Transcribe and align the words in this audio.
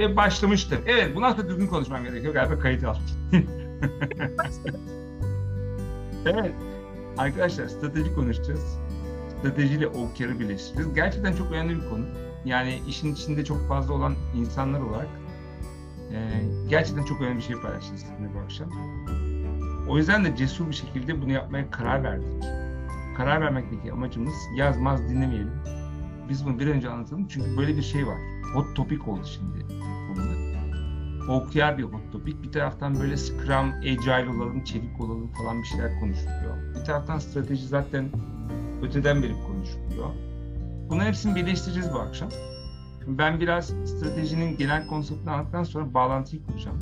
Ve 0.00 0.16
başlamıştır. 0.16 0.78
Evet 0.86 1.16
bundan 1.16 1.32
sonra 1.32 1.48
düzgün 1.48 1.66
konuşmam 1.66 2.04
gerekiyor. 2.04 2.34
Galiba 2.34 2.58
kayıt 2.58 2.84
al. 2.84 2.96
evet. 6.26 6.52
Arkadaşlar 7.18 7.68
strateji 7.68 8.14
konuşacağız. 8.14 8.78
Stratejiyle 9.38 9.86
OKR'ı 9.86 10.40
birleştireceğiz. 10.40 10.94
Gerçekten 10.94 11.36
çok 11.36 11.52
önemli 11.52 11.76
bir 11.76 11.88
konu. 11.90 12.04
Yani 12.44 12.80
işin 12.88 13.14
içinde 13.14 13.44
çok 13.44 13.68
fazla 13.68 13.94
olan 13.94 14.14
insanlar 14.34 14.80
olarak 14.80 15.08
e, 16.12 16.18
gerçekten 16.68 17.04
çok 17.04 17.20
önemli 17.20 17.36
bir 17.36 17.42
şey 17.42 17.56
paylaşacağız 17.56 18.00
sizinle 18.00 18.34
bu 18.34 18.38
akşam. 18.38 18.68
O 19.88 19.96
yüzden 19.96 20.24
de 20.24 20.36
cesur 20.36 20.68
bir 20.68 20.74
şekilde 20.74 21.22
bunu 21.22 21.32
yapmaya 21.32 21.70
karar 21.70 22.04
verdik. 22.04 22.44
Karar 23.16 23.40
vermekteki 23.40 23.92
amacımız 23.92 24.34
yazmaz 24.56 25.08
dinlemeyelim. 25.08 25.52
Biz 26.28 26.46
bunu 26.46 26.58
bir 26.58 26.66
önce 26.66 26.90
anlatalım 26.90 27.28
çünkü 27.28 27.56
böyle 27.56 27.76
bir 27.76 27.82
şey 27.82 28.06
var. 28.06 28.18
Hot 28.54 28.76
topic 28.76 29.10
oldu 29.10 29.24
şimdi 29.24 29.66
konuda. 30.08 30.40
OKR 31.32 31.78
bir 31.78 31.82
hot 31.82 32.12
topic. 32.12 32.42
Bir 32.42 32.52
taraftan 32.52 33.00
böyle 33.00 33.16
Scrum, 33.16 33.72
Agile 33.72 34.30
olalım, 34.30 34.64
çevik 34.64 35.00
olalım 35.00 35.32
falan 35.32 35.62
bir 35.62 35.66
şeyler 35.66 36.00
konuşuluyor. 36.00 36.74
Bir 36.74 36.84
taraftan 36.84 37.18
strateji 37.18 37.66
zaten 37.66 38.10
öteden 38.82 39.22
beri 39.22 39.32
konuşuluyor. 39.46 40.10
Bunların 40.88 41.06
hepsini 41.06 41.34
birleştireceğiz 41.34 41.92
bu 41.94 41.98
akşam. 41.98 42.28
Ben 43.06 43.40
biraz 43.40 43.66
stratejinin 43.66 44.56
genel 44.56 44.86
konseptini 44.86 45.30
anlattıktan 45.30 45.64
sonra 45.64 45.94
bağlantıyı 45.94 46.46
kuracağım. 46.46 46.78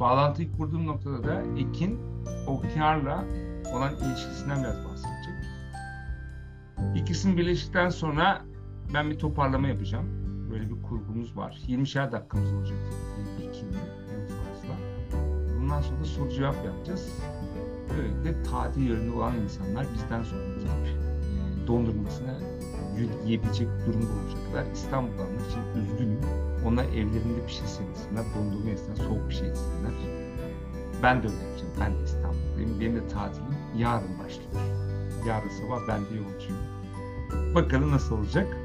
Bağlantıyı 0.00 0.52
kurduğum 0.52 0.86
noktada 0.86 1.24
da 1.24 1.42
Ekin 1.58 1.98
OKR'la 2.46 3.24
olan 3.74 3.92
ilişkisinden 3.96 4.62
biraz 4.62 4.84
bahsedecek. 4.84 5.34
İkisini 6.94 7.36
birleştikten 7.36 7.88
sonra 7.88 8.42
ben 8.94 9.10
bir 9.10 9.18
toparlama 9.18 9.68
yapacağım. 9.68 10.06
Böyle 10.50 10.70
bir 10.70 10.82
kurgumuz 10.82 11.36
var. 11.36 11.58
20'şer 11.68 12.12
dakikamız 12.12 12.52
olacak 12.52 12.78
Ekin'le 13.38 13.80
en 14.14 14.26
fazla. 14.26 14.74
Bundan 15.60 15.80
sonra 15.80 16.00
da 16.00 16.04
soru 16.04 16.30
cevap 16.30 16.64
yapacağız. 16.64 17.18
Böylelikle 17.98 18.42
tatil 18.42 18.90
yerinde 18.90 19.16
olan 19.16 19.34
insanlar 19.36 19.86
bizden 19.94 20.22
sonra 20.22 20.42
gidip 20.44 20.68
e, 20.68 21.66
dondurmasına 21.66 22.38
yiyebilecek 23.26 23.68
durumda 23.86 24.12
olacaklar. 24.12 24.72
İstanbul'da 24.72 25.22
almak 25.22 25.40
için 25.50 25.82
üzgünüm. 25.82 26.20
Onlar 26.66 26.84
evlerinde 26.84 27.46
bir 27.46 27.52
şey 27.52 27.66
sevsinler, 27.66 28.24
dondurma 28.36 28.70
yesinler, 28.70 28.96
soğuk 28.96 29.28
bir 29.28 29.34
şey 29.34 29.48
yesinler. 29.48 29.92
Ben 31.02 31.22
de 31.22 31.26
öyle 31.26 31.36
yapacağım. 31.36 31.72
Ben 31.80 31.92
de 31.92 32.04
İstanbul'dayım. 32.04 32.80
Benim 32.80 32.96
de 32.96 33.08
tatilim 33.08 33.54
yarın 33.76 34.18
başlıyor. 34.18 34.50
Yarın 35.26 35.48
sabah 35.48 35.78
ben 35.88 36.00
de 36.00 36.14
yolcuyum. 36.14 36.62
Bakalım 37.54 37.90
nasıl 37.90 38.18
olacak. 38.18 38.56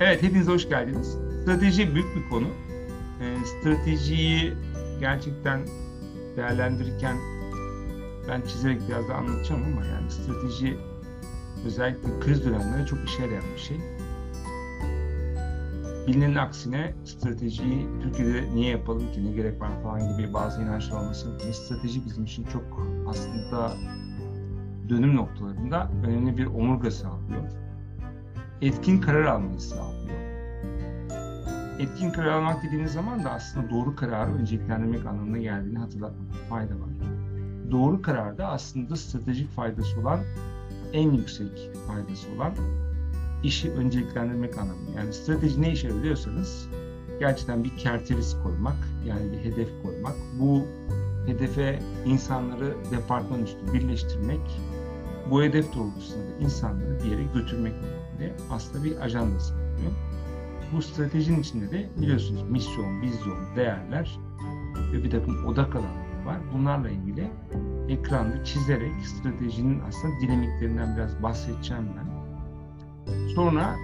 Evet, 0.00 0.22
hepiniz 0.22 0.48
hoş 0.48 0.68
geldiniz. 0.68 1.18
Strateji 1.42 1.94
büyük 1.94 2.16
bir 2.16 2.28
konu. 2.30 2.46
E, 3.20 3.44
stratejiyi 3.44 4.54
gerçekten 5.00 5.60
değerlendirirken 6.36 7.16
ben 8.28 8.40
çizerek 8.40 8.80
biraz 8.88 9.08
da 9.08 9.14
anlatacağım 9.14 9.62
ama 9.64 9.86
yani 9.86 10.10
strateji 10.10 10.78
özellikle 11.66 12.20
kriz 12.20 12.44
dönemlerinde 12.44 12.86
çok 12.86 12.98
işe 13.08 13.22
yarayan 13.22 13.44
bir 13.54 13.60
şey. 13.60 13.76
Bilinenin 16.06 16.36
aksine 16.36 16.94
stratejiyi 17.04 17.88
Türkiye'de 18.02 18.54
niye 18.54 18.70
yapalım 18.70 19.12
ki, 19.12 19.24
ne 19.24 19.32
gerek 19.32 19.60
var 19.60 19.82
falan 19.82 20.16
gibi 20.16 20.34
bazı 20.34 20.62
inançlar 20.62 21.00
olması 21.00 21.38
strateji 21.52 22.04
bizim 22.06 22.24
için 22.24 22.44
çok 22.44 22.62
aslında 23.08 23.72
dönüm 24.88 25.16
noktalarında 25.16 25.90
önemli 26.06 26.36
bir 26.36 26.46
omurga 26.46 26.90
sağlıyor. 26.90 27.69
Etkin 28.62 29.00
karar 29.00 29.24
almayı 29.24 29.60
sağlıyor. 29.60 30.20
Etkin 31.78 32.10
karar 32.10 32.30
almak 32.30 32.62
dediğimiz 32.62 32.92
zaman 32.92 33.24
da 33.24 33.30
aslında 33.30 33.70
doğru 33.70 33.96
kararı 33.96 34.34
önceliklendirmek 34.34 35.06
anlamına 35.06 35.38
geldiğini 35.38 35.78
hatırlatmakta 35.78 36.34
fayda 36.48 36.74
var. 36.74 36.90
Doğru 37.70 38.02
kararda 38.02 38.48
aslında 38.48 38.96
stratejik 38.96 39.50
faydası 39.50 40.00
olan 40.00 40.20
en 40.92 41.10
yüksek 41.10 41.70
faydası 41.86 42.26
olan 42.36 42.52
işi 43.44 43.72
önceliklendirmek 43.72 44.58
anlamında. 44.58 44.90
Yani 44.96 45.12
strateji 45.12 45.62
ne 45.62 45.72
işe 45.72 45.96
biliyorsanız 45.96 46.68
gerçekten 47.20 47.64
bir 47.64 47.76
kerteriz 47.76 48.36
koymak, 48.42 48.76
yani 49.06 49.32
bir 49.32 49.38
hedef 49.38 49.68
koymak. 49.82 50.14
Bu 50.40 50.62
hedefe 51.26 51.78
insanları 52.06 52.74
departman 52.90 53.42
üstü 53.42 53.74
birleştirmek, 53.74 54.60
bu 55.30 55.42
hedef 55.42 55.74
doğrultusunda 55.74 56.24
da 56.24 56.44
insanları 56.44 56.98
bir 57.04 57.10
yere 57.10 57.22
götürmek 57.34 57.74
önemli. 58.20 58.32
Aslında 58.50 58.84
bir 58.84 59.00
ajandası 59.00 59.54
oluyor. 59.54 59.92
Bu 60.72 60.82
stratejinin 60.82 61.40
içinde 61.40 61.70
de 61.70 61.90
biliyorsunuz 62.00 62.42
misyon, 62.42 63.02
vizyon, 63.02 63.56
değerler 63.56 64.18
ve 64.92 65.04
bir 65.04 65.10
takım 65.10 65.46
odak 65.46 65.76
alanları 65.76 66.26
var. 66.26 66.36
Bunlarla 66.54 66.90
ilgili 66.90 67.30
ekranda 67.88 68.44
çizerek 68.44 68.92
stratejinin 69.06 69.80
aslında 69.88 70.20
dinamiklerinden 70.20 70.96
biraz 70.96 71.22
bahsedeceğim 71.22 71.84
ben. 71.96 72.10
Sonra 73.34 73.76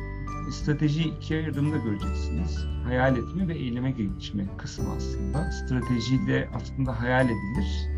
stratejiyi 0.51 1.17
ikiye 1.17 1.41
ayırdığımda 1.41 1.77
göreceksiniz. 1.77 2.67
Hayal 2.85 3.17
etme 3.17 3.49
ve 3.49 3.55
eyleme 3.55 3.91
geçme 3.91 4.45
kısmı 4.59 4.85
aslında. 4.97 5.51
Stratejiyle 5.53 6.49
aslında 6.55 7.01
hayal 7.01 7.25
edilir. 7.25 7.89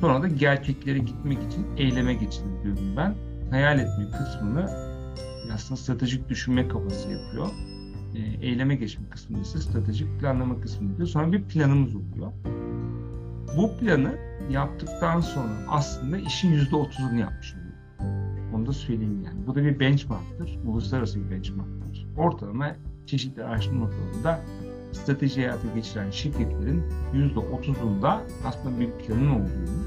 Sonra 0.00 0.22
da 0.22 0.28
gerçeklere 0.28 0.98
gitmek 0.98 1.38
için 1.42 1.66
eyleme 1.76 2.14
geçilir 2.14 2.62
diyorum 2.62 2.96
ben. 2.96 3.14
Hayal 3.50 3.78
etme 3.78 4.04
kısmını 4.18 4.87
aslında 5.54 5.80
stratejik 5.80 6.28
düşünme 6.28 6.68
kafası 6.68 7.10
yapıyor. 7.10 7.48
Eyleme 8.42 8.74
geçme 8.74 9.08
kısmını 9.10 9.42
ise 9.42 9.58
stratejik 9.58 10.20
planlama 10.20 10.60
kısmını 10.60 10.90
yapıyor. 10.90 11.08
Sonra 11.08 11.32
bir 11.32 11.42
planımız 11.42 11.94
oluyor. 11.94 12.32
Bu 13.56 13.76
planı 13.76 14.14
yaptıktan 14.50 15.20
sonra 15.20 15.52
aslında 15.68 16.18
işin 16.18 16.52
yüzde 16.52 16.76
otuzunu 16.76 17.18
yapmış 17.18 17.54
oluyor. 17.54 17.68
Onu 18.54 18.66
da 18.66 18.72
söyleyeyim 18.72 19.22
yani. 19.24 19.46
Bu 19.46 19.54
da 19.54 19.64
bir 19.64 19.80
benchmarktır. 19.80 20.58
Uluslararası 20.66 21.24
bir 21.24 21.30
benchmarktır. 21.30 22.06
Ortalama 22.16 22.76
çeşitli 23.06 23.44
araştırma 23.44 23.80
noktalarında 23.80 24.40
strateji 24.92 25.40
hayata 25.40 25.74
geçiren 25.74 26.10
şirketlerin 26.10 26.82
yüzde 27.14 27.38
otuzunda 27.38 28.22
aslında 28.44 28.80
bir 28.80 28.90
planın 28.90 29.30
olduğunu, 29.30 29.84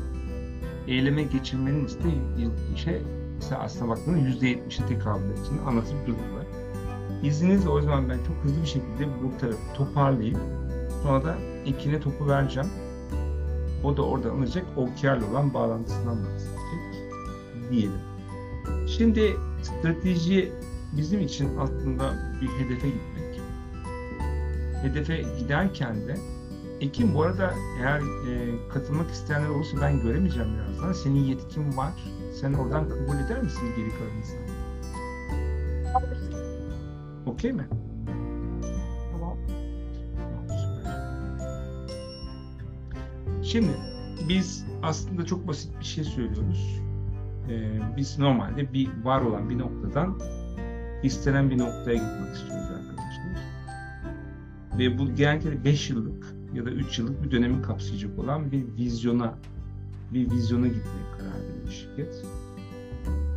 eyleme 0.88 1.24
geçirmenin 1.24 1.86
ise 1.86 2.10
işe 2.76 3.02
ise 3.42 3.58
aslında 3.58 3.88
baktığında 3.88 4.18
yüzde 4.18 4.48
yetmişe 4.48 4.86
tekabül 4.86 5.30
ettiğini 5.30 5.62
anlatıp 5.62 6.08
duruyorlar. 6.08 6.46
İzninizle 7.24 7.70
o 7.70 7.82
zaman 7.82 8.10
ben 8.10 8.18
çok 8.18 8.36
hızlı 8.44 8.62
bir 8.62 8.68
şekilde 8.68 9.08
bu 9.24 9.38
tarafı 9.38 9.74
toparlayıp 9.74 10.38
sonra 11.04 11.26
da 11.26 11.36
ikine 11.66 12.00
topu 12.00 12.28
vereceğim. 12.28 12.70
O 13.84 13.98
da 13.98 14.02
orada 14.02 14.32
alınacak 14.32 14.66
OKR'la 14.78 15.32
olan 15.32 15.54
bağlantısından 15.54 16.18
bahsedecek 16.18 17.12
diyelim. 17.72 18.00
Şimdi 18.88 19.36
strateji 19.62 20.52
bizim 20.98 21.22
için 21.22 21.58
aslında 21.58 22.14
bir 22.42 22.48
hedefe 22.48 22.88
gitmek. 22.88 23.42
Hedefe 24.84 25.24
giderken 25.40 26.08
de 26.08 26.16
Ekim 26.82 27.14
bu 27.14 27.24
arada 27.24 27.54
eğer 27.80 28.00
e, 28.00 28.56
katılmak 28.70 29.12
isteyenler 29.12 29.50
olursa 29.50 29.78
ben 29.82 30.02
göremeyeceğim 30.02 30.50
birazdan. 30.56 30.94
Senin 30.94 31.24
yetkin 31.24 31.78
var. 31.78 31.94
Sen 32.42 32.54
oradan 32.54 32.90
kabul 32.90 33.20
eder 33.26 33.44
misin 33.44 33.70
geri 33.78 33.90
kalan 33.90 34.18
insanları? 34.18 34.52
Okey 37.26 37.52
mi? 37.52 37.68
Tamam. 39.12 39.38
Şimdi 43.44 43.72
biz 44.30 44.66
aslında 44.84 45.26
çok 45.26 45.48
basit 45.48 45.80
bir 45.80 45.86
şey 45.86 46.04
söylüyoruz. 46.04 46.82
Ee, 47.50 47.80
biz 47.98 48.20
normalde 48.20 48.74
bir 48.74 48.90
var 49.04 49.22
olan 49.22 49.50
bir 49.50 49.60
noktadan 49.60 50.20
istenen 51.04 51.50
bir 51.50 51.58
noktaya 51.58 51.96
gitmek 51.96 52.36
istiyoruz 52.36 52.68
arkadaşlar. 52.70 53.38
Ve 54.80 54.98
bu 54.98 55.16
genellikle 55.16 55.64
5 55.64 55.90
yıllık 55.90 56.36
ya 56.54 56.66
da 56.66 56.70
3 56.70 57.00
yıllık 57.00 57.24
bir 57.24 57.32
dönemi 57.32 57.62
kapsayacak 57.62 58.20
olan 58.20 58.52
bir 58.52 58.66
vizyona 58.78 59.38
bir 60.14 60.32
vizyona 60.32 60.68
gitmeye 60.68 61.12
karar 61.18 61.34
veriyor 61.34 61.70
şirket. 61.70 62.26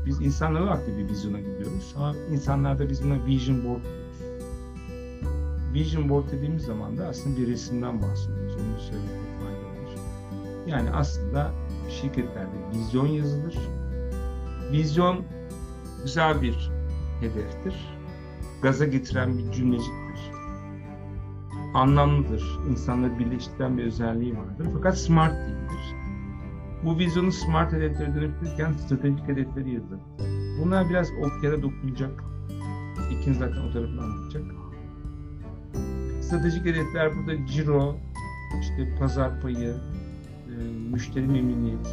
Biz 0.06 0.20
insanlar 0.20 0.60
olarak 0.60 0.86
da 0.86 0.98
bir 0.98 1.08
vizyona 1.08 1.40
gidiyoruz 1.40 1.94
ama 1.96 2.14
insanlarda 2.30 2.90
biz 2.90 3.04
buna 3.04 3.26
vision 3.26 3.64
board 3.64 3.82
diyoruz. 3.82 4.04
Vision 5.74 6.08
board 6.08 6.32
dediğimiz 6.32 6.62
zaman 6.62 6.98
da 6.98 7.06
aslında 7.06 7.36
bir 7.36 7.46
resimden 7.46 8.02
bahsediyoruz. 8.02 8.54
Onu 8.54 8.80
söylemekte 8.80 9.38
fayda 9.40 9.58
var. 9.58 9.98
Yani 10.66 10.90
aslında 10.90 11.52
şirketlerde 11.90 12.56
vizyon 12.74 13.06
yazılır. 13.06 13.58
Vizyon 14.72 15.24
güzel 16.02 16.42
bir 16.42 16.70
hedeftir. 17.20 17.74
Gaza 18.62 18.84
getiren 18.84 19.38
bir 19.38 19.52
cümleciktir. 19.52 20.30
Anlamlıdır. 21.74 22.58
İnsanları 22.70 23.18
birleştiren 23.18 23.78
bir 23.78 23.84
özelliği 23.84 24.36
vardır. 24.36 24.68
Fakat 24.74 24.98
smart 24.98 25.32
değildir. 25.32 26.03
Bu 26.84 26.98
vizyonu 26.98 27.32
smart 27.32 27.72
hedeflere 27.72 28.14
dönüştürürken 28.14 28.72
stratejik 28.72 29.28
hedefleri 29.28 29.74
yazılır. 29.74 30.00
Bunlar 30.60 30.90
biraz 30.90 31.10
OKR'a 31.10 31.62
dokunacak. 31.62 32.24
İkiniz 33.10 33.38
zaten 33.38 33.68
o 33.68 33.72
tarafını 33.72 34.02
anlatacak. 34.02 34.42
stratejik 36.20 36.64
hedefler 36.64 37.16
burada 37.16 37.46
ciro, 37.46 37.96
işte 38.60 38.96
pazar 38.98 39.40
payı, 39.40 39.74
e, 40.48 40.54
müşteri 40.90 41.26
memnuniyeti, 41.26 41.88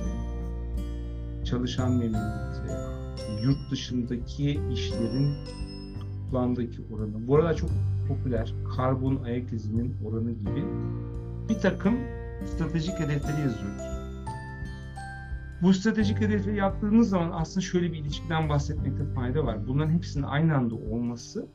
çalışan 1.46 1.92
memnuniyeti, 1.92 2.72
yurt 3.44 3.72
dışındaki 3.72 4.60
işlerin 4.74 5.36
toplamdaki 6.00 6.82
oranı. 6.94 7.28
Bu 7.28 7.36
arada 7.36 7.54
çok 7.54 7.70
popüler 8.08 8.54
karbon 8.76 9.24
ayak 9.24 9.54
izinin 9.54 9.96
oranı 10.06 10.32
gibi 10.32 10.66
bir 11.50 11.60
takım 11.60 11.96
stratejik 12.46 13.00
hedefleri 13.00 13.42
yazıyoruz. 13.42 14.01
Bu 15.62 15.74
stratejik 15.74 16.22
hedefi 16.22 16.50
yaptığınız 16.50 17.10
zaman 17.10 17.32
aslında 17.32 17.62
şöyle 17.62 17.94
bir 17.94 17.98
ilişkiden 17.98 18.50
bahsetmekte 18.50 19.06
fayda 19.16 19.46
var. 19.46 19.68
Bunların 19.68 19.92
hepsinin 19.92 20.24
aynı 20.24 20.56
anda 20.56 20.76
olması 20.76 21.48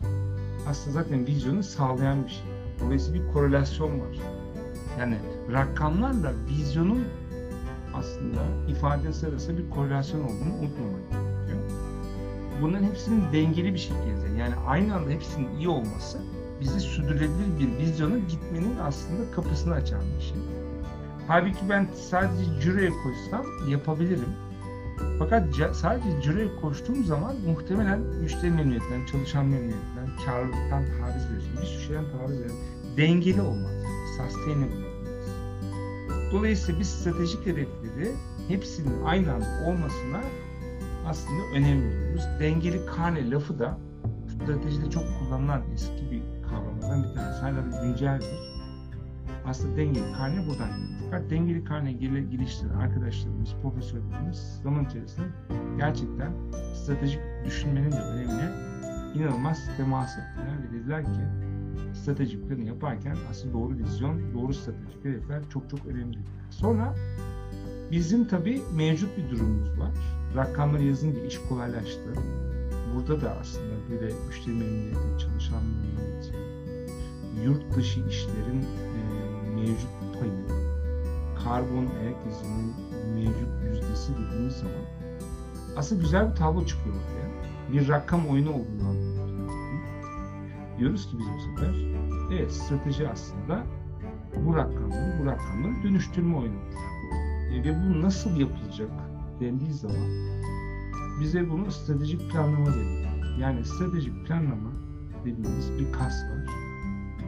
aslında 0.68 1.02
zaten 1.02 1.26
vizyonu 1.26 1.62
sağlayan 1.62 2.24
bir 2.24 2.28
şey. 2.28 2.44
Dolayısıyla 2.80 3.22
bir 3.24 3.32
korelasyon 3.32 4.00
var. 4.00 4.16
Yani 5.00 5.16
rakamlarla 5.52 6.32
vizyonun 6.48 7.04
aslında 7.94 8.40
ifadesi 8.68 9.26
arasında 9.26 9.58
bir 9.58 9.70
korelasyon 9.70 10.20
olduğunu 10.20 10.54
unutmamak 10.60 11.10
gerekiyor. 11.10 11.58
Bunların 12.62 12.84
hepsinin 12.84 13.22
dengeli 13.32 13.74
bir 13.74 13.78
şekilde 13.78 14.38
yani 14.38 14.54
aynı 14.66 14.94
anda 14.94 15.10
hepsinin 15.10 15.56
iyi 15.58 15.68
olması 15.68 16.18
bizi 16.60 16.80
sürdürülebilir 16.80 17.58
bir 17.60 17.78
vizyona 17.78 18.18
gitmenin 18.18 18.76
aslında 18.82 19.30
kapısını 19.30 19.74
açan 19.74 20.00
bir 20.18 20.24
şey. 20.24 20.55
Halbuki 21.28 21.68
ben 21.68 21.88
sadece 21.94 22.60
ciroya 22.60 22.90
koşsam 22.90 23.46
yapabilirim. 23.68 24.28
Fakat 25.18 25.54
sadece 25.72 26.22
ciroya 26.22 26.60
koştuğum 26.60 27.04
zaman 27.04 27.36
muhtemelen 27.46 28.00
müşteri 28.00 28.50
memnuniyetinden, 28.50 29.06
çalışan 29.06 29.46
memnuniyetinden, 29.46 30.06
karlılıktan 30.26 30.84
taviz 30.84 31.30
veririm. 31.30 31.58
Bir 31.60 31.66
sürü 31.66 31.82
şeyden 31.82 32.04
taviz 32.18 32.40
veririm. 32.40 32.56
Dengeli 32.96 33.40
olmaz. 33.40 33.72
Sustainable 34.16 34.74
olmaz. 34.74 34.86
Dolayısıyla 36.32 36.80
biz 36.80 36.88
stratejik 36.88 37.46
hedefleri 37.46 38.12
hepsinin 38.48 39.04
aynı 39.04 39.32
anda 39.32 39.46
olmasına 39.66 40.20
aslında 41.06 41.42
önem 41.54 41.82
veriyoruz. 41.82 42.22
Dengeli 42.40 42.86
karne 42.86 43.30
lafı 43.30 43.58
da 43.58 43.78
stratejide 44.28 44.90
çok 44.90 45.04
kullanılan 45.18 45.62
eski 45.74 46.10
bir 46.10 46.22
kavramlardan 46.50 47.04
bir 47.04 47.14
tanesi. 47.14 47.40
Hala 47.40 47.56
da 47.56 47.86
günceldir 47.86 48.55
aslında 49.46 49.76
dengeli 49.76 50.12
karne 50.12 50.46
buradan 50.46 50.70
geliyor. 50.70 51.00
Fakat 51.04 51.30
dengeli 51.30 51.64
karne 51.64 51.92
geliştiren 51.92 52.74
arkadaşlarımız, 52.74 53.54
profesörlerimiz 53.62 54.60
zaman 54.62 54.84
içerisinde 54.84 55.26
gerçekten 55.78 56.32
stratejik 56.74 57.20
düşünmenin 57.44 57.92
de 57.92 58.00
önemine 58.00 58.52
inanılmaz 59.14 59.58
temas 59.76 60.10
ettiler 60.18 60.62
ve 60.62 60.78
dediler 60.80 61.04
ki 61.04 61.20
stratejik 61.94 62.48
planı 62.48 62.62
yaparken 62.62 63.16
aslında 63.30 63.54
doğru 63.54 63.78
vizyon, 63.78 64.34
doğru 64.34 64.54
stratejik 64.54 65.04
hedefler 65.04 65.42
çok 65.50 65.70
çok 65.70 65.86
önemli. 65.86 66.18
Sonra 66.50 66.94
bizim 67.90 68.28
tabii 68.28 68.62
mevcut 68.74 69.16
bir 69.16 69.30
durumumuz 69.30 69.78
var. 69.78 69.90
Rakamları 70.36 70.82
yazınca 70.82 71.24
iş 71.24 71.38
kolaylaştı. 71.48 72.12
Burada 72.94 73.20
da 73.20 73.36
aslında 73.40 73.74
böyle 73.90 74.12
müşteri 74.28 74.54
memnuniyeti, 74.54 75.18
çalışan 75.18 75.62
memnuniyeti, 75.64 76.36
yurt 77.44 77.76
dışı 77.76 78.00
işlerin 78.08 78.64
mevcut 79.66 80.20
payı, 80.20 80.32
karbon 81.44 81.86
ayak 82.00 82.16
izinin 82.30 82.74
mevcut 83.14 83.64
yüzdesi 83.64 84.12
dediğimiz 84.12 84.56
zaman 84.56 84.84
aslında 85.76 86.02
güzel 86.02 86.30
bir 86.30 86.36
tablo 86.36 86.66
çıkıyor 86.66 86.96
ortaya. 86.96 87.26
Bir 87.72 87.88
rakam 87.88 88.26
oyunu 88.26 88.50
olduğunu 88.50 88.88
anlıyoruz. 88.88 89.52
Diyoruz 90.78 91.10
ki 91.10 91.18
biz 91.18 91.26
bu 91.26 91.40
sefer 91.40 91.74
evet 92.32 92.52
strateji 92.52 93.08
aslında 93.08 93.62
bu 94.44 94.56
rakamları, 94.56 95.20
bu 95.20 95.26
rakamları 95.26 95.82
dönüştürme 95.82 96.36
oyunudur. 96.36 96.76
E, 97.52 97.64
ve 97.64 97.74
bu 97.74 98.02
nasıl 98.02 98.36
yapılacak 98.36 98.90
dendiği 99.40 99.72
zaman 99.72 100.08
bize 101.20 101.50
bunu 101.50 101.72
stratejik 101.72 102.30
planlama 102.30 102.74
deniyor. 102.74 103.38
Yani 103.40 103.64
stratejik 103.64 104.26
planlama 104.26 104.70
dediğimiz 105.24 105.78
bir 105.78 105.92
kas 105.92 106.14
var. 106.14 106.46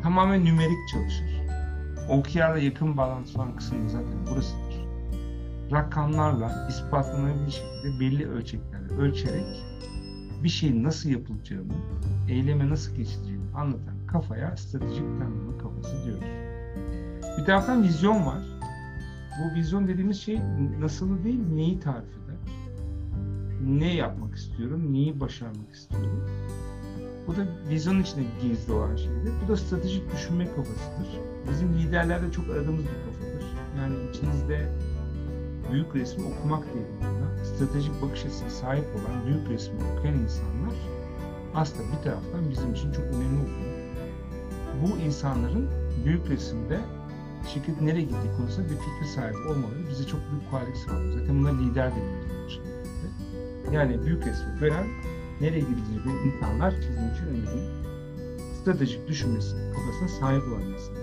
Tamamen 0.02 0.44
nümerik 0.44 0.88
çalışır. 0.92 1.37
OKR'la 2.08 2.58
yakın 2.58 2.96
bağlantısı 2.96 3.38
olan 3.38 3.56
kısım 3.56 3.88
zaten 3.88 4.26
burasıdır. 4.30 4.88
Rakamlarla 5.72 6.68
ispatlanabilir 6.68 7.50
şekilde 7.50 8.00
belli 8.00 8.28
ölçeklerle 8.28 8.94
ölçerek 8.94 9.64
bir 10.44 10.48
şeyin 10.48 10.84
nasıl 10.84 11.10
yapılacağını, 11.10 11.72
eyleme 12.28 12.68
nasıl 12.68 12.96
geçileceğini 12.96 13.54
anlatan 13.54 14.06
kafaya 14.06 14.56
stratejik 14.56 15.04
planlama 15.04 15.58
kafası 15.58 16.04
diyoruz. 16.04 16.24
Bir 17.38 17.44
taraftan 17.44 17.82
vizyon 17.82 18.26
var. 18.26 18.42
Bu 19.40 19.54
vizyon 19.54 19.88
dediğimiz 19.88 20.20
şey 20.20 20.40
nasılı 20.80 21.24
değil, 21.24 21.40
neyi 21.54 21.80
tarif 21.80 22.08
eder? 22.08 22.54
Ne 23.64 23.94
yapmak 23.94 24.34
istiyorum, 24.34 24.92
neyi 24.92 25.20
başarmak 25.20 25.74
istiyorum? 25.74 26.26
Bu 27.26 27.36
da 27.36 27.46
vizyon 27.68 28.00
içinde 28.00 28.22
gizli 28.42 28.72
olan 28.72 28.96
şeydir. 28.96 29.32
Bu 29.44 29.48
da 29.48 29.56
stratejik 29.56 30.12
düşünme 30.12 30.44
kafasıdır. 30.44 31.37
Bizim 31.50 31.78
liderlerde 31.78 32.32
çok 32.32 32.50
aradığımız 32.50 32.84
bir 32.84 32.88
kafadır. 32.88 33.44
Yani 33.78 33.94
içinizde 34.10 34.72
büyük 35.72 35.94
resmi 35.94 36.24
okumak 36.24 36.64
dediğimde 36.68 37.44
stratejik 37.44 38.02
bakış 38.02 38.24
açısına 38.24 38.50
sahip 38.50 38.84
olan 38.84 39.26
büyük 39.26 39.48
resmi 39.48 39.74
okuyan 39.74 40.14
insanlar 40.14 40.74
aslında 41.54 41.82
bir 41.96 42.02
taraftan 42.02 42.50
bizim 42.50 42.72
için 42.74 42.92
çok 42.92 43.04
önemli 43.04 43.40
oluyor. 43.40 43.78
Bu 44.82 44.98
insanların 44.98 45.68
büyük 46.04 46.30
resimde 46.30 46.80
şirket 47.54 47.80
nereye 47.80 48.02
gittiği 48.02 48.36
konusunda 48.36 48.68
bir 48.68 48.76
fikir 48.76 49.06
sahibi 49.14 49.38
olmaları 49.38 49.88
bize 49.90 50.06
çok 50.06 50.20
büyük 50.30 50.50
kolaylık 50.50 50.76
sağlıyor. 50.76 51.20
Zaten 51.20 51.38
buna 51.38 51.50
lider 51.58 51.90
deniyor. 51.90 52.28
Yani 53.72 54.02
büyük 54.06 54.26
resmi 54.26 54.60
gören 54.60 54.86
nereye 55.40 55.60
gideceği 55.60 56.16
insanlar 56.26 56.74
bizim 56.80 57.10
için 57.14 57.26
önemli. 57.26 57.88
Stratejik 58.60 59.08
düşünmesi, 59.08 59.56
kafasına 59.74 60.08
sahip 60.08 60.42
olan 60.42 60.62
insanlar. 60.62 60.97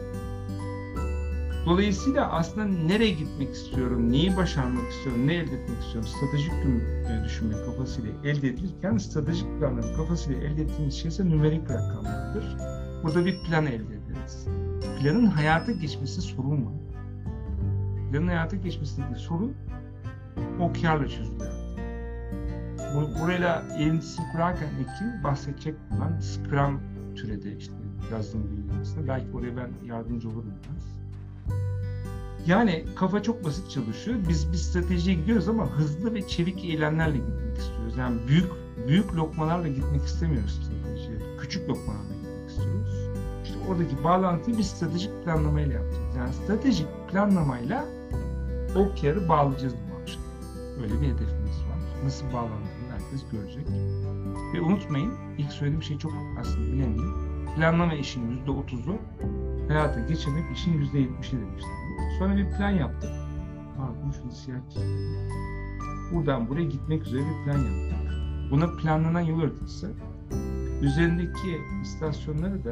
Dolayısıyla 1.66 2.32
aslında 2.32 2.66
nereye 2.66 3.12
gitmek 3.12 3.50
istiyorum, 3.50 4.12
neyi 4.12 4.38
başarmak 4.38 4.92
istiyorum, 4.92 5.28
ne 5.28 5.34
elde 5.34 5.54
etmek 5.56 5.82
istiyorum, 5.82 6.10
stratejik 6.10 6.52
e, 6.52 7.24
düşünme 7.24 7.54
kafasıyla 7.54 8.12
elde 8.24 8.48
edilirken 8.48 8.98
stratejik 8.98 9.60
planların 9.60 9.96
kafasıyla 9.96 10.42
elde 10.44 10.62
ettiğimiz 10.62 10.94
şey 10.94 11.10
ise 11.10 11.26
nümerik 11.26 11.70
rakamlardır. 11.70 12.58
Burada 13.04 13.26
bir 13.26 13.44
plan 13.44 13.66
elde 13.66 13.94
ederiz. 13.96 14.48
Planın 15.00 15.26
hayata 15.26 15.72
geçmesi 15.72 16.22
sorun 16.22 16.60
mu? 16.60 16.74
Planın 18.12 18.28
hayata 18.28 18.56
geçmesindeki 18.56 19.20
sorun 19.20 19.54
OKR'la 20.60 21.08
çözülüyor. 21.08 21.52
Burayla 23.22 23.64
ilintisini 23.80 24.26
kurarken 24.32 24.68
Ekin 24.68 25.24
bahsedecek 25.24 25.76
olan 25.92 26.20
Scrum 26.20 26.82
türedi 27.16 27.56
işte 27.60 27.74
yazılım 28.12 28.68
dünyasında. 28.72 29.08
Belki 29.08 29.28
oraya 29.34 29.58
ben 29.58 29.88
yardımcı 29.88 30.30
olurum 30.30 30.54
biraz. 30.64 31.05
Yani 32.48 32.86
kafa 32.96 33.24
çok 33.24 33.44
basit 33.44 33.70
çalışıyor. 33.72 34.18
Biz 34.30 34.52
bir 34.52 34.58
stratejiye 34.58 35.16
gidiyoruz 35.16 35.50
ama 35.50 35.70
hızlı 35.70 36.14
ve 36.14 36.28
çevik 36.28 36.66
eylemlerle 36.66 37.18
gitmek 37.18 37.58
istiyoruz. 37.58 37.98
Yani 37.98 38.28
büyük 38.28 38.52
büyük 38.88 39.16
lokmalarla 39.16 39.68
gitmek 39.68 40.04
istemiyoruz 40.06 40.60
stratejiye. 40.64 41.18
Küçük 41.40 41.70
lokmalarla 41.70 42.14
gitmek 42.14 42.50
istiyoruz. 42.50 43.10
İşte 43.44 43.58
oradaki 43.70 44.04
bağlantıyı 44.04 44.58
bir 44.58 44.64
stratejik 44.64 45.12
planlamayla 45.26 45.74
yapacağız. 45.74 46.16
Yani 46.18 46.34
stratejik 46.34 46.88
planlamayla 47.12 47.86
OKR'ı 48.76 49.30
bağlayacağız 49.30 49.74
bu 49.74 50.02
akşam. 50.02 50.24
Böyle 50.82 50.94
bir 51.02 51.08
hedefimiz 51.08 51.60
var. 51.70 52.04
Nasıl 52.06 52.26
bağlandığını 52.26 52.92
herkes 52.92 53.24
görecek. 53.32 53.68
Ve 54.54 54.62
unutmayın, 54.62 55.14
ilk 55.38 55.52
söylediğim 55.52 55.84
şey 55.84 55.98
çok 55.98 56.12
aslında 56.40 56.72
önemli. 56.72 57.02
Planlama 57.56 57.94
işinin 57.94 58.46
%30'u, 58.46 58.98
hayata 59.68 60.00
geçirmek 60.00 60.58
işin 60.58 60.74
%70'i 60.74 61.40
demiştim. 61.42 61.72
Sonra 62.20 62.38
bir 62.38 62.50
plan 62.50 62.70
yaptık. 62.70 63.10
Pardon 63.78 64.12
şunu 64.22 64.32
siyah 64.32 64.58
çizdim. 64.70 65.30
Buradan 66.14 66.50
buraya 66.50 66.66
gitmek 66.66 67.02
üzere 67.02 67.22
bir 67.22 67.52
plan 67.52 67.58
yaptık. 67.58 67.98
Buna 68.52 68.78
planlanan 68.78 69.22
yol 69.22 69.40
haritası. 69.40 69.92
Üzerindeki 70.82 71.62
istasyonları 71.84 72.66
da 72.66 72.72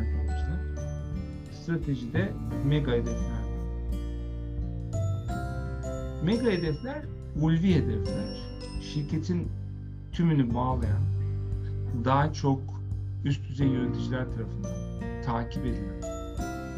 arkadaşlar 0.00 0.60
stratejide 1.52 2.32
mega 2.66 2.92
hedefler. 2.92 3.40
Mega 6.24 6.50
hedefler 6.50 7.02
ulvi 7.40 7.74
hedefler. 7.74 8.50
Şirketin 8.82 9.48
tümünü 10.12 10.54
bağlayan, 10.54 11.02
daha 12.04 12.32
çok 12.32 12.60
üst 13.24 13.48
düzey 13.48 13.68
yöneticiler 13.68 14.24
tarafından 14.24 14.72
takip 15.22 15.66
edilen 15.66 16.19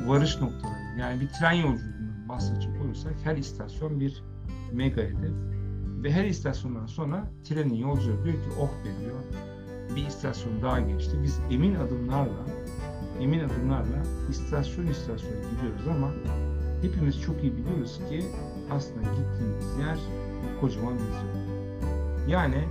varış 0.07 0.41
noktaları 0.41 0.99
yani 0.99 1.21
bir 1.21 1.29
tren 1.29 1.53
yolculuğundan 1.53 2.29
bahsedecek 2.29 2.81
olursak 2.81 3.15
her 3.25 3.37
istasyon 3.37 4.01
bir 4.01 4.25
mega 4.73 5.03
hedef 5.03 5.33
ve 6.03 6.13
her 6.13 6.25
istasyondan 6.25 6.87
sonra 6.87 7.31
trenin 7.45 7.75
yolcuları 7.75 8.25
diyor 8.25 8.35
ki 8.35 8.51
oh 8.61 8.71
be 8.85 9.01
diyor 9.01 9.19
bir 9.97 10.07
istasyon 10.07 10.63
daha 10.63 10.81
geçti. 10.81 11.17
Biz 11.23 11.41
emin 11.51 11.75
adımlarla 11.75 12.47
emin 13.21 13.41
adımlarla 13.41 14.03
istasyon 14.31 14.87
istasyon 14.87 15.33
gidiyoruz 15.33 15.89
ama 15.89 16.11
hepimiz 16.83 17.23
çok 17.23 17.43
iyi 17.43 17.57
biliyoruz 17.57 18.01
ki 18.09 18.25
aslında 18.71 19.01
gittiğimiz 19.03 19.79
yer 19.79 19.99
kocaman 20.61 20.95
vizyon. 20.95 21.43
Yani 22.29 22.65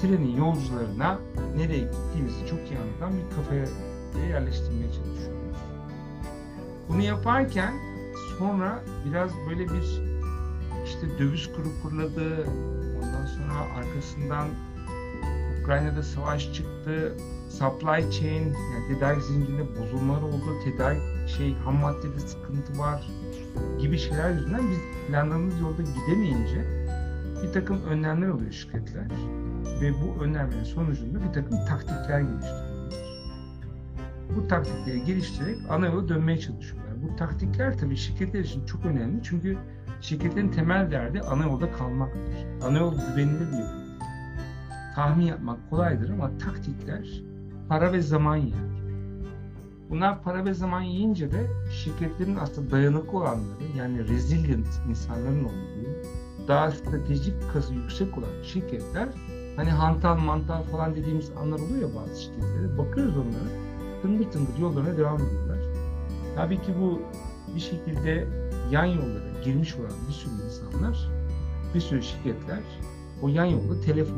trenin 0.00 0.36
yolcularına 0.36 1.18
nereye 1.56 1.80
gittiğimizi 1.80 2.46
çok 2.46 2.58
iyi 2.58 2.78
anlatan 2.78 3.12
bir 3.18 3.36
kafaya 3.36 3.66
yerleştirmeye 4.28 4.92
çalışıyoruz. 4.92 5.29
Bunu 6.90 7.02
yaparken 7.02 7.74
sonra 8.38 8.82
biraz 9.04 9.30
böyle 9.50 9.68
bir 9.68 10.02
işte 10.84 11.18
döviz 11.18 11.52
kuru 11.52 11.68
fırladı, 11.68 12.46
ondan 12.96 13.26
sonra 13.26 13.78
arkasından 13.78 14.48
Ukrayna'da 15.62 16.02
savaş 16.02 16.52
çıktı, 16.52 17.16
supply 17.50 18.10
chain, 18.10 18.42
yani 18.42 18.94
tedarik 18.94 19.22
zincirinde 19.22 19.62
bozulmalar 19.80 20.22
oldu, 20.22 20.44
tedarik 20.64 21.28
şey 21.36 21.54
ham 21.54 21.76
maddede 21.76 22.20
sıkıntı 22.20 22.78
var 22.78 23.10
gibi 23.80 23.98
şeyler 23.98 24.30
yüzünden 24.30 24.62
biz 24.70 24.78
planladığımız 25.08 25.60
yolda 25.60 25.82
gidemeyince 25.82 26.64
bir 27.42 27.52
takım 27.52 27.82
önlemler 27.84 28.28
alıyor 28.28 28.52
şirketler. 28.52 29.06
Ve 29.80 29.92
bu 29.92 30.24
önlemlerin 30.24 30.64
sonucunda 30.64 31.18
bir 31.18 31.32
takım 31.32 31.66
taktikler 31.66 32.20
geliştiriyorlar. 32.20 32.69
Bu 34.36 34.48
taktikleri 34.48 35.04
geliştirerek 35.04 35.58
ana 35.68 35.86
yola 35.86 36.08
dönmeye 36.08 36.38
çalışıyorlar. 36.38 37.02
Bu 37.02 37.16
taktikler 37.16 37.78
tabii 37.78 37.96
şirketler 37.96 38.40
için 38.40 38.66
çok 38.66 38.84
önemli 38.84 39.22
çünkü 39.22 39.58
şirketlerin 40.00 40.48
temel 40.48 40.90
derdi 40.90 41.20
ana 41.20 41.44
yolda 41.44 41.72
kalmaktır. 41.72 42.20
Ana 42.62 42.78
yol 42.78 42.94
güvenilir 42.94 43.52
bir 43.52 43.58
yol. 43.58 43.80
Tahmin 44.94 45.24
yapmak 45.24 45.70
kolaydır 45.70 46.10
ama 46.10 46.38
taktikler 46.38 47.22
para 47.68 47.92
ve 47.92 48.02
zaman 48.02 48.36
yer. 48.36 48.70
Bunlar 49.90 50.22
para 50.22 50.44
ve 50.44 50.54
zaman 50.54 50.80
yiyince 50.80 51.32
de 51.32 51.46
şirketlerin 51.70 52.36
aslında 52.36 52.70
dayanıklı 52.70 53.18
olanları 53.18 53.64
yani 53.76 54.08
resilient 54.08 54.68
insanların 54.88 55.44
olduğu 55.44 55.90
daha 56.48 56.70
stratejik 56.70 57.34
kası 57.52 57.74
yüksek 57.74 58.18
olan 58.18 58.42
şirketler 58.42 59.08
hani 59.56 59.70
hantal 59.70 60.16
mantal 60.16 60.62
falan 60.62 60.94
dediğimiz 60.94 61.30
anlar 61.30 61.58
oluyor 61.58 61.90
bazı 61.94 62.22
şirketlere. 62.22 62.78
Bakıyoruz 62.78 63.16
onlara 63.16 63.69
tıngır 64.02 64.30
tıngır 64.30 64.58
yollarına 64.60 64.96
devam 64.96 65.16
ediyorlar. 65.16 65.58
Tabii 66.36 66.62
ki 66.62 66.74
bu 66.80 67.02
bir 67.54 67.60
şekilde 67.60 68.28
yan 68.70 68.84
yollara 68.84 69.42
girmiş 69.44 69.76
olan 69.76 69.92
bir 70.08 70.12
sürü 70.12 70.32
insanlar, 70.44 71.10
bir 71.74 71.80
sürü 71.80 72.02
şirketler 72.02 72.60
o 73.22 73.28
yan 73.28 73.44
yolda 73.44 73.80
telef. 73.80 74.08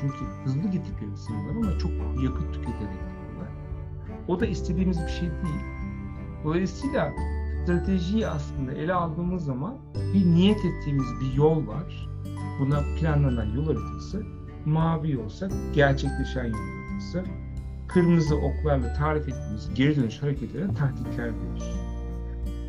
Çünkü 0.00 0.24
hızlı 0.44 0.68
gittiklerini 0.70 1.16
sanıyorlar 1.16 1.56
ama 1.56 1.78
çok 1.78 1.90
yakıt 2.24 2.54
tüketerek 2.54 2.78
gidiyorlar. 2.78 3.48
O 4.28 4.40
da 4.40 4.46
istediğimiz 4.46 5.00
bir 5.02 5.08
şey 5.08 5.28
değil. 5.28 5.64
Dolayısıyla 6.44 7.12
stratejiyi 7.62 8.28
aslında 8.28 8.72
ele 8.72 8.94
aldığımız 8.94 9.44
zaman 9.44 9.74
bir 10.14 10.26
niyet 10.26 10.64
ettiğimiz 10.64 11.06
bir 11.20 11.34
yol 11.34 11.66
var. 11.66 12.08
Buna 12.60 12.80
planlanan 13.00 13.46
yol 13.54 13.66
haritası. 13.66 14.22
Mavi 14.64 15.12
yolsa 15.12 15.48
gerçekleşen 15.74 16.44
yol 16.44 16.54
haritası. 16.54 17.24
Kırmızı 17.88 18.36
oklarla 18.36 18.94
tarif 18.94 19.28
ettiğimiz 19.28 19.74
geri 19.74 19.96
dönüş 19.96 20.22
hareketlerine 20.22 20.74
taktikler 20.74 21.32
diyoruz. 21.40 21.74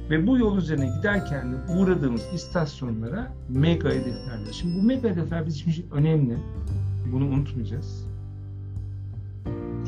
Ve 0.09 0.27
bu 0.27 0.37
yol 0.37 0.57
üzerine 0.57 0.85
giderken 0.97 1.53
de 1.53 1.55
uğradığımız 1.73 2.21
istasyonlara 2.33 3.33
mega 3.49 3.89
hedeflerle. 3.89 4.53
Şimdi 4.53 4.79
bu 4.79 4.83
mega 4.83 5.09
hedefler 5.09 5.45
bizim 5.45 5.69
için 5.69 5.85
önemli. 5.91 6.37
Bunu 7.11 7.25
unutmayacağız. 7.25 8.07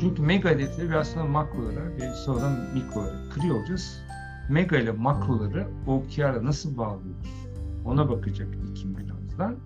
Çünkü 0.00 0.22
mega 0.22 0.48
hedefleri 0.48 0.88
biraz 0.88 1.08
sonra 1.08 1.24
makrolara 1.24 1.96
ve 2.00 2.14
sonra 2.14 2.70
mikrolara 2.74 3.30
kırıyor 3.34 3.56
olacağız. 3.56 4.02
Mega 4.50 4.78
ile 4.78 4.92
makroları 4.92 5.68
OKR'a 5.86 6.44
nasıl 6.44 6.76
bağlıyoruz? 6.76 7.46
Ona 7.84 8.08
bakacak 8.08 8.48
Ekim 8.70 8.96
birazdan. 8.96 9.56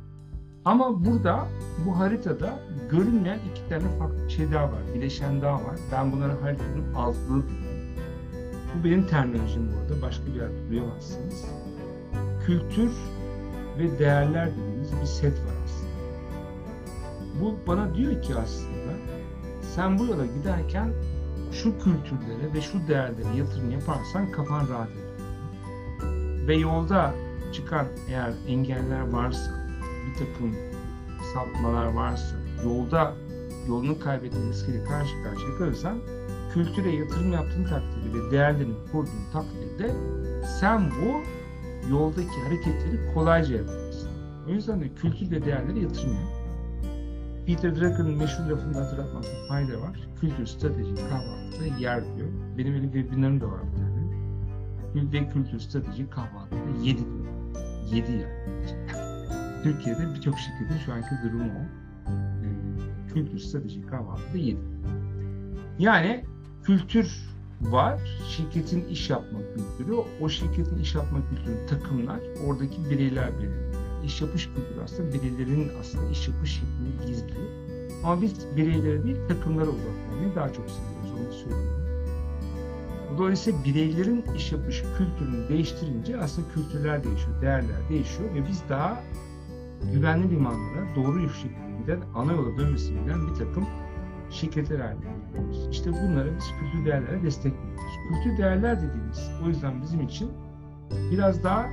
Ama 0.64 1.04
burada 1.04 1.48
bu 1.86 1.98
haritada 1.98 2.58
görünmeyen 2.90 3.38
iki 3.50 3.68
tane 3.68 3.98
farklı 3.98 4.30
şey 4.30 4.52
daha 4.52 4.64
var. 4.64 4.80
Bileşen 4.94 5.42
daha 5.42 5.54
var. 5.54 5.76
Ben 5.92 6.12
bunlara 6.12 6.42
haritanın 6.42 6.94
altlığı 6.94 7.28
diyorum. 7.28 7.74
Bu 8.74 8.84
benim 8.84 9.06
terminolojim 9.06 9.68
bu 9.72 9.78
arada. 9.78 10.02
Başka 10.02 10.26
bir 10.26 10.34
yerde 10.34 10.70
duyamazsınız. 10.70 11.44
Kültür 12.46 12.92
ve 13.78 13.98
değerler 13.98 14.50
dediğimiz 14.50 14.92
bir 15.00 15.06
set 15.06 15.32
var 15.32 15.54
aslında. 15.64 15.94
Bu 17.40 17.58
bana 17.66 17.94
diyor 17.94 18.22
ki 18.22 18.34
aslında 18.34 18.92
sen 19.74 19.98
bu 19.98 20.04
yola 20.04 20.26
giderken 20.26 20.92
şu 21.52 21.78
kültürlere 21.78 22.54
ve 22.54 22.60
şu 22.60 22.88
değerlere 22.88 23.36
yatırım 23.36 23.70
yaparsan 23.70 24.32
kafan 24.32 24.68
rahat 24.68 24.88
eder. 24.90 25.04
Ve 26.48 26.56
yolda 26.56 27.14
çıkan 27.52 27.86
eğer 28.08 28.32
engeller 28.48 29.08
varsa, 29.12 29.63
bir 30.14 30.18
takım 30.18 30.54
sapmalar 31.34 31.86
varsa, 31.86 32.36
yolda 32.64 33.14
yolunu 33.68 33.98
kaybetme 33.98 34.40
riskiyle 34.50 34.84
karşı 34.84 35.22
karşıya 35.22 35.58
kalırsan 35.58 35.98
kültüre 36.54 36.90
yatırım 36.90 37.32
yaptığın 37.32 37.64
takdirde 37.64 38.14
ve 38.14 38.30
değerlerini 38.30 38.74
koruduğun 38.92 39.32
takdirde 39.32 39.94
sen 40.60 40.90
bu 40.90 41.22
yoldaki 41.90 42.40
hareketleri 42.44 43.14
kolayca 43.14 43.56
yaparsın. 43.56 44.10
O 44.48 44.50
yüzden 44.50 44.80
de 44.80 44.94
kültür 44.94 45.30
ve 45.30 45.44
değerlere 45.44 45.80
yatırım 45.80 46.14
yap. 46.14 46.44
Peter 47.46 47.76
Drucker'ın 47.76 48.16
meşhur 48.16 48.44
lafını 48.44 48.78
hatırlatmakta 48.78 49.28
fayda 49.48 49.80
var. 49.80 50.08
Kültür 50.20 50.46
stratejik 50.46 50.98
kahvaltıda 50.98 51.66
yer 51.78 52.16
diyor. 52.16 52.28
Benim 52.58 52.74
öyle 52.74 52.84
webinarım 52.84 53.40
da 53.40 53.46
var 53.46 53.60
bir 53.72 53.76
tane. 53.76 53.94
Kültür, 54.92 55.32
kültür 55.32 55.58
stratejik 55.58 56.12
kahvaltıda 56.12 56.58
yedi 56.82 56.98
diyor. 56.98 57.34
Yedi 57.92 58.12
yani. 58.12 58.83
Türkiye'de 59.64 60.14
birçok 60.14 60.34
şirketin 60.38 60.78
şu 60.86 60.92
anki 60.92 61.08
durumu 61.24 61.44
o. 61.44 61.62
Ee, 62.10 63.12
kültür 63.14 63.38
stratejik 63.38 63.90
kahvaltıda 63.90 64.38
yedi. 64.38 64.60
Yani 65.78 66.24
kültür 66.64 67.12
var. 67.60 68.00
Şirketin 68.28 68.88
iş 68.88 69.10
yapma 69.10 69.38
kültürü. 69.38 69.96
O 70.20 70.28
şirketin 70.28 70.78
iş 70.78 70.94
yapma 70.94 71.18
kültürü 71.30 71.66
takımlar, 71.66 72.20
oradaki 72.46 72.90
bireyler 72.90 73.38
belirliyor 73.38 73.64
iş 74.04 74.20
yapış 74.20 74.46
kültürü 74.46 74.80
aslında 74.84 75.12
bireylerin 75.12 75.72
aslında 75.80 76.10
iş 76.10 76.28
yapış 76.28 76.50
şeklini 76.50 77.06
gizli. 77.06 77.34
Ama 78.04 78.22
biz 78.22 78.56
bireylere 78.56 79.04
değil 79.04 79.16
takımlara 79.28 79.70
odaklanmayı 79.70 80.34
daha 80.36 80.52
çok 80.52 80.64
seviyoruz 80.70 81.20
onu 81.20 81.32
söyleyeyim. 81.32 81.84
Dolayısıyla 83.18 83.64
bireylerin 83.64 84.24
iş 84.36 84.52
yapış 84.52 84.82
kültürünü 84.98 85.48
değiştirince 85.48 86.18
aslında 86.18 86.48
kültürler 86.54 87.04
değişiyor, 87.04 87.42
değerler 87.42 87.88
değişiyor 87.88 88.34
ve 88.34 88.48
biz 88.48 88.62
daha 88.68 89.02
güvenli 89.92 90.30
limanlara 90.30 90.96
doğru 90.96 91.20
giden, 91.80 92.00
ana 92.14 92.32
yola 92.32 92.58
dönmesi 92.58 92.88
giden 92.88 93.28
bir 93.28 93.34
takım 93.34 93.66
şirketler 94.30 94.80
haline 94.80 95.00
geliyoruz. 95.00 95.68
İşte 95.70 95.92
bunlara 95.92 96.36
biz 96.36 96.44
kültür 96.60 96.86
değerlere 96.86 97.22
destek. 97.22 97.52
Kültür 98.08 98.38
değerler 98.38 98.76
dediğimiz 98.76 99.30
o 99.44 99.48
yüzden 99.48 99.82
bizim 99.82 100.00
için 100.00 100.30
biraz 101.12 101.44
daha 101.44 101.66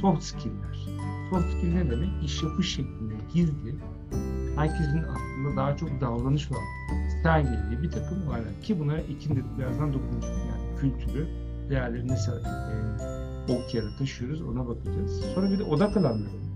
soft 0.00 0.22
skill'ler. 0.22 0.86
Soft 1.30 1.50
skill 1.52 1.74
ne 1.74 1.90
demek? 1.90 2.24
İş 2.24 2.42
yapış 2.42 2.74
şeklinde 2.74 3.14
gizli, 3.34 3.74
herkesin 4.56 5.02
aslında 5.02 5.56
daha 5.56 5.76
çok 5.76 6.00
davranış 6.00 6.50
olan 6.50 6.62
sergilediği 7.22 7.82
bir 7.82 7.90
takım 7.90 8.28
varlar. 8.28 8.60
Ki 8.62 8.80
bunlara 8.80 8.98
Ekin 8.98 9.36
de 9.36 9.40
birazdan 9.58 9.92
dokunacak. 9.92 10.30
Yani 10.30 10.80
kültürü, 10.80 11.28
değerleri 11.70 12.08
nasıl 12.08 12.32
e, 12.32 13.52
OKR'a 13.52 13.96
taşıyoruz 13.98 14.42
ona 14.42 14.68
bakacağız. 14.68 15.20
Sonra 15.34 15.50
bir 15.50 15.58
de 15.58 15.62
odak 15.62 15.96
alanları 15.96 16.24
var. 16.24 16.49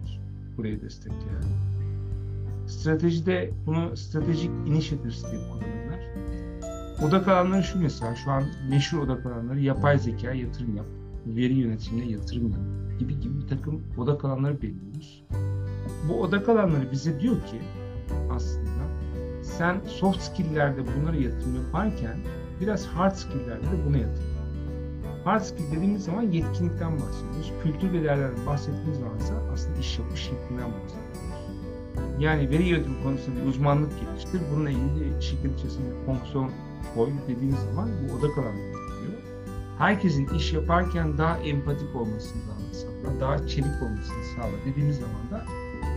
Burayı 0.57 0.83
destekleyen. 0.83 1.43
Stratejide 2.67 3.51
bunu 3.67 3.97
stratejik 3.97 4.51
initiatives 4.67 5.23
diye 5.31 5.41
kullanırlar. 5.49 6.01
Odak 7.09 7.29
alanları 7.29 7.63
şu 7.63 7.81
mesela, 7.81 8.15
şu 8.15 8.31
an 8.31 8.45
meşhur 8.71 8.99
odak 8.99 9.27
alanları 9.27 9.61
yapay 9.61 9.99
zeka 9.99 10.33
yatırım 10.33 10.77
yap, 10.77 10.87
veri 11.27 11.55
yönetimine 11.55 12.11
yatırım 12.11 12.51
yap 12.51 12.61
gibi 12.99 13.21
gibi 13.21 13.41
bir 13.41 13.49
takım 13.49 13.83
odak 13.99 14.25
alanları 14.25 14.63
belirliyoruz. 14.63 15.25
Bu 16.09 16.21
odak 16.21 16.49
alanları 16.49 16.93
bize 16.93 17.21
diyor 17.21 17.37
ki 17.37 17.61
aslında 18.31 18.85
sen 19.43 19.81
soft 19.87 20.21
skill'lerde 20.21 20.81
bunlara 20.87 21.17
yatırım 21.17 21.57
yaparken 21.57 22.17
biraz 22.61 22.87
hard 22.87 23.15
skill'lerde 23.15 23.63
de 23.63 23.87
buna 23.87 23.99
yatırım. 23.99 24.34
Hard 25.25 25.43
skill 25.43 25.73
dediğimiz 25.73 26.05
zaman 26.05 26.23
yetkinlikten 26.23 26.93
bahsediyoruz. 26.93 27.53
Kültür 27.63 27.93
ve 27.93 28.05
değerlerden 28.05 28.47
bahsettiğimiz 28.47 28.99
zaman 28.99 29.19
ise 29.19 29.33
aslında 29.55 29.79
iş 29.79 29.99
yapış 29.99 30.21
şeklinden 30.21 30.71
bahsediyoruz. 30.73 31.15
Yani 32.19 32.51
veri 32.51 32.63
yönetimi 32.63 33.03
konusunda 33.03 33.41
bir 33.41 33.47
uzmanlık 33.47 33.93
geliştir. 34.01 34.41
Bununla 34.53 34.71
ilgili 34.71 35.23
şirket 35.23 35.59
içerisinde 35.59 36.05
fonksiyon 36.07 36.51
koy 36.95 37.11
dediğimiz 37.29 37.59
zaman 37.59 37.89
bu 37.89 38.13
odak 38.13 38.39
alanları 38.39 38.67
yapıyor. 38.67 39.23
Herkesin 39.79 40.29
iş 40.29 40.53
yaparken 40.53 41.19
daha 41.19 41.39
empatik 41.39 41.97
olmasını 41.97 42.43
sağla, 42.73 43.21
daha 43.21 43.47
çelik 43.47 43.83
olmasını 43.83 44.25
sağla 44.37 44.53
dediğimiz 44.67 44.97
zaman 44.97 45.31
da 45.31 45.45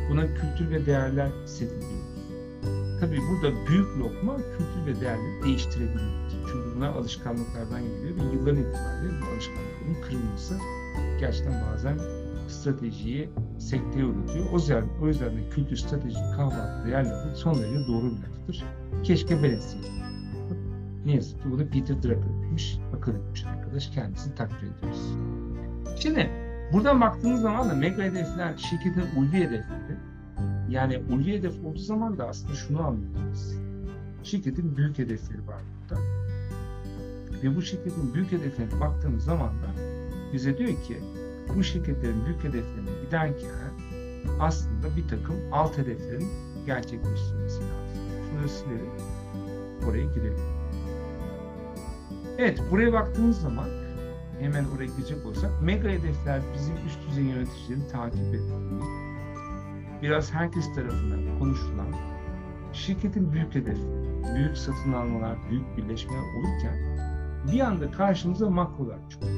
buna 0.09 0.25
kültür 0.33 0.69
ve 0.71 0.85
değerler 0.85 1.29
diyoruz. 1.59 2.06
Tabii 2.99 3.19
burada 3.29 3.67
büyük 3.67 3.97
lokma 3.99 4.37
kültür 4.37 4.85
ve 4.85 5.01
değerleri 5.01 5.43
değiştirebilmek. 5.43 6.31
Çünkü 6.31 6.75
bunlar 6.75 6.89
alışkanlıklardan 6.89 7.81
geliyor 7.81 8.15
ve 8.15 8.35
yılların 8.35 8.61
itibariyle 8.61 9.21
bu 9.21 9.25
alışkanlıkların 9.33 10.01
kırılması 10.01 10.57
gerçekten 11.19 11.63
bazen 11.71 11.97
stratejiyi 12.47 13.29
sekteye 13.59 14.05
uğratıyor. 14.05 14.45
O 14.51 14.55
yüzden, 14.55 14.83
o 15.01 15.07
yüzden 15.07 15.37
de 15.37 15.49
kültür, 15.49 15.75
strateji, 15.75 16.15
kahvaltı 16.35 16.87
değerleri 16.87 17.35
son 17.35 17.55
derece 17.55 17.87
doğru 17.87 18.05
bir 18.05 18.21
lafıdır. 18.21 18.63
Keşke 19.03 19.43
ben 19.43 19.49
etseydim. 19.49 19.91
Ne 21.05 21.15
yazık 21.15 21.43
ki 21.43 21.51
bunu 21.51 21.67
Peter 21.67 22.03
Drucker 22.03 22.45
etmiş, 22.45 22.79
akıl 22.97 23.15
etmiş 23.15 23.45
arkadaş. 23.45 23.89
Kendisini 23.89 24.35
takdir 24.35 24.67
ediyoruz. 24.67 25.17
Şimdi 25.99 26.29
buradan 26.73 27.01
baktığımız 27.01 27.41
zaman 27.41 27.69
da 27.69 27.73
mega 27.73 28.03
hedefler, 28.03 28.57
şirketin 28.57 29.19
ulvi 29.19 29.37
hedefleri 29.37 29.97
yani 30.69 31.01
ulvi 31.11 31.33
hedef 31.33 31.65
olduğu 31.65 31.79
zaman 31.79 32.17
da 32.17 32.27
aslında 32.27 32.53
şunu 32.53 32.81
anlıyoruz. 32.81 33.53
Şirketin 34.23 34.77
büyük 34.77 34.97
hedefleri 34.97 35.47
var 35.47 35.61
burada. 35.81 36.01
Ve 37.43 37.55
bu 37.55 37.61
şirketin 37.61 38.13
büyük 38.13 38.31
hedeflerine 38.31 38.79
baktığımız 38.79 39.23
zaman 39.23 39.49
da 39.49 39.67
bize 40.33 40.57
diyor 40.57 40.69
ki 40.69 40.97
bu 41.55 41.63
şirketlerin 41.63 42.25
büyük 42.25 42.43
hedeflerine 42.43 43.03
giderken 43.05 43.71
aslında 44.39 44.97
bir 44.97 45.07
takım 45.07 45.35
alt 45.51 45.77
hedeflerin 45.77 46.27
gerçekleştirilmesi 46.65 47.61
lazım. 47.61 47.97
Şunları 48.29 48.49
silelim. 48.49 48.91
Oraya 49.89 50.05
girelim. 50.05 50.39
Evet, 52.37 52.61
buraya 52.71 52.93
baktığımız 52.93 53.41
zaman 53.41 53.69
hemen 54.39 54.65
oraya 54.75 54.85
gidecek 54.85 55.25
olsak 55.25 55.51
mega 55.61 55.89
hedefler 55.89 56.41
bizim 56.53 56.75
üst 56.87 57.09
düzey 57.09 57.23
yöneticilerin 57.23 57.89
takip 57.91 58.33
ettiği 58.33 58.96
biraz 60.01 60.33
herkes 60.33 60.75
tarafından 60.75 61.39
konuşulan 61.39 61.87
şirketin 62.73 63.33
büyük 63.33 63.55
hedefleri, 63.55 64.35
büyük 64.35 64.57
satın 64.57 64.93
almalar, 64.93 65.37
büyük 65.49 65.77
birleşmeler 65.77 66.19
olurken 66.19 66.97
bir 67.53 67.59
anda 67.59 67.91
karşımıza 67.91 68.49
makrolar 68.49 69.09
çıkıyor. 69.09 69.33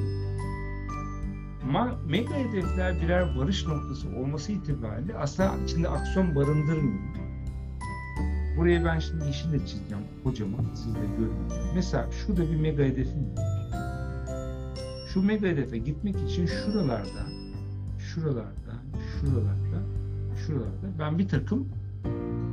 Mega 2.06 2.34
hedefler 2.34 3.00
birer 3.02 3.36
varış 3.36 3.66
noktası 3.66 4.08
olması 4.16 4.52
itibariyle 4.52 5.18
aslında 5.18 5.64
içinde 5.64 5.88
aksiyon 5.88 6.34
barındırmıyor. 6.34 7.00
Buraya 8.56 8.84
ben 8.84 8.98
şimdi 8.98 9.24
yeşille 9.24 9.58
çizeceğim 9.58 10.04
kocaman, 10.24 10.66
siz 10.74 10.94
de 10.94 10.98
görün. 11.18 11.32
Mesela 11.74 12.10
şurada 12.12 12.50
bir 12.50 12.56
mega 12.56 12.82
hedefim 12.82 13.36
var. 13.36 13.44
Şu 15.14 15.22
mega 15.22 15.46
hedefe 15.46 15.78
gitmek 15.78 16.16
için 16.16 16.46
şuralarda, 16.46 17.26
şuralarda, 17.98 18.74
şuralarda, 19.20 19.99
şuralarda 20.46 20.98
ben 20.98 21.18
bir 21.18 21.28
takım 21.28 21.68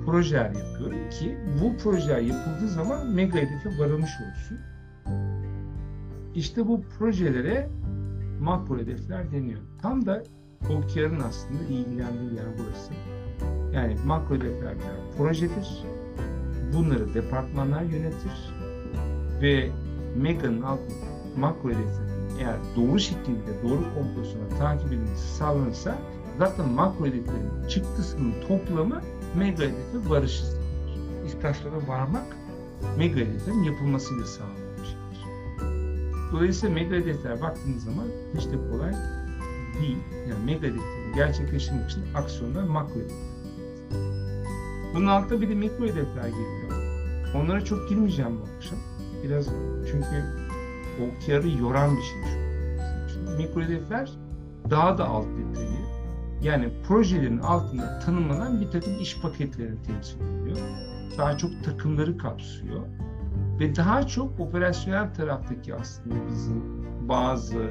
projeler 0.05 0.51
yapıyorum 0.51 1.09
ki 1.09 1.37
bu 1.61 1.77
projeler 1.77 2.19
yapıldığı 2.21 2.67
zaman 2.67 3.07
mega 3.07 3.37
hedefe 3.37 3.79
varılmış 3.79 4.11
olsun. 4.11 4.57
İşte 6.35 6.67
bu 6.67 6.81
projelere 6.81 7.69
makro 8.41 8.77
hedefler 8.77 9.31
deniyor. 9.31 9.59
Tam 9.81 10.05
da 10.05 10.23
OKR'ın 10.63 11.19
aslında 11.19 11.63
ilgilendiği 11.63 12.33
yer 12.35 12.45
burası. 12.57 12.93
Yani 13.73 13.95
makro 14.05 14.35
hedefler 14.35 14.75
birer 14.75 15.17
projedir. 15.17 15.83
Bunları 16.73 17.13
departmanlar 17.13 17.81
yönetir 17.81 18.53
ve 19.41 19.69
Mega'nın 20.15 20.61
altında 20.61 21.07
makro 21.37 21.69
hedefleri 21.69 22.07
eğer 22.39 22.55
doğru 22.75 22.99
şekilde 22.99 23.63
doğru 23.63 23.83
kompozisyona 23.95 24.49
takip 24.59 24.87
edilmesi 24.87 25.35
sağlanırsa 25.35 25.97
zaten 26.37 26.69
makro 26.69 27.05
hedeflerin 27.05 27.67
çıktısının 27.69 28.33
toplamı 28.47 29.01
mega 29.35 29.63
hedefe 29.63 30.09
varışı 30.09 30.45
sağlar. 30.45 30.57
İstasyona 31.25 31.87
varmak 31.87 32.25
mega 32.97 33.15
hedeflerin 33.15 33.63
yapılmasıyla 33.63 34.25
sağlanır. 34.25 34.97
Dolayısıyla 36.31 36.75
mega 36.75 36.95
hedefler 36.95 37.41
baktığınız 37.41 37.83
zaman 37.83 38.07
hiç 38.37 38.45
de 38.45 38.71
kolay 38.71 38.93
değil. 39.81 39.97
Yani 40.29 40.45
mega 40.45 40.67
hedefleri 40.67 41.15
gerçekleştirmek 41.15 41.89
için 41.89 42.03
aksiyonlar 42.15 42.63
makro 42.63 42.95
hedefler. 42.95 43.37
Bunun 44.95 45.07
altında 45.07 45.41
bir 45.41 45.49
de 45.49 45.55
mikro 45.55 45.83
hedefler 45.85 46.27
geliyor. 46.27 46.83
Onlara 47.35 47.65
çok 47.65 47.89
girmeyeceğim 47.89 48.31
bu 48.41 48.45
akşam. 48.57 48.79
Biraz 49.23 49.47
çünkü 49.91 50.23
OKR'ı 50.97 51.49
yoran 51.61 51.97
bir 51.97 52.01
şey 52.01 52.17
şu. 53.13 53.37
Mikro 53.37 53.61
hedefler 53.61 54.11
daha 54.69 54.97
da 54.97 55.07
alt 55.07 55.25
detayı. 55.25 55.86
Yani 56.41 56.69
projelerin 56.87 57.37
altında 57.37 57.99
tanımlanan 57.99 58.61
bir 58.61 58.71
takım 58.71 58.99
iş 59.01 59.21
paketlerini 59.21 59.83
temsil 59.83 60.21
ediyor. 60.21 60.57
Daha 61.17 61.37
çok 61.37 61.63
takımları 61.63 62.17
kapsıyor 62.17 62.81
ve 63.59 63.75
daha 63.75 64.07
çok 64.07 64.39
operasyonel 64.39 65.13
taraftaki 65.13 65.75
aslında 65.75 66.15
bizim 66.29 66.63
bazı 67.09 67.69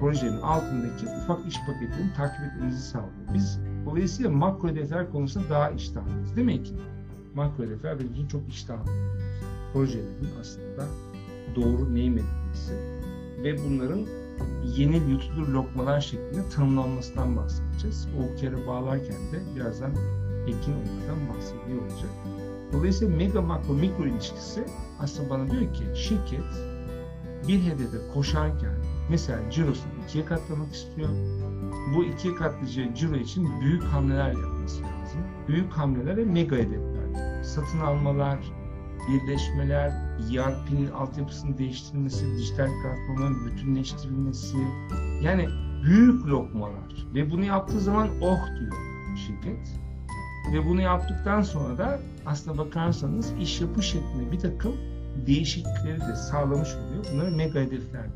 projenin 0.00 0.40
altındaki 0.40 1.06
ufak 1.06 1.46
iş 1.46 1.56
paketlerini 1.66 2.12
takip 2.16 2.40
etmemizi 2.40 2.82
sağlıyor. 2.82 3.34
Biz 3.34 3.60
dolayısıyla 3.86 4.30
makro 4.30 4.68
hedefler 4.68 5.10
konusunda 5.10 5.50
daha 5.50 5.70
iştahlıyız 5.70 6.36
mi 6.36 6.62
ki? 6.62 6.74
Makro 7.34 7.64
hedefler 7.64 7.98
benim 7.98 8.12
için 8.12 8.28
çok 8.28 8.48
iştahlı. 8.48 8.90
Projelerin 9.72 10.28
aslında 10.40 10.86
doğru 11.56 11.94
neyim 11.94 12.14
edilmesi 12.18 12.74
ve 13.44 13.56
bunların 13.64 14.06
yeni 14.76 14.96
yutulur 15.10 15.48
lokmalar 15.48 16.00
şeklinde 16.00 16.48
tanımlanmasından 16.48 17.36
bahsedeceğiz. 17.36 18.08
O 18.18 18.36
kere 18.36 18.66
bağlarken 18.66 19.32
de 19.32 19.56
birazdan 19.56 19.90
Ekin 20.46 20.72
onlardan 20.72 21.28
bahsediyor 21.28 21.82
olacak. 21.82 22.10
Dolayısıyla 22.72 23.16
mega 23.16 23.42
makro 23.42 23.72
mikro 23.74 24.06
ilişkisi 24.06 24.64
aslında 25.00 25.30
bana 25.30 25.50
diyor 25.50 25.74
ki 25.74 25.84
şirket 25.94 26.44
bir 27.48 27.62
hedefe 27.62 27.98
koşarken 28.14 28.74
mesela 29.10 29.50
cirosunu 29.50 29.92
ikiye 30.04 30.24
katlamak 30.24 30.74
istiyor. 30.74 31.08
Bu 31.94 32.04
ikiye 32.04 32.34
katlayacağı 32.34 32.94
ciro 32.94 33.16
için 33.16 33.60
büyük 33.60 33.82
hamleler 33.82 34.32
yapması 34.32 34.82
lazım. 34.82 35.20
Büyük 35.48 35.72
hamlelere 35.72 36.24
mega 36.24 36.56
hedefler. 36.56 37.42
Satın 37.42 37.78
almalar, 37.78 38.38
birleşmeler, 39.08 40.09
ERP'nin 40.36 40.90
altyapısını 40.90 41.58
değiştirilmesi, 41.58 42.36
dijital 42.36 42.68
platformların 42.82 43.46
bütünleştirilmesi. 43.46 44.56
Yani 45.22 45.48
büyük 45.84 46.26
lokmalar. 46.26 47.06
Ve 47.14 47.30
bunu 47.30 47.44
yaptığı 47.44 47.80
zaman 47.80 48.08
oh 48.20 48.46
diyor 48.60 48.72
şirket. 49.26 49.80
Ve 50.52 50.66
bunu 50.66 50.80
yaptıktan 50.80 51.42
sonra 51.42 51.78
da 51.78 52.00
aslına 52.26 52.58
bakarsanız 52.58 53.32
iş 53.40 53.60
yapı 53.60 53.82
şeklinde 53.82 54.32
bir 54.32 54.38
takım 54.38 54.76
değişiklikleri 55.26 56.00
de 56.00 56.16
sağlamış 56.16 56.68
oluyor. 56.74 57.04
Bunları 57.12 57.30
mega 57.30 57.60
hedefler. 57.60 58.06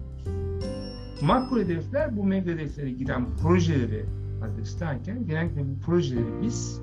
Makro 1.23 1.59
hedefler 1.59 2.17
bu 2.17 2.25
mega 2.25 2.51
hedeflere 2.51 2.91
giden 2.91 3.37
projeleri 3.37 4.05
adreslerken 4.43 5.27
genellikle 5.27 5.61
bu 5.61 5.81
projeleri 5.87 6.43
biz 6.43 6.81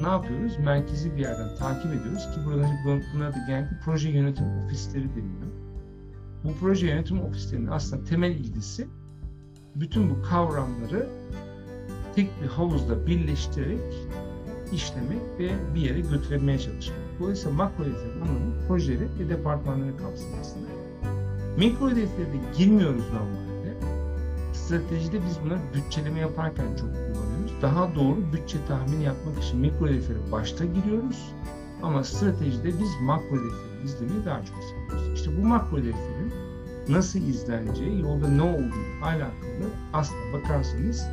ne 0.00 0.08
yapıyoruz? 0.08 0.58
Merkezi 0.58 1.16
bir 1.16 1.20
yerden 1.20 1.56
takip 1.56 1.92
ediyoruz 1.92 2.22
ki 2.34 2.40
burada 2.46 2.66
bunlar 3.14 3.32
da 3.32 3.38
genellikle 3.46 3.76
proje 3.84 4.08
yönetim 4.08 4.46
ofisleri 4.64 5.10
deniyor. 5.10 5.50
Bu 6.44 6.54
proje 6.60 6.86
yönetim 6.86 7.20
ofislerinin 7.20 7.66
aslında 7.66 8.04
temel 8.04 8.30
ilgisi 8.30 8.88
bütün 9.76 10.10
bu 10.10 10.22
kavramları 10.22 11.08
tek 12.14 12.42
bir 12.42 12.46
havuzda 12.46 13.06
birleştirerek 13.06 14.08
işlemek 14.72 15.20
ve 15.38 15.50
bir 15.74 15.80
yere 15.80 16.00
götürmeye 16.00 16.58
çalışmak. 16.58 16.98
Dolayısıyla 17.20 17.56
makro 17.56 17.84
hedeflerin 17.84 18.20
anlamı 18.20 18.66
projeleri 18.68 19.08
ve 19.18 19.28
departmanları 19.28 19.96
kapsamasında. 19.96 20.68
Mikro 21.58 21.90
hedeflere 21.90 22.26
de 22.26 22.58
girmiyoruz 22.58 23.04
normalde. 23.12 23.76
Stratejide 24.52 25.18
biz 25.26 25.44
bunları 25.44 25.60
bütçeleme 25.74 26.20
yaparken 26.20 26.76
çok 26.76 26.90
kullanıyoruz. 26.90 27.29
Daha 27.62 27.94
doğru 27.94 28.16
bütçe 28.32 28.58
tahmini 28.68 29.04
yapmak 29.04 29.44
için 29.44 29.60
mikro 29.60 29.86
hedeflere 29.86 30.32
başta 30.32 30.64
giriyoruz. 30.64 31.32
Ama 31.82 32.04
stratejide 32.04 32.68
biz 32.68 32.90
makro 33.02 33.36
hedefleri 33.36 33.84
izlemeyi 33.84 34.24
daha 34.24 34.44
çok 34.44 34.56
seviyoruz. 34.64 35.18
İşte 35.18 35.42
bu 35.42 35.46
makro 35.46 35.76
hedeflerin 35.76 36.32
nasıl 36.88 37.18
izleneceği, 37.18 38.00
yolda 38.00 38.28
ne 38.28 38.42
olduğu 38.42 39.04
alakalı 39.04 39.70
aslında 39.92 40.32
bakarsanız 40.32 41.06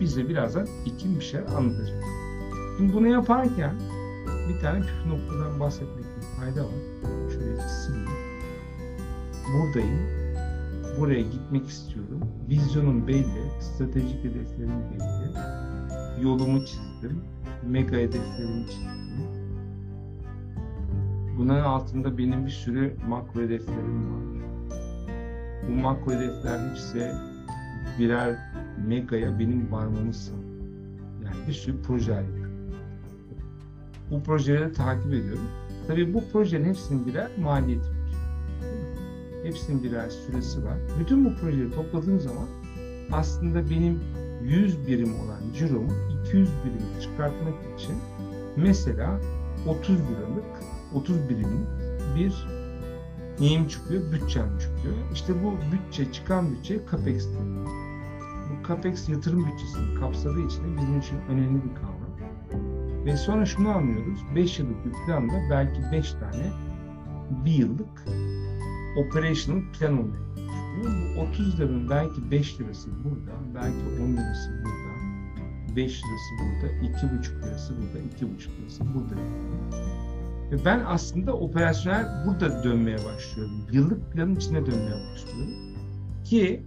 bize 0.00 0.28
birazdan 0.28 0.68
ikin 0.86 1.18
bir 1.18 1.24
şey 1.24 1.40
anlatacak. 1.40 2.04
Şimdi 2.76 2.92
bunu 2.92 3.08
yaparken 3.08 3.74
bir 4.48 4.60
tane 4.60 4.80
püf 4.80 5.06
noktadan 5.06 5.60
bahsetmekte 5.60 6.20
fayda 6.40 6.64
var. 6.64 7.30
Şöyle 7.30 7.68
sileyim. 7.68 8.08
Buradayım. 9.54 9.98
Buraya 11.00 11.20
gitmek 11.20 11.68
istiyorum. 11.68 12.20
Vizyonum 12.48 13.06
belli, 13.06 13.50
stratejik 13.60 14.24
hedeflerim 14.24 14.70
belli. 14.92 15.55
Yolumu 16.22 16.64
çizdim. 16.64 17.20
Mega 17.66 17.96
hedeflerimi 17.96 18.66
çizdim. 18.66 18.96
Bunun 21.38 21.60
altında 21.60 22.18
benim 22.18 22.46
bir 22.46 22.50
sürü 22.50 22.96
makro 23.08 23.40
hedeflerim 23.40 24.12
var. 24.12 24.42
Bu 25.68 25.72
makro 25.72 26.12
hedefler 26.12 26.70
hepsi 26.70 27.12
birer 27.98 28.36
megaya 28.86 29.38
benim 29.38 29.72
varmamı 29.72 30.14
sağlıyor. 30.14 30.46
Yani 31.24 31.48
bir 31.48 31.52
sürü 31.52 31.82
proje. 31.82 32.24
Bu 34.10 34.22
projeleri 34.22 34.72
takip 34.72 35.06
ediyorum. 35.06 35.48
Tabii 35.86 36.14
bu 36.14 36.24
projenin 36.32 36.64
hepsinin 36.64 37.06
birer 37.06 37.30
maliyeti 37.38 37.86
var. 37.86 37.96
Hepsinin 39.42 39.82
birer 39.82 40.10
süresi 40.10 40.64
var. 40.64 40.76
Bütün 41.00 41.24
bu 41.24 41.34
projeleri 41.34 41.70
topladığım 41.70 42.20
zaman 42.20 42.46
aslında 43.12 43.70
benim 43.70 44.00
100 44.48 44.86
birim 44.86 45.20
olan 45.20 45.40
ciromu 45.54 45.92
200 46.26 46.48
birim 46.48 47.00
çıkartmak 47.02 47.54
için 47.78 47.94
mesela 48.56 49.20
30 49.66 49.90
liralık 49.90 50.62
30 50.94 51.28
birimlik 51.28 51.68
bir 52.16 52.46
neyim 53.40 53.68
çıkıyor? 53.68 54.12
Bütçem 54.12 54.58
çıkıyor. 54.58 54.94
İşte 55.12 55.44
bu 55.44 55.54
bütçe, 55.72 56.12
çıkan 56.12 56.52
bütçe 56.52 56.80
CAPEX 56.90 57.26
deniyor. 57.26 57.66
Bu 58.50 58.68
CAPEX 58.68 59.08
yatırım 59.08 59.46
bütçesini 59.46 59.94
kapsadığı 59.94 60.46
için 60.46 60.64
de 60.64 60.80
bizim 60.80 60.98
için 60.98 61.18
önemli 61.28 61.60
bir 61.64 61.74
kavram. 61.74 62.06
Ve 63.04 63.16
sonra 63.16 63.46
şunu 63.46 63.68
anlıyoruz. 63.68 64.20
5 64.34 64.58
yıllık 64.58 64.86
bir 64.86 64.92
planda 65.06 65.34
belki 65.50 65.80
5 65.92 66.12
tane 66.12 66.52
bir 67.44 67.52
yıllık 67.52 68.04
operational 68.96 69.62
plan 69.72 69.98
başlıyor. 69.98 70.25
Bu 70.76 71.20
30 71.20 71.60
liranın 71.60 71.90
belki 71.90 72.30
5 72.30 72.60
lirası 72.60 72.90
burada, 73.04 73.32
belki 73.54 74.02
10 74.02 74.12
lirası 74.12 74.50
burada, 74.64 75.76
5 75.76 75.92
lirası 75.92 76.32
burada, 76.40 76.72
2,5 76.72 77.42
lirası 77.42 77.74
burada, 77.76 77.98
2,5 77.98 78.60
lirası 78.60 78.84
burada. 78.94 79.14
Ve 80.52 80.64
ben 80.64 80.82
aslında 80.86 81.32
operasyonel 81.32 82.26
burada 82.26 82.64
dönmeye 82.64 82.96
başlıyorum. 82.96 83.66
Yıllık 83.72 84.12
planın 84.12 84.36
içine 84.36 84.66
dönmeye 84.66 85.12
başlıyorum. 85.12 85.54
Ki 86.24 86.62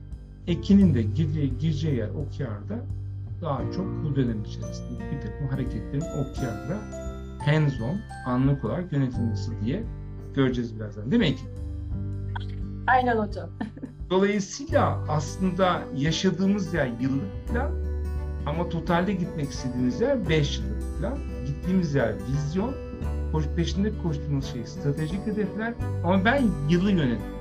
Ekin'in 0.47 0.93
de 0.93 1.01
gireceği, 1.01 1.57
gireceği 1.57 1.95
yer 1.95 2.09
OKR'da 2.09 2.85
daha 3.41 3.71
çok 3.71 3.85
bu 4.03 4.15
dönem 4.15 4.43
içerisinde 4.43 5.11
bir 5.11 5.21
takım 5.21 5.47
hareketlerin 5.47 6.01
OKR'da 6.01 6.77
hands-on, 7.45 7.97
anlık 8.25 8.65
olarak 8.65 8.93
yönetilmesi 8.93 9.51
diye 9.65 9.83
göreceğiz 10.35 10.79
birazdan. 10.79 11.11
Değil 11.11 11.19
mi 11.19 11.27
Ekin? 11.27 11.49
Aynen 12.87 13.17
hocam. 13.17 13.49
Dolayısıyla 14.09 15.03
aslında 15.07 15.83
yaşadığımız 15.95 16.73
yer 16.73 16.87
yıllık 17.01 17.47
plan 17.47 17.71
ama 18.45 18.69
totalde 18.69 19.13
gitmek 19.13 19.49
istediğimiz 19.49 20.01
yer 20.01 20.29
5 20.29 20.59
yıllık 20.59 20.99
plan. 20.99 21.17
Gittiğimiz 21.47 21.95
yer 21.95 22.15
vizyon, 22.15 22.75
koş, 23.31 23.45
peşinde 23.55 23.91
koştuğumuz 24.03 24.45
şey 24.45 24.67
stratejik 24.67 25.27
hedefler 25.27 25.73
ama 26.03 26.25
ben 26.25 26.43
yılı 26.69 26.91
yönetiyorum. 26.91 27.39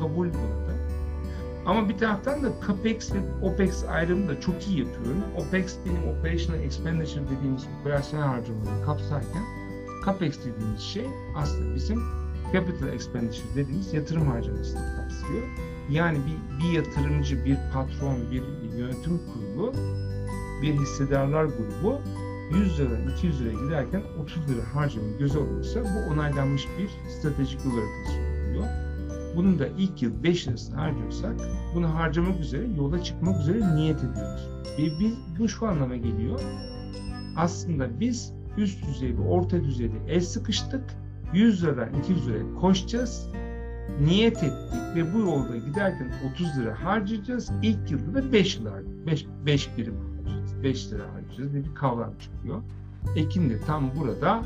Kabul 0.00 0.26
burada. 0.26 0.74
Ama 1.66 1.88
bir 1.88 1.98
taraftan 1.98 2.42
da 2.42 2.52
CAPEX 2.66 3.12
ve 3.14 3.18
OPEX 3.42 3.84
ayrımını 3.84 4.28
da 4.28 4.40
çok 4.40 4.68
iyi 4.68 4.78
yapıyorum. 4.78 5.22
OPEX 5.36 5.76
benim 5.86 6.18
Operational 6.18 6.60
Expenditure 6.62 7.24
dediğimiz 7.36 7.66
operasyonel 7.80 8.26
harcamaları 8.26 8.84
kapsarken 8.84 9.42
CAPEX 10.04 10.38
dediğimiz 10.38 10.80
şey 10.80 11.06
aslında 11.36 11.74
bizim 11.74 12.02
Capital 12.52 12.88
Expenditure 12.88 13.54
dediğimiz 13.54 13.94
yatırım 13.94 14.26
harcamasını 14.26 14.96
kapsıyor. 14.96 15.42
Yani 15.90 16.18
bir, 16.18 16.64
bir 16.64 16.72
yatırımcı, 16.72 17.44
bir 17.44 17.56
patron, 17.72 18.16
bir 18.30 18.42
yönetim 18.78 19.20
kurulu, 19.32 19.72
bir 20.62 20.74
hissedarlar 20.74 21.44
grubu 21.44 22.00
100 22.52 22.78
lira, 22.78 22.98
200 23.16 23.40
liraya 23.40 23.64
giderken 23.64 24.02
30 24.22 24.36
lira 24.48 24.74
harcamayı 24.74 25.18
göze 25.18 25.38
alırsa 25.38 25.80
bu 25.82 26.12
onaylanmış 26.12 26.68
bir 26.78 27.10
stratejik 27.10 27.64
yol 27.64 27.70
haritası 27.70 28.20
oluyor. 28.20 28.64
Bunun 29.36 29.58
da 29.58 29.66
ilk 29.66 30.02
yıl 30.02 30.22
5 30.22 30.48
lirasını 30.48 30.76
harcıyorsak 30.76 31.34
bunu 31.74 31.94
harcamak 31.94 32.40
üzere, 32.40 32.66
yola 32.76 33.02
çıkmak 33.02 33.40
üzere 33.40 33.74
niyet 33.76 33.98
ediyoruz. 33.98 34.48
Ve 34.78 35.00
biz, 35.00 35.12
bu 35.38 35.48
şu 35.48 35.66
anlama 35.66 35.96
geliyor. 35.96 36.40
Aslında 37.36 38.00
biz 38.00 38.32
üst 38.56 38.86
düzey 38.86 39.18
ve 39.18 39.20
orta 39.20 39.64
düzeyde 39.64 39.96
el 40.08 40.20
sıkıştık. 40.20 40.84
100 41.32 41.62
liradan 41.62 41.88
200 41.94 42.28
liraya 42.28 42.54
koşacağız. 42.54 43.28
Niyet 44.00 44.36
ettik 44.36 44.80
ve 44.94 45.14
bu 45.14 45.18
yolda 45.18 45.56
giderken 45.56 46.12
30 46.32 46.58
lira 46.58 46.84
harcayacağız. 46.84 47.50
İlk 47.62 47.90
yılda 47.90 48.14
da 48.14 48.32
5 48.32 48.60
lira, 48.60 48.72
5, 49.06 49.26
5 49.46 49.78
birim 49.78 49.94
harcayacağız. 49.96 50.62
5 50.62 50.92
lira 50.92 51.02
harcayacağız 51.14 51.52
diye 51.52 51.64
bir 51.64 51.74
kavram 51.74 52.12
çıkıyor. 52.20 52.62
Ekin 53.16 53.50
de 53.50 53.60
tam 53.66 53.90
burada 53.96 54.42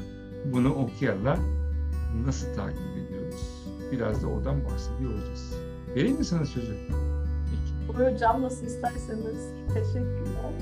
bunu 0.52 0.74
okuyanlar 0.74 1.38
nasıl 2.26 2.54
takip 2.54 2.96
ediyoruz? 3.06 3.66
Biraz 3.92 4.22
da 4.22 4.26
oradan 4.26 4.64
bahsediyor 4.64 5.12
olacağız. 5.12 5.54
Vereyim 5.96 6.16
mi 6.16 6.24
sana 6.24 6.44
sözü? 6.44 6.72
Ekin. 6.72 7.98
Hocam 7.98 8.42
nasıl 8.42 8.66
isterseniz. 8.66 9.52
Teşekkürler. 9.74 10.52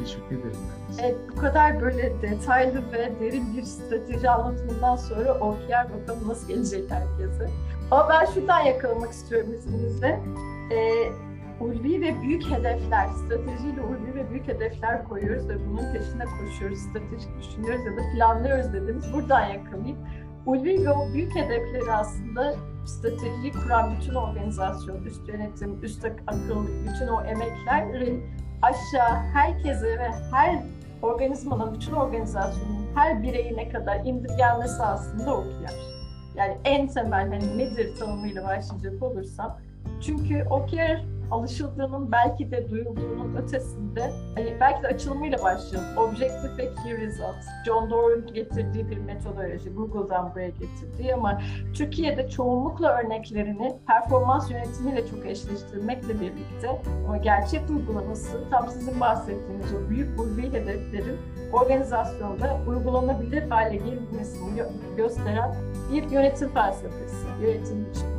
Teşekkür 0.00 0.26
ederim 0.38 0.60
ben. 0.98 1.04
Evet, 1.04 1.16
bu 1.30 1.40
kadar 1.40 1.80
böyle 1.80 2.22
detaylı 2.22 2.82
ve 2.92 3.12
derin 3.20 3.56
bir 3.56 3.62
strateji 3.62 4.30
anlatımından 4.30 4.96
sonra 4.96 5.34
OKR 5.34 6.00
bakalım 6.00 6.28
nasıl 6.28 6.48
gelecek 6.48 6.90
herkese. 6.90 7.50
Ama 7.90 8.08
ben 8.08 8.24
şuradan 8.24 8.60
yakalamak 8.60 9.10
istiyorum 9.10 9.54
izninizle. 9.54 10.20
Ee, 10.72 11.12
ulvi 11.60 12.00
ve 12.00 12.22
büyük 12.22 12.50
hedefler, 12.50 13.08
stratejiyle 13.08 13.82
ulvi 13.82 14.14
ve 14.14 14.30
büyük 14.30 14.48
hedefler 14.48 15.04
koyuyoruz 15.04 15.48
ve 15.48 15.54
bunun 15.66 15.92
peşinde 15.92 16.24
koşuyoruz, 16.24 16.78
stratejik 16.78 17.38
düşünüyoruz 17.38 17.86
ya 17.86 17.92
da 17.92 18.02
planlıyoruz 18.14 18.72
dediğimiz 18.72 19.12
buradan 19.12 19.40
yakalayıp 19.40 19.96
ulvi 20.46 20.84
ve 20.84 20.90
o 20.90 21.12
büyük 21.12 21.34
hedefleri 21.34 21.92
aslında 21.92 22.54
stratejiyi 22.86 23.52
kuran 23.52 23.96
bütün 23.96 24.14
organizasyon, 24.14 25.02
üst 25.02 25.28
yönetim, 25.28 25.84
üst 25.84 26.04
akıl, 26.04 26.66
bütün 26.66 27.08
o 27.08 27.22
emeklerin 27.22 28.24
aşağı 28.62 29.14
herkese 29.34 29.98
ve 29.98 30.10
her 30.32 30.62
organizmanın, 31.02 31.74
bütün 31.74 31.92
organizasyonun 31.92 32.86
her 32.94 33.22
bireyine 33.22 33.68
kadar 33.68 33.96
indirgenmesi 34.04 34.82
aslında 34.82 35.36
OKR. 35.36 35.97
Yani 36.38 36.56
en 36.64 36.88
temel 36.88 37.28
hani 37.28 37.58
nedir 37.58 37.96
tanımıyla 37.96 38.44
başlayacak 38.44 39.02
olursam. 39.02 39.60
Çünkü 40.00 40.44
OKR 40.50 41.17
alışıldığının 41.30 42.12
belki 42.12 42.50
de 42.50 42.70
duyulduğunun 42.70 43.36
ötesinde 43.36 44.12
hani 44.34 44.56
belki 44.60 44.82
de 44.82 44.86
açılımıyla 44.88 45.38
başlayalım. 45.42 45.98
Objective 45.98 46.56
ve 46.58 46.74
Key 46.82 46.96
Results. 46.96 47.46
John 47.66 47.90
Doerr'ın 47.90 48.26
getirdiği 48.26 48.90
bir 48.90 48.98
metodoloji. 48.98 49.70
Google'dan 49.70 50.30
buraya 50.34 50.48
getirdiği 50.48 51.14
ama 51.14 51.40
Türkiye'de 51.74 52.28
çoğunlukla 52.28 52.98
örneklerini 52.98 53.76
performans 53.86 54.50
yönetimiyle 54.50 55.06
çok 55.06 55.26
eşleştirmekle 55.26 56.20
birlikte 56.20 56.80
ama 57.06 57.16
gerçek 57.16 57.70
uygulaması 57.70 58.50
tam 58.50 58.68
sizin 58.68 59.00
bahsettiğiniz 59.00 59.66
o 59.74 59.90
büyük 59.90 60.20
ulvi 60.20 60.52
hedeflerin 60.52 61.16
organizasyonda 61.52 62.56
uygulanabilir 62.68 63.48
hale 63.50 63.76
gelmesini 63.76 64.60
gö- 64.60 64.96
gösteren 64.96 65.54
bir 65.92 66.10
yönetim 66.10 66.48
felsefesi, 66.48 67.26
yönetim 67.42 67.86
biçimi. 67.86 68.17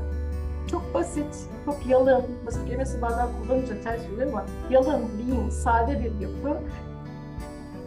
Çok 0.71 0.93
basit, 0.93 1.35
çok 1.65 1.85
yalın, 1.85 2.25
basit 2.45 2.65
kelimesi 2.65 3.01
bazen 3.01 3.27
kullanınca 3.41 3.81
ters 3.81 4.01
oluyor 4.13 4.27
ama 4.27 4.45
yalın, 4.69 5.01
lean, 5.01 5.49
sade 5.49 5.99
bir 5.99 6.27
yapı. 6.27 6.59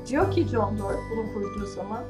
Diyor 0.06 0.30
ki 0.30 0.48
John 0.48 0.78
Doerr 0.78 0.96
bunu 1.10 1.32
kurduğu 1.34 1.66
zaman, 1.66 2.00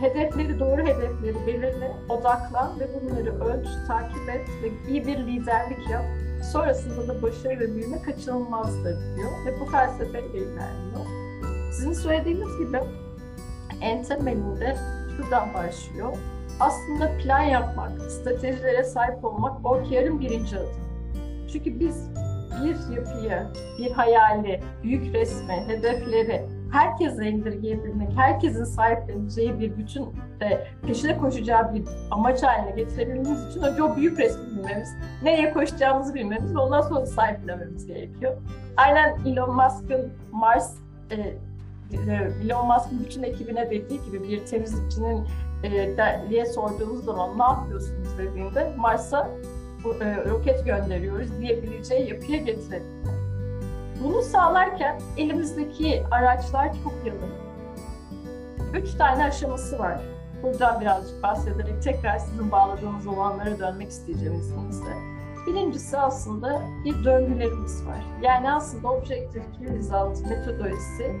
hedefleri, 0.00 0.60
doğru 0.60 0.80
hedefleri 0.82 1.46
belirle, 1.46 1.96
odaklan 2.08 2.80
ve 2.80 2.88
bunları 2.94 3.44
ölç, 3.44 3.66
takip 3.88 4.28
et 4.28 4.48
ve 4.62 4.90
iyi 4.90 5.06
bir 5.06 5.18
liderlik 5.18 5.90
yap. 5.90 6.04
Sonrasında 6.52 7.08
da 7.08 7.22
başarı 7.22 7.60
ve 7.60 7.74
büyüme 7.74 8.02
kaçınılmazdır 8.02 9.16
diyor 9.16 9.30
ve 9.46 9.60
bu 9.60 9.70
felsefeyle 9.70 10.38
ilerliyor. 10.38 11.06
Sizin 11.72 11.92
söylediğiniz 11.92 12.58
gibi 12.58 12.80
en 13.80 14.02
temelinde 14.02 14.76
şuradan 15.16 15.54
başlıyor 15.54 16.16
aslında 16.60 17.18
plan 17.18 17.42
yapmak, 17.42 18.02
stratejilere 18.10 18.84
sahip 18.84 19.24
olmak 19.24 19.66
OKR'ın 19.66 20.20
birinci 20.20 20.58
adı. 20.58 20.68
Çünkü 21.52 21.80
biz 21.80 22.10
bir 22.64 22.96
yapıyı, 22.96 23.42
bir 23.78 23.90
hayali, 23.90 24.60
büyük 24.82 25.14
resmi, 25.14 25.54
hedefleri 25.54 26.46
herkese 26.72 27.30
indirgeyebilmek, 27.30 28.08
herkesin 28.16 28.64
sahipleneceği 28.64 29.60
bir 29.60 29.76
bütün 29.76 30.06
de 30.40 30.66
peşine 30.86 31.18
koşacağı 31.18 31.74
bir 31.74 31.82
amaç 32.10 32.42
haline 32.42 32.70
getirebilmemiz 32.70 33.50
için 33.50 33.62
önce 33.62 33.82
o 33.82 33.96
büyük 33.96 34.18
resmi 34.18 34.46
bilmemiz, 34.46 34.88
nereye 35.22 35.52
koşacağımızı 35.52 36.14
bilmemiz 36.14 36.54
ve 36.54 36.58
ondan 36.58 36.80
sonra 36.80 37.06
sahiplenmemiz 37.06 37.86
gerekiyor. 37.86 38.36
Aynen 38.76 39.18
Elon 39.26 39.54
Musk'ın 39.54 40.12
Mars, 40.32 40.74
e, 41.10 41.36
Elon 42.44 42.66
Musk'ın 42.66 43.04
bütün 43.04 43.22
ekibine 43.22 43.70
dediği 43.70 44.04
gibi 44.04 44.22
bir 44.22 44.46
temizlikçinin 44.46 45.26
e, 45.62 45.96
diye 46.28 46.46
sorduğumuz 46.46 47.04
zaman 47.04 47.38
ne 47.38 47.42
yapıyorsunuz 47.42 48.18
dediğinde 48.18 48.74
Mars'a 48.76 49.30
e, 50.00 50.24
roket 50.28 50.66
gönderiyoruz 50.66 51.40
diyebileceği 51.40 52.10
yapıya 52.10 52.38
getirelim. 52.38 52.86
Bunu 54.04 54.22
sağlarken 54.22 55.00
elimizdeki 55.16 56.04
araçlar 56.10 56.72
çok 56.84 56.92
yalın. 57.06 57.30
Üç 58.74 58.94
tane 58.94 59.24
aşaması 59.24 59.78
var. 59.78 60.00
Buradan 60.42 60.80
birazcık 60.80 61.22
bahsederek 61.22 61.82
tekrar 61.82 62.18
sizin 62.18 62.52
bağladığınız 62.52 63.06
olanlara 63.06 63.58
dönmek 63.58 63.88
isteyeceğim 63.88 64.34
izninizle. 64.34 64.92
Birincisi 65.46 65.98
aslında 65.98 66.62
bir 66.84 67.04
döngülerimiz 67.04 67.86
var. 67.86 68.04
Yani 68.22 68.52
aslında 68.52 69.02
Key 69.04 69.28
Result 69.60 70.26
metodolojisi 70.26 71.16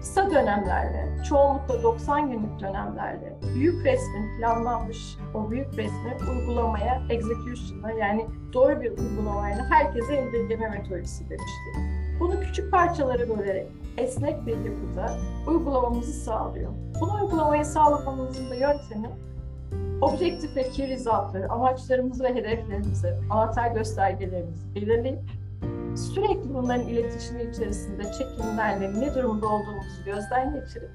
kısa 0.00 0.30
dönemlerle, 0.30 1.24
çoğunlukla 1.28 1.82
90 1.82 2.30
günlük 2.30 2.60
dönemlerle 2.60 3.36
büyük 3.54 3.86
resmin 3.86 4.38
planlanmış 4.38 5.16
o 5.34 5.50
büyük 5.50 5.78
resmi 5.78 6.16
uygulamaya, 6.30 7.02
execution'a 7.10 7.92
yani 7.92 8.26
doğru 8.52 8.80
bir 8.80 8.90
uygulamayla 8.90 9.64
herkese 9.70 10.22
indirgeme 10.22 10.68
metodolojisi 10.68 11.30
demiştik. 11.30 11.76
Bunu 12.20 12.40
küçük 12.40 12.72
parçalara 12.72 13.28
bölerek 13.28 13.66
esnek 13.96 14.46
bir 14.46 14.56
yapıda 14.56 15.18
uygulamamızı 15.46 16.12
sağlıyor. 16.12 16.72
Bunu 17.00 17.14
uygulamayı 17.14 17.64
sağlamamızın 17.64 18.50
da 18.50 18.54
yöntemi 18.54 19.10
objektif 20.00 20.56
ve 20.56 20.62
key 20.70 20.88
resultları, 20.88 21.52
amaçlarımızı 21.52 22.24
ve 22.24 22.34
hedeflerimizi, 22.34 23.14
anahtar 23.30 23.70
göstergelerimizi 23.70 24.74
belirleyip 24.74 25.18
sürekli 25.96 26.54
bunların 26.54 26.88
iletişimi 26.88 27.42
içerisinde 27.42 28.02
çekimlerle 28.18 29.00
ne 29.00 29.14
durumda 29.14 29.48
olduğumuzu 29.48 30.04
gözden 30.04 30.54
geçirip 30.54 30.90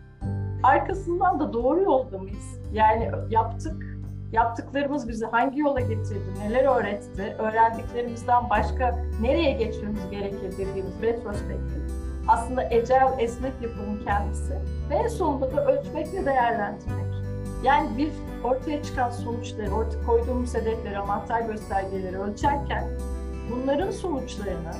arkasından 0.63 1.39
da 1.39 1.53
doğru 1.53 1.81
yolda 1.81 2.17
mıyız? 2.17 2.59
Yani 2.73 3.11
yaptık, 3.29 3.83
yaptıklarımız 4.31 5.07
bizi 5.07 5.25
hangi 5.25 5.59
yola 5.59 5.79
getirdi, 5.79 6.33
neler 6.39 6.79
öğretti, 6.79 7.35
öğrendiklerimizden 7.39 8.49
başka 8.49 8.99
nereye 9.21 9.51
geçmemiz 9.51 10.09
gerekir 10.11 10.51
dediğimiz 10.51 11.01
retrospektif. 11.01 11.81
Aslında 12.27 12.61
agile 12.61 13.23
esnek 13.23 13.53
yapının 13.61 14.03
kendisi 14.05 14.53
ve 14.89 14.95
en 14.95 15.07
sonunda 15.07 15.57
da 15.57 15.65
ölçmek 15.65 16.13
ve 16.13 16.25
değerlendirmek. 16.25 17.11
Yani 17.63 17.97
bir 17.97 18.11
ortaya 18.43 18.83
çıkan 18.83 19.09
sonuçları, 19.09 19.71
ortaya 19.71 20.05
koyduğumuz 20.05 20.55
hedefleri, 20.55 20.97
anahtar 20.97 21.41
göstergeleri 21.41 22.17
ölçerken 22.19 22.87
bunların 23.51 23.91
sonuçlarını, 23.91 24.71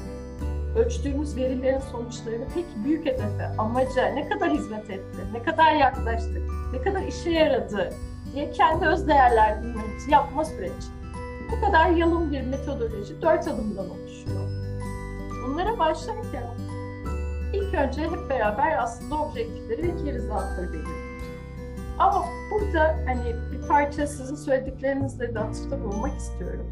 ölçtüğümüz 0.76 1.36
verilerin 1.36 1.80
sonuçlarını 1.80 2.46
pek 2.56 2.66
büyük 2.86 3.06
hedefe, 3.06 3.48
amaca 3.58 4.06
ne 4.06 4.30
kadar 4.30 4.50
hizmet 4.52 4.90
etti, 4.90 5.18
ne 5.34 5.44
kadar 5.44 5.76
yaklaştık, 5.76 6.42
ne 6.74 6.82
kadar 6.82 7.02
işe 7.02 7.30
yaradı 7.30 7.94
diye 8.34 8.52
kendi 8.52 8.86
öz 8.86 9.08
değerlendirmemizi 9.08 10.12
yapma 10.12 10.46
süreci. 10.46 10.88
Bu 11.52 11.66
kadar 11.66 11.90
yalın 11.90 12.32
bir 12.32 12.42
metodoloji 12.42 13.22
dört 13.22 13.48
adımdan 13.48 13.90
oluşuyor. 13.90 14.50
Bunlara 15.48 15.80
başlarken 15.80 16.44
ilk 17.54 17.74
önce 17.74 18.02
hep 18.02 18.30
beraber 18.30 18.78
aslında 18.84 19.16
objektifleri 19.16 19.84
ve 19.84 20.04
key 20.04 20.14
resultları 20.14 20.74
belirliyoruz. 20.74 21.12
Ama 22.00 22.26
burada 22.52 22.96
hani 23.06 23.36
bir 23.52 23.68
parça 23.68 24.08
sizin 24.08 24.36
söylediklerinizle 24.36 25.36
de 25.36 25.40
atıfta 25.40 25.78
istiyorum. 26.18 26.68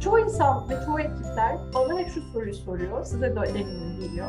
Çoğu 0.00 0.18
insan 0.18 0.68
ve 0.68 0.74
çoğu 0.86 1.00
ekipler 1.00 1.56
bana 1.74 1.98
hep 1.98 2.08
şu 2.08 2.22
soruyu 2.22 2.54
soruyor, 2.54 3.04
size 3.04 3.36
de 3.36 3.40
eminim 3.40 4.00
geliyor. 4.00 4.28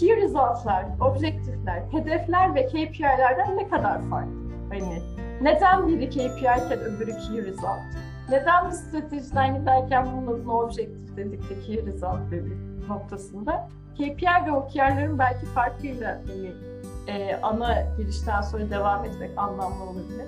Key 0.00 0.16
result'lar, 0.16 0.86
objektifler, 1.00 1.82
hedefler 1.90 2.54
ve 2.54 2.66
KPI'lerden 2.66 3.56
ne 3.56 3.68
kadar 3.68 4.02
farklı? 4.10 4.42
Hani 4.68 5.02
neden 5.42 5.88
biri 5.88 6.10
KPI 6.10 6.36
iken 6.36 6.80
öbürü 6.80 7.12
key 7.12 7.44
result? 7.44 7.80
Neden 8.30 8.66
bir 8.66 8.72
stratejiden 8.72 9.60
giderken 9.60 10.06
bunun 10.06 10.26
adına 10.26 10.52
objektif 10.52 11.16
dedik 11.16 11.50
de 11.50 11.60
key 11.60 11.86
result 11.86 12.30
dedik 12.30 12.88
noktasında? 12.88 13.68
KPI 13.94 14.46
ve 14.46 14.52
OKR'ların 14.52 15.18
belki 15.18 15.46
farkıyla 15.46 16.20
hani, 16.26 16.52
e, 17.08 17.36
ana 17.42 17.82
girişten 17.98 18.40
sonra 18.40 18.70
devam 18.70 19.04
etmek 19.04 19.30
anlamlı 19.36 19.84
olabilir. 19.84 20.26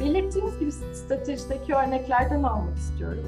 Belirttiğimiz 0.00 0.58
gibi 0.58 0.72
stratejideki 0.72 1.74
örneklerden 1.74 2.42
almak 2.42 2.76
istiyorum. 2.76 3.24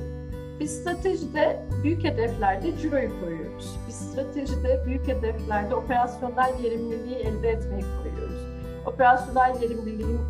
Bir 0.60 0.66
stratejide 0.66 1.66
büyük 1.82 2.04
hedeflerde 2.04 2.78
ciroyu 2.78 3.20
koyuyoruz. 3.20 3.78
Bir 3.86 3.92
stratejide 3.92 4.82
büyük 4.86 5.08
hedeflerde 5.08 5.74
operasyonel 5.74 6.52
verimliliği 6.62 7.16
elde 7.16 7.48
etmeyi 7.50 7.84
koyuyoruz. 8.02 8.46
Operasyonel 8.86 9.60
verimliliğin 9.60 10.20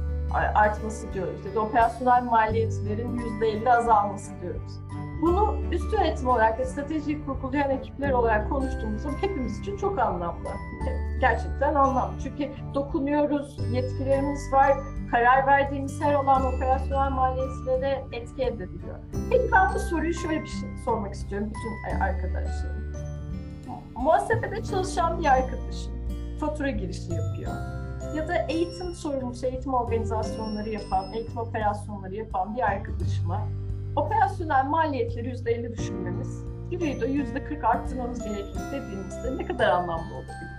artması 0.55 1.13
diyoruz 1.15 1.47
ya 1.47 1.55
da 1.55 1.61
operasyonel 1.61 2.23
maliyetlerin 2.23 3.19
%50 3.41 3.71
azalması 3.71 4.33
diyoruz. 4.43 4.81
Bunu 5.23 5.57
üst 5.73 5.93
yönetim 5.93 6.29
olarak 6.29 6.59
ve 6.59 6.65
stratejiyi 6.65 7.25
kurgulayan 7.27 7.71
ekipler 7.71 8.11
olarak 8.11 8.51
konuştuğumuzda 8.51 9.09
hepimiz 9.21 9.61
için 9.61 9.77
çok 9.77 9.99
anlamlı. 9.99 10.49
Gerçekten 11.25 11.75
anlamlı. 11.75 12.15
Çünkü 12.23 12.51
dokunuyoruz, 12.75 13.59
yetkilerimiz 13.73 14.53
var, 14.53 14.73
karar 15.11 15.47
verdiğimiz 15.47 16.01
her 16.01 16.15
olan 16.15 16.55
operasyonel 16.55 17.11
maliyetlere 17.11 18.05
etki 18.13 18.43
edebiliyor. 18.43 18.99
Peki 19.31 19.53
ben 19.53 19.75
bu 19.75 19.79
soruyu 19.79 20.15
şöyle 20.15 20.43
bir 20.43 20.47
şey 20.47 20.69
sormak 20.85 21.15
istiyorum 21.15 21.51
bütün 21.51 22.01
arkadaşlarım. 22.01 22.93
Muhasebede 23.97 24.63
çalışan 24.63 25.21
bir 25.21 25.27
arkadaşım 25.27 25.93
fatura 26.41 26.71
girişi 26.71 27.13
yapıyor. 27.13 27.53
Ya 28.17 28.29
da 28.29 28.35
eğitim 28.49 28.95
sorumlusu, 28.95 29.47
eğitim 29.47 29.75
organizasyonları 29.75 30.69
yapan, 30.69 31.13
eğitim 31.13 31.39
operasyonları 31.39 32.15
yapan 32.15 32.57
bir 32.57 32.63
arkadaşıma 32.63 33.41
operasyonel 33.97 34.65
maliyetleri 34.65 35.29
%50 35.29 35.77
düşünmemiz, 35.77 36.45
ciroyu 36.71 37.01
da 37.01 37.07
%40 37.07 37.67
arttırmamız 37.67 38.25
gerekir 38.25 38.61
dediğimizde 38.73 39.39
ne 39.39 39.47
kadar 39.47 39.69
anlamlı 39.69 40.15
olabiliyor? 40.15 40.54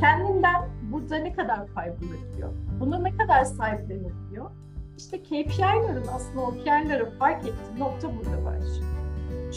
Kendinden 0.00 0.62
burada 0.92 1.16
ne 1.16 1.32
kadar 1.32 1.66
pay 1.66 1.92
bulabiliyor? 2.00 2.52
Buna 2.80 2.98
ne 2.98 3.16
kadar 3.16 3.44
sahiplenebiliyor? 3.44 4.50
İşte 4.98 5.22
KPI'ların 5.22 6.06
aslında 6.14 6.40
OKR'ları 6.40 7.10
fark 7.18 7.46
ettiği 7.46 7.78
nokta 7.78 8.08
burada 8.08 8.44
başlıyor. 8.44 8.92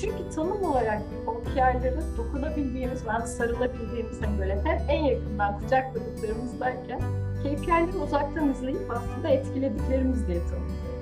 Çünkü 0.01 0.29
tanım 0.35 0.63
olarak 0.63 1.01
OKR'ları 1.27 2.17
dokunabildiğimiz, 2.17 3.07
ben 3.07 3.19
sarılabildiğimiz 3.19 4.21
hani 4.21 4.39
böyle 4.39 4.55
hep 4.63 4.81
en 4.87 5.03
yakından 5.03 5.59
kucakladıklarımız 5.59 6.59
derken 6.59 6.99
KPI'leri 7.43 7.97
uzaktan 8.03 8.49
izleyip 8.49 8.91
aslında 8.91 9.29
etkilediklerimiz 9.29 10.27
diye 10.27 10.39
tanımlıyoruz 10.39 10.95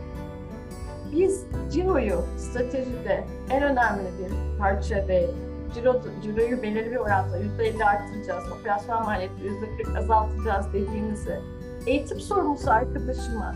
biz 1.16 1.46
ciroyu 1.74 2.24
stratejide 2.38 3.24
en 3.50 3.64
önemli 3.64 4.04
bir 4.20 4.60
parça 4.60 5.08
ve 5.08 5.30
ciro, 5.74 6.02
ciroyu 6.24 6.62
belirli 6.62 6.92
bir 6.92 6.96
oranda 6.96 7.38
%50 7.38 7.86
arttıracağız, 7.86 8.52
operasyon 8.52 9.04
maliyeti 9.04 9.44
%40 9.44 10.00
azaltacağız 10.00 10.74
dediğimizi 10.74 11.40
eğitim 11.88 12.20
sorumlusu 12.20 12.72
arkadaşıma 12.72 13.56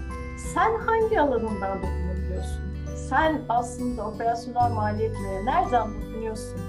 sen 0.54 0.80
hangi 0.86 1.22
alanından 1.22 1.78
dokunabiliyorsun? 1.78 2.62
Sen 3.10 3.42
aslında 3.50 4.08
operasyonel 4.08 4.72
maliyetlere 4.72 5.46
nereden 5.46 5.88
dokunuyorsun 5.94 6.62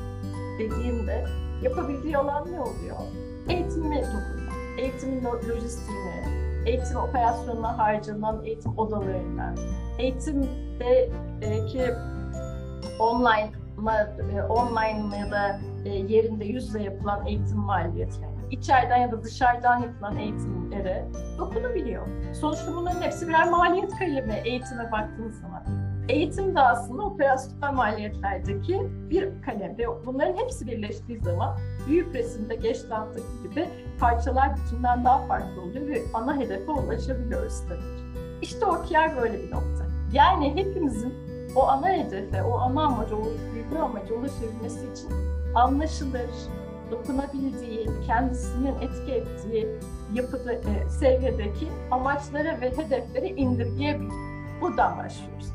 dediğimde 0.58 1.24
yapabildiği 1.62 2.18
alan 2.18 2.52
ne 2.52 2.60
oluyor? 2.60 2.96
Eğitime 3.48 3.96
dokunmak, 3.96 4.78
eğitimin 4.78 5.24
lojistiğine, 5.24 6.24
eğitim 6.66 6.96
operasyonuna 6.96 7.78
harcanan 7.78 8.44
eğitim 8.44 8.78
odalarına, 8.78 9.54
eğitimdeki 9.98 11.94
online 12.98 13.50
online 14.48 15.16
ya 15.18 15.30
da 15.30 15.60
e, 15.84 15.88
yerinde 15.88 16.44
yüzle 16.44 16.82
yapılan 16.82 17.26
eğitim 17.26 17.58
maliyetlerine, 17.58 18.38
içeriden 18.50 18.96
ya 18.96 19.12
da 19.12 19.22
dışarıdan 19.22 19.78
yapılan 19.82 20.16
eğitimlere 20.16 21.04
dokunabiliyor. 21.38 22.06
Sonuçta 22.32 22.74
bunların 22.76 23.02
hepsi 23.02 23.28
birer 23.28 23.50
maliyet 23.50 23.90
kalemi 23.98 24.42
eğitime 24.44 24.92
baktığınız 24.92 25.40
zaman. 25.40 25.62
Eğitim 26.08 26.56
de 26.56 26.60
aslında 26.60 27.02
operasyonel 27.02 27.72
maliyetlerdeki 27.72 28.80
bir 29.10 29.42
kalem 29.42 29.78
ve 29.78 30.06
bunların 30.06 30.36
hepsi 30.36 30.66
birleştiği 30.66 31.20
zaman 31.20 31.56
büyük 31.86 32.14
resimde 32.14 32.54
geçti 32.54 32.88
haftaki 32.88 33.42
gibi 33.42 33.68
parçalar 34.00 34.56
bütünden 34.56 35.04
daha 35.04 35.26
farklı 35.26 35.62
oluyor 35.62 35.86
ve 35.86 36.02
ana 36.14 36.36
hedefe 36.36 36.72
ulaşabiliyoruz 36.72 37.60
tabii. 37.68 38.18
İşte 38.42 38.66
OKR 38.66 39.22
böyle 39.22 39.42
bir 39.42 39.50
nokta. 39.50 39.86
Yani 40.12 40.56
hepimizin 40.56 41.14
o 41.56 41.68
ana 41.68 41.88
hedefe, 41.88 42.42
o 42.42 42.58
ana 42.58 42.82
amaca, 42.82 43.16
o 43.16 43.22
büyük 43.70 43.82
amaca 43.82 44.14
ulaşabilmesi 44.14 44.92
için 44.92 45.10
anlaşılır, 45.54 46.30
dokunabildiği, 46.90 47.86
kendisinin 48.06 48.74
etki 48.80 49.12
ettiği 49.12 49.68
yapıda, 50.14 50.52
e, 50.52 50.88
seviyedeki 50.88 51.68
amaçlara 51.90 52.60
ve 52.60 52.76
hedeflere 52.76 53.28
indirgeyebilir. 53.28 54.12
Buradan 54.60 54.98
başlıyoruz. 54.98 55.52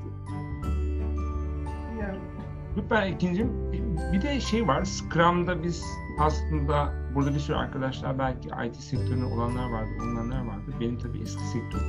Süper 2.76 3.08
ikincim. 3.08 3.72
Bir 4.14 4.22
de 4.22 4.40
şey 4.40 4.68
var, 4.68 4.84
Scrum'da 4.86 5.64
biz 5.64 5.84
aslında 6.20 6.94
burada 7.16 7.34
bir 7.34 7.40
sürü 7.40 7.58
arkadaşlar 7.58 8.20
belki 8.20 8.50
IT 8.68 8.76
sektöründe 8.76 9.26
olanlar 9.26 9.70
vardı, 9.70 9.90
olanlar 10.02 10.46
vardı. 10.46 10.72
Benim 10.80 10.98
tabii 10.98 11.22
eski 11.22 11.44
sektör. 11.44 11.80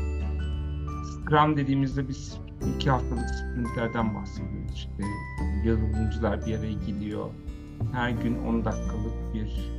Scrum 1.04 1.56
dediğimizde 1.56 2.08
biz 2.08 2.40
iki 2.76 2.90
haftalık 2.90 3.28
sprintlerden 3.28 4.14
bahsediyoruz. 4.14 4.74
İşte 4.74 5.02
yazılımcılar 5.64 6.46
bir 6.46 6.58
araya 6.58 6.72
geliyor. 6.72 7.30
Her 7.92 8.10
gün 8.10 8.44
10 8.44 8.64
dakikalık 8.64 9.34
bir 9.34 9.72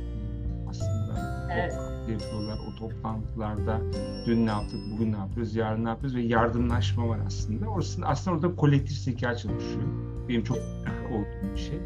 aslında 0.68 1.48
evet. 1.52 1.72
yapıyorlar. 2.08 2.58
O 2.68 2.78
toplantılarda 2.78 3.80
dün 4.26 4.46
ne 4.46 4.50
yaptık, 4.50 4.80
bugün 4.92 5.12
ne 5.12 5.16
yapıyoruz, 5.16 5.56
yarın 5.56 5.84
ne 5.84 5.88
yapıyoruz 5.88 6.16
ve 6.16 6.22
yardımlaşma 6.22 7.08
var 7.08 7.18
aslında. 7.26 7.68
Orası, 7.68 8.06
aslında 8.06 8.36
orada 8.36 8.56
kolektif 8.56 8.96
zeka 8.96 9.36
çalışıyor. 9.36 9.82
Benim 10.28 10.44
çok 10.44 10.58
olduğum 11.12 11.54
bir 11.54 11.60
şey. 11.60 11.78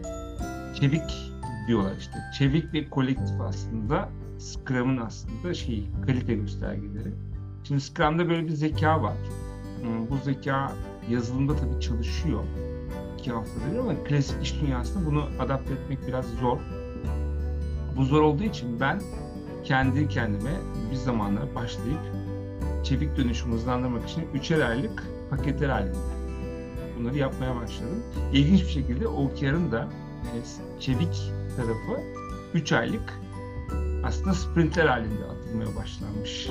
Çevik 0.81 1.33
diyorlar 1.66 1.96
işte. 1.98 2.12
Çevik 2.38 2.74
ve 2.74 2.90
kolektif 2.90 3.40
aslında 3.40 4.09
Scrum'ın 4.38 4.96
aslında 4.96 5.55
şey 5.55 5.88
kalite 6.07 6.35
göstergeleri. 6.35 7.12
Şimdi 7.64 7.81
Scrum'da 7.81 8.29
böyle 8.29 8.46
bir 8.46 8.53
zeka 8.53 9.03
var. 9.03 9.16
Hmm, 9.83 10.11
bu 10.11 10.16
zeka 10.25 10.73
yazılımda 11.09 11.57
tabii 11.57 11.81
çalışıyor. 11.81 12.45
iki 13.19 13.33
haftada 13.33 13.73
bir 13.73 13.79
ama 13.79 14.05
klasik 14.05 14.43
iş 14.43 14.61
dünyasında 14.61 15.07
bunu 15.07 15.25
adapte 15.38 15.75
etmek 15.75 16.07
biraz 16.07 16.27
zor. 16.27 16.59
Bu 17.97 18.05
zor 18.05 18.23
olduğu 18.23 18.45
için 18.45 18.81
ben 18.81 19.01
kendi 19.64 20.09
kendime 20.09 20.53
bir 20.90 20.97
zamanlar 20.97 21.55
başlayıp 21.55 22.01
çevik 22.85 23.16
dönüşümü 23.16 23.55
hızlandırmak 23.55 24.09
için 24.09 24.25
üçer 24.35 24.61
aylık 24.61 25.07
paketler 25.31 25.69
halinde 25.69 25.97
bunları 26.99 27.19
yapmaya 27.19 27.57
başladım. 27.57 28.03
İlginç 28.33 28.61
bir 28.61 28.69
şekilde 28.69 29.09
OKR'ın 29.09 29.73
da 29.73 29.88
e, 30.23 30.37
çevik 30.81 31.33
tarafı 31.57 32.03
3 32.55 32.73
aylık 32.73 33.21
aslında 34.05 34.35
sprintler 34.35 34.87
halinde 34.87 35.25
atılmaya 35.25 35.77
başlanmış. 35.77 36.51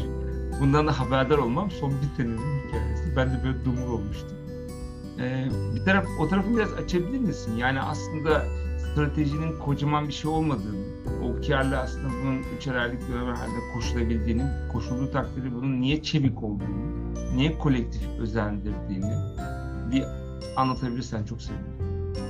Bundan 0.60 0.88
da 0.88 1.00
haberdar 1.00 1.38
olmam 1.38 1.72
son 1.72 1.92
bir 1.92 2.18
senenin 2.18 2.68
hikayesi. 2.68 3.16
Ben 3.16 3.30
de 3.30 3.44
böyle 3.44 3.66
dumur 3.66 3.88
olmuştum. 3.90 4.38
Ee, 5.20 5.48
bir 5.76 5.86
taraf, 5.86 6.06
o 6.20 6.28
tarafı 6.28 6.56
biraz 6.56 6.74
açabilir 6.74 7.20
misin? 7.20 7.58
Yani 7.58 7.82
aslında 7.82 8.46
stratejinin 8.80 9.60
kocaman 9.60 10.08
bir 10.08 10.14
şey 10.14 10.32
olmadığını, 10.32 10.86
OKR'la 11.24 11.82
aslında 11.82 12.08
bunun 12.24 12.42
üçer 12.58 12.76
aylık 12.76 13.10
dönem 13.10 13.36
halinde 13.36 13.60
koşulabildiğini, 13.74 14.44
koşulduğu 14.72 15.12
takdirde 15.12 15.56
bunun 15.56 15.82
niye 15.82 16.04
çevik 16.04 16.44
olduğunu, 16.44 17.14
niye 17.36 17.58
kolektif 17.58 18.02
özendirdiğini 18.20 19.14
bir 19.92 20.04
anlatabilirsen 20.56 21.24
çok 21.24 21.42
sevinirim. 21.42 21.79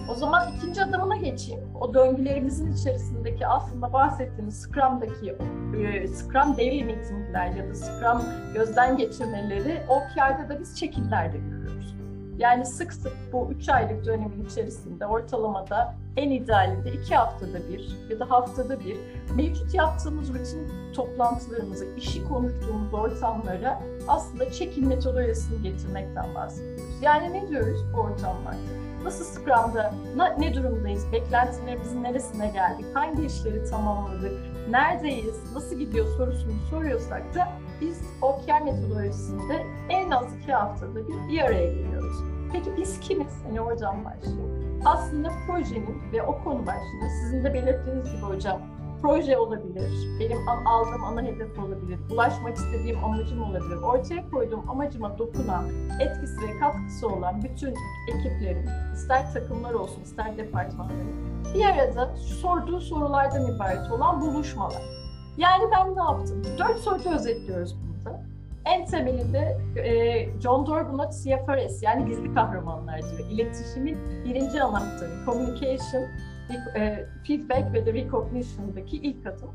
O 0.09 0.15
zaman 0.15 0.53
ikinci 0.57 0.83
adımına 0.83 1.15
geçeyim. 1.15 1.61
O 1.81 1.93
döngülerimizin 1.93 2.71
içerisindeki 2.71 3.47
aslında 3.47 3.93
bahsettiğimiz 3.93 4.61
Scrum'daki 4.61 5.35
e, 5.77 6.07
Scrum 6.07 6.57
daily 6.57 6.83
meetingler 6.83 7.47
ya 7.47 7.69
da 7.69 7.75
Scrum 7.75 8.21
gözden 8.53 8.97
geçirmeleri 8.97 9.83
OKR'da 9.87 10.49
da 10.49 10.59
biz 10.59 10.79
çekillerde 10.79 11.37
görüyoruz. 11.37 11.95
Yani 12.37 12.65
sık 12.65 12.93
sık 12.93 13.13
bu 13.33 13.51
3 13.51 13.69
aylık 13.69 14.05
dönemin 14.05 14.45
içerisinde 14.45 15.05
ortalamada 15.05 15.95
en 16.17 16.29
idealinde 16.29 16.91
2 16.91 17.15
haftada 17.15 17.69
bir 17.69 17.97
ya 18.09 18.19
da 18.19 18.29
haftada 18.29 18.79
bir 18.79 18.97
mevcut 19.35 19.73
yaptığımız 19.73 20.29
rutin 20.29 20.93
toplantılarımızı, 20.93 21.85
işi 21.97 22.27
konuştuğumuz 22.27 22.93
ortamlara 22.93 23.81
aslında 24.07 24.51
çekim 24.51 24.87
metodolojisini 24.87 25.61
getirmekten 25.61 26.35
bahsediyoruz. 26.35 26.83
Yani 27.01 27.33
ne 27.33 27.47
diyoruz 27.47 27.85
bu 27.93 27.99
ortamlarda? 27.99 28.88
Nasıl 29.03 29.25
Scrum'da 29.25 29.93
ne 30.37 30.53
durumdayız? 30.53 31.11
Beklentilerimizin 31.11 32.03
neresine 32.03 32.47
geldik? 32.47 32.85
Hangi 32.93 33.25
işleri 33.25 33.69
tamamladık? 33.69 34.31
Neredeyiz? 34.69 35.53
Nasıl 35.53 35.79
gidiyor 35.79 36.07
sorusunu 36.17 36.53
soruyorsak 36.69 37.35
da 37.35 37.47
biz 37.81 38.01
OKR 38.21 38.61
metodolojisinde 38.65 39.65
en 39.89 40.11
az 40.11 40.25
iki 40.41 40.51
haftada 40.53 40.95
bir 41.07 41.29
bir 41.31 41.41
araya 41.41 41.73
geliyoruz. 41.73 42.17
Peki 42.53 42.77
biz 42.77 42.99
kimiz? 42.99 43.33
Hani 43.47 43.61
oradan 43.61 44.05
başlayayım. 44.05 44.81
Aslında 44.85 45.29
projenin 45.47 46.01
ve 46.13 46.23
o 46.23 46.43
konu 46.43 46.59
başlığında 46.59 47.09
sizin 47.21 47.43
de 47.43 47.53
belirttiğiniz 47.53 48.11
gibi 48.11 48.21
hocam 48.21 48.61
proje 49.01 49.37
olabilir, 49.37 49.91
benim 50.19 50.47
aldığım 50.47 51.03
ana 51.03 51.21
hedef 51.21 51.59
olabilir, 51.59 51.99
ulaşmak 52.11 52.57
istediğim 52.57 53.03
amacım 53.03 53.43
olabilir. 53.43 53.77
Ortaya 53.77 54.29
koyduğum 54.29 54.69
amacıma 54.69 55.17
dokunan, 55.17 55.65
etkisi 55.99 56.41
ve 56.41 56.59
katkısı 56.59 57.07
olan 57.07 57.43
bütün 57.43 57.75
ekiplerin, 58.07 58.69
ister 58.93 59.33
takımlar 59.33 59.73
olsun, 59.73 60.01
ister 60.03 60.37
departmanların 60.37 61.29
bir 61.53 61.65
arada 61.65 62.15
sorduğu 62.17 62.79
sorulardan 62.79 63.55
ibaret 63.55 63.91
olan 63.91 64.21
buluşmalar. 64.21 64.81
Yani 65.37 65.63
ben 65.71 65.95
ne 65.95 66.03
yaptım? 66.03 66.43
Dört 66.57 66.77
soruda 66.77 67.15
özetliyoruz 67.15 67.75
burada. 67.75 68.21
En 68.65 68.85
temelinde 68.85 69.57
e, 69.75 70.39
John 70.41 70.65
Doerr 70.65 70.93
buna 70.93 71.11
CFRS 71.11 71.83
yani 71.83 72.05
gizli 72.05 72.33
kahramanlar 72.33 73.01
diyor. 73.01 73.29
İletişimin 73.31 73.97
birinci 74.25 74.63
anahtarı, 74.63 75.25
communication, 75.25 76.03
e, 76.55 77.05
feedback 77.27 77.73
ve 77.73 77.85
de 77.85 77.93
recognition'daki 77.93 78.97
ilk 78.97 79.27
adım. 79.27 79.49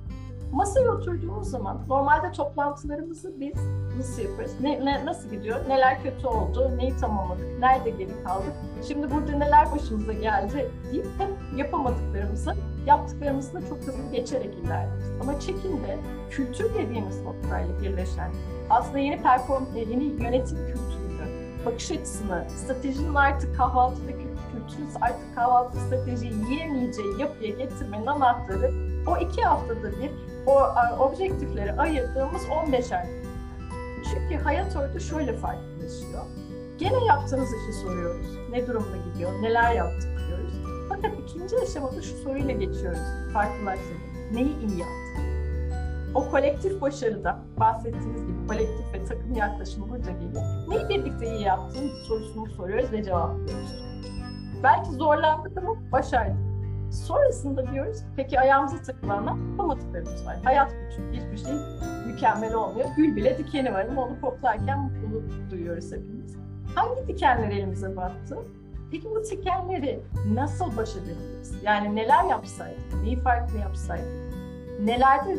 Masaya 0.53 0.91
oturduğumuz 0.91 1.51
zaman 1.51 1.85
normalde 1.89 2.33
toplantılarımızı 2.33 3.41
biz 3.41 3.55
nasıl 3.97 4.23
yaparız? 4.23 4.57
Ne, 4.61 4.85
ne, 4.85 5.07
nasıl 5.07 5.31
gidiyor? 5.31 5.69
Neler 5.69 6.03
kötü 6.03 6.27
oldu? 6.27 6.73
Neyi 6.77 6.97
tamamladık? 6.97 7.59
Nerede 7.61 7.91
geri 7.91 8.25
kaldık? 8.25 8.53
Şimdi 8.89 9.11
burada 9.11 9.33
neler 9.33 9.73
başımıza 9.73 10.13
geldi 10.13 10.71
deyip 10.93 11.07
hep 11.19 11.59
yapamadıklarımızı 11.59 12.55
yaptıklarımızı 12.87 13.53
çok 13.69 13.79
hızlı 13.79 14.13
geçerek 14.13 14.55
ilerleriz. 14.65 15.11
Ama 15.21 15.41
çekimde 15.41 15.99
kültür 16.31 16.75
dediğimiz 16.75 17.23
noktayla 17.23 17.83
birleşen 17.83 18.31
aslında 18.71 18.99
yeni 18.99 19.23
perform, 19.23 19.65
e, 19.77 19.79
yeni 19.79 20.05
yönetim 20.05 20.57
kültürünü, 20.57 21.65
bakış 21.67 21.91
açısını, 21.91 22.45
stratejinin 22.49 23.15
artık 23.15 23.57
kahvaltıdaki 23.57 24.24
kültürü 24.69 24.87
artık 25.01 25.35
kahvaltı 25.35 25.79
strateji 25.81 26.27
yiyemeyeceği 26.27 27.21
yapıya 27.21 27.51
getirmenin 27.51 28.07
anahtarı 28.07 28.71
o 29.07 29.17
iki 29.17 29.43
haftada 29.43 29.93
bir 29.93 30.11
o 30.47 30.61
objektifleri 31.05 31.73
ayırdığımız 31.73 32.43
15 32.67 32.93
ay. 32.93 33.07
Çünkü 34.05 34.45
hayat 34.45 34.77
orada 34.77 35.01
şöyle 35.01 35.37
farklılaşıyor. 35.37 36.23
Gene 36.79 37.05
yaptığınız 37.05 37.49
işi 37.49 37.73
soruyoruz. 37.73 38.27
Ne 38.51 38.67
durumda 38.67 38.97
gidiyor, 39.13 39.43
neler 39.43 39.73
yaptık 39.73 40.19
diyoruz. 40.29 40.53
Fakat 40.89 41.11
ikinci 41.25 41.57
aşamada 41.59 42.03
şu 42.03 42.17
soruyla 42.17 42.53
geçiyoruz. 42.53 42.99
Farklılaştırdık. 43.33 44.33
Neyi 44.33 44.59
iyi 44.59 44.79
yaptık? 44.79 45.05
O 46.15 46.31
kolektif 46.31 46.81
başarıda 46.81 47.39
bahsettiğiniz 47.61 48.27
gibi 48.27 48.47
kolektif 48.49 48.95
ve 48.95 49.05
takım 49.05 49.35
yaklaşımı 49.35 49.89
burada 49.89 50.11
geliyor. 50.11 50.43
Neyi 50.69 50.89
birlikte 50.89 51.27
iyi 51.27 51.43
yaptın 51.43 51.91
sorusunu 52.09 52.47
soruyoruz 52.51 52.93
ve 52.93 53.05
cevaplıyoruz. 53.05 53.84
Belki 54.65 54.91
zorlandık 54.91 55.59
ama 55.59 55.93
başardık. 55.93 56.37
Sonrasında 56.91 57.73
diyoruz 57.73 58.03
peki 58.17 58.41
ayağımıza 58.41 58.83
takılanlar 58.83 59.51
yapamadıklarımız 59.51 60.27
var. 60.27 60.37
Hayat 60.45 60.75
çünkü 60.97 61.17
hiçbir 61.17 61.37
şey 61.37 61.55
mükemmel 62.07 62.55
olmuyor. 62.55 62.89
Gül 62.97 63.17
bile 63.17 63.39
dikeni 63.39 63.73
var 63.73 63.87
ama 63.91 64.05
onu 64.05 64.21
koklarken 64.21 64.81
mutluluk 64.81 65.51
duyuyoruz 65.51 65.93
hepimiz. 65.93 66.37
Hangi 66.75 67.09
dikenler 67.09 67.49
elimize 67.49 67.97
battı? 67.97 68.39
Peki 68.91 69.11
bu 69.11 69.25
dikenleri 69.25 70.01
nasıl 70.35 70.77
baş 70.77 70.97
edebiliriz? 70.97 71.63
Yani 71.63 71.97
neler 71.97 72.25
yapsaydık, 72.25 73.03
neyi 73.03 73.17
farklı 73.17 73.59
yapsaydık, 73.59 74.35
nelerde 74.81 75.39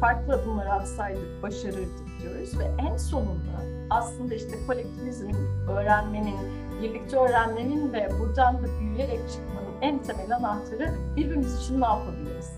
farklı 0.00 0.34
adımlar 0.34 0.66
atsaydık 0.66 1.42
başarırdık 1.42 2.20
diyoruz 2.22 2.58
ve 2.58 2.64
en 2.78 2.96
sonunda 2.96 3.52
aslında 3.90 4.34
işte 4.34 4.66
kolektivizmin, 4.66 5.36
öğrenmenin, 5.68 6.36
birlikte 6.82 7.16
öğrenmenin 7.16 7.92
ve 7.92 8.08
buradan 8.20 8.62
da 8.62 8.66
büyüyerek 8.80 9.20
çıkmanın 9.30 9.72
en 9.80 9.98
temel 9.98 10.36
anahtarı 10.36 10.94
birbirimiz 11.16 11.62
için 11.62 11.80
ne 11.80 11.86
yapabiliriz? 11.86 12.52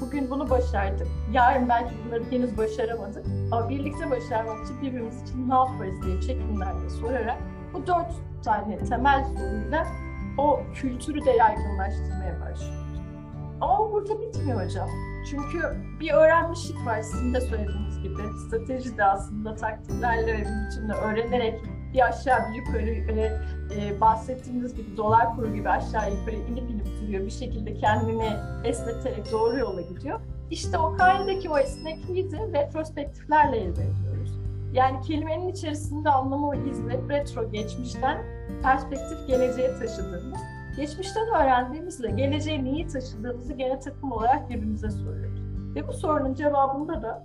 Bugün 0.00 0.30
bunu 0.30 0.50
başardık. 0.50 1.06
Yarın 1.32 1.68
belki 1.68 1.94
bunları 2.06 2.24
henüz 2.30 2.58
başaramadık. 2.58 3.26
Ama 3.52 3.68
birlikte 3.68 4.10
başarmak 4.10 4.64
için 4.64 4.82
birbirimiz 4.82 5.22
için 5.22 5.48
ne 5.48 5.54
yaparız 5.54 6.02
diye 6.06 6.20
çekimlerle 6.20 6.90
sorarak 6.90 7.38
bu 7.74 7.86
dört 7.86 8.12
tane 8.44 8.78
temel 8.78 9.24
soruyla 9.24 9.86
o 10.38 10.60
kültürü 10.74 11.24
de 11.24 11.30
yaygınlaştırmaya 11.30 12.40
başlıyoruz. 12.40 12.86
Ama 13.60 13.92
burada 13.92 14.20
bitmiyor 14.20 14.64
hocam. 14.64 14.88
Çünkü 15.30 15.58
bir 16.00 16.12
öğrenmişlik 16.12 16.86
var 16.86 17.02
sizin 17.02 17.34
de 17.34 17.40
söylediğiniz 17.40 18.02
gibi. 18.02 18.22
Strateji 18.46 18.98
de 18.98 19.04
aslında 19.04 19.54
taktiklerle 19.54 20.32
ve 20.32 20.40
biçimde 20.40 20.92
öğrenerek 20.92 21.60
bir 21.96 22.08
aşağı 22.08 22.50
bir 22.50 22.54
yukarı 22.54 23.08
böyle 23.08 23.40
e, 23.76 24.00
bahsettiğimiz 24.00 24.74
gibi 24.74 24.96
dolar 24.96 25.36
kuru 25.36 25.54
gibi 25.54 25.68
aşağı 25.68 26.10
yukarı 26.10 26.36
inip 26.36 26.70
inip 26.70 26.86
duruyor. 27.02 27.24
Bir 27.24 27.30
şekilde 27.30 27.74
kendini 27.74 28.32
esneterek 28.64 29.32
doğru 29.32 29.58
yola 29.58 29.80
gidiyor. 29.80 30.20
İşte 30.50 30.78
o 30.78 30.96
kaydedeki 30.96 31.50
o 31.50 31.58
esnekliği 31.58 32.30
de 32.30 32.38
retrospektiflerle 32.38 33.56
elde 33.56 33.82
ediyoruz. 33.82 34.38
Yani 34.72 35.00
kelimenin 35.00 35.48
içerisinde 35.48 36.10
anlamı 36.10 36.56
izle 36.56 37.00
retro 37.08 37.50
geçmişten 37.50 38.22
perspektif 38.62 39.26
geleceğe 39.26 39.78
taşıdığımız, 39.78 40.40
geçmişten 40.76 41.28
öğrendiğimizle 41.28 42.10
geleceğe 42.10 42.64
neyi 42.64 42.86
taşıdığımızı 42.86 43.52
gene 43.52 43.80
takım 43.80 44.12
olarak 44.12 44.50
birbirimize 44.50 44.90
soruyoruz. 44.90 45.40
Ve 45.74 45.88
bu 45.88 45.92
sorunun 45.92 46.34
cevabında 46.34 47.02
da 47.02 47.24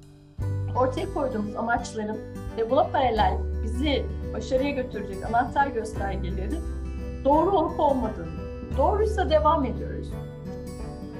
ortaya 0.75 1.13
koyduğumuz 1.13 1.55
amaçların 1.55 2.17
ve 2.57 2.69
buna 2.69 2.83
paralel 2.83 3.50
bizi 3.63 4.05
başarıya 4.33 4.69
götürecek 4.69 5.25
anahtar 5.25 5.67
göstergeleri 5.67 6.59
doğru 7.25 7.51
olup 7.57 7.79
olmadığını, 7.79 8.41
doğruysa 8.77 9.29
devam 9.29 9.65
ediyoruz. 9.65 10.07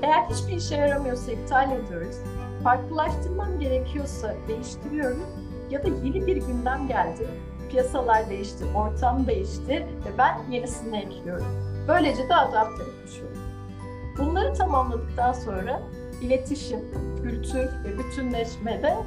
Eğer 0.01 0.23
hiçbir 0.29 0.57
işe 0.57 0.75
yaramıyorsa 0.75 1.31
iptal 1.31 1.71
ediyoruz. 1.71 2.15
Farklılaştırmam 2.63 3.59
gerekiyorsa 3.59 4.35
değiştiriyorum 4.47 5.23
ya 5.69 5.83
da 5.83 5.87
yeni 5.87 6.27
bir 6.27 6.37
gündem 6.37 6.87
geldi. 6.87 7.27
Piyasalar 7.69 8.29
değişti, 8.29 8.65
ortam 8.75 9.27
değişti 9.27 9.87
ve 10.05 10.17
ben 10.17 10.51
yenisini 10.51 10.97
ekliyorum. 10.97 11.45
Böylece 11.87 12.29
de 12.29 12.35
adapte 12.35 12.83
etmiş 12.83 13.19
oldum. 13.19 13.41
Bunları 14.17 14.53
tamamladıktan 14.53 15.33
sonra 15.33 15.81
iletişim, 16.21 16.79
kültür 17.23 17.69
ve 17.83 17.97
bütünleşmede 17.97 18.97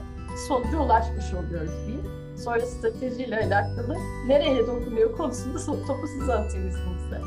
sonuca 0.49 0.79
ulaşmış 0.79 1.35
oluyoruz 1.35 1.87
diyeyim. 1.87 2.14
Sonra 2.37 2.61
stratejiyle 2.61 3.37
alakalı 3.37 3.97
nereye 4.27 4.67
dokunuyor 4.67 5.17
konusunda 5.17 5.59
topu 5.87 6.07
size 6.07 6.35
atayım 6.35 6.69
izninizle. 6.69 7.21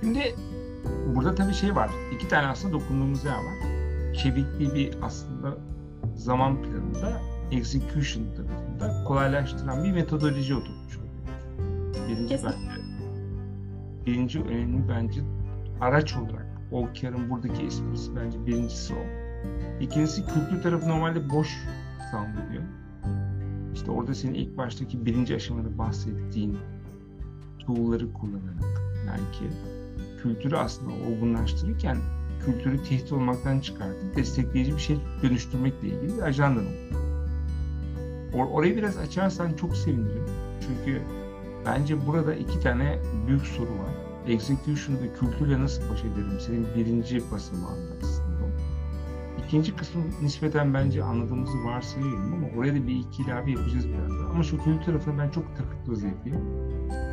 Şimdi 0.00 0.34
burada 1.14 1.34
tabii 1.34 1.54
şey 1.54 1.76
var. 1.76 1.90
İki 2.14 2.28
tane 2.28 2.46
aslında 2.46 2.72
dokunduğumuz 2.72 3.24
yer 3.24 3.32
var. 3.36 3.54
Çevikliği 4.14 4.74
bir 4.74 4.94
aslında 5.02 5.56
zaman 6.16 6.62
planında 6.62 7.20
execution 7.50 8.24
tarafında 8.36 9.04
kolaylaştıran 9.04 9.84
bir 9.84 9.92
metodoloji 9.92 10.54
oturmuş 10.54 10.96
oluyor. 10.96 11.12
Birinci 12.08 12.28
Kesinlikle. 12.28 12.58
bence, 12.68 14.06
birinci 14.06 14.40
önemli 14.42 14.88
bence 14.88 15.20
araç 15.80 16.16
olarak 16.16 16.46
OKR'ın 16.72 17.30
buradaki 17.30 17.66
esprisi 17.66 18.16
bence 18.16 18.46
birincisi 18.46 18.94
o. 18.94 18.98
İkincisi 19.80 20.26
kültür 20.26 20.62
tarafı 20.62 20.88
normalde 20.88 21.30
boş 21.30 21.48
zannediyor. 22.12 22.62
İşte 23.82 23.92
orada 23.92 24.14
senin 24.14 24.34
ilk 24.34 24.56
baştaki 24.56 25.06
birinci 25.06 25.36
aşamada 25.36 25.78
bahsettiğin 25.78 26.58
tool'ları 27.58 28.12
kullanarak 28.12 28.80
belki 29.06 29.54
kültürü 30.22 30.56
aslında 30.56 30.90
olgunlaştırırken 30.90 31.98
kültürü 32.44 32.84
tehdit 32.84 33.12
olmaktan 33.12 33.60
çıkartıp 33.60 34.16
destekleyici 34.16 34.72
bir 34.72 34.80
şey 34.80 34.96
dönüştürmekle 35.22 35.88
ilgili 35.88 36.16
bir 36.16 36.22
ajandan. 36.22 36.64
Or- 38.32 38.50
orayı 38.50 38.76
biraz 38.76 38.96
açarsan 38.96 39.52
çok 39.54 39.76
sevinirim. 39.76 40.26
Çünkü 40.60 41.02
bence 41.66 42.06
burada 42.06 42.34
iki 42.34 42.60
tane 42.60 42.98
büyük 43.26 43.46
soru 43.46 43.70
var. 43.70 43.94
Execution'da 44.28 45.14
kültürle 45.20 45.60
nasıl 45.60 45.82
baş 45.90 46.00
ederim? 46.00 46.40
Senin 46.46 46.66
birinci 46.76 47.30
basımağında 47.30 47.92
aslında. 48.02 48.11
İkinci 49.52 49.76
kısmı 49.76 50.02
nispeten 50.22 50.74
bence 50.74 51.04
anladığımızı 51.04 51.64
varsayıyorum 51.64 52.34
ama 52.34 52.46
oraya 52.56 52.74
da 52.74 52.86
bir 52.86 52.96
iki 52.96 53.22
ilave 53.22 53.50
yapacağız 53.50 53.88
birazdan. 53.88 54.30
Ama 54.30 54.42
şu 54.42 54.64
kültür 54.64 54.84
tarafına 54.84 55.18
ben 55.18 55.30
çok 55.30 55.56
takıntı 55.56 55.92
vaziyetteyim. 55.92 56.40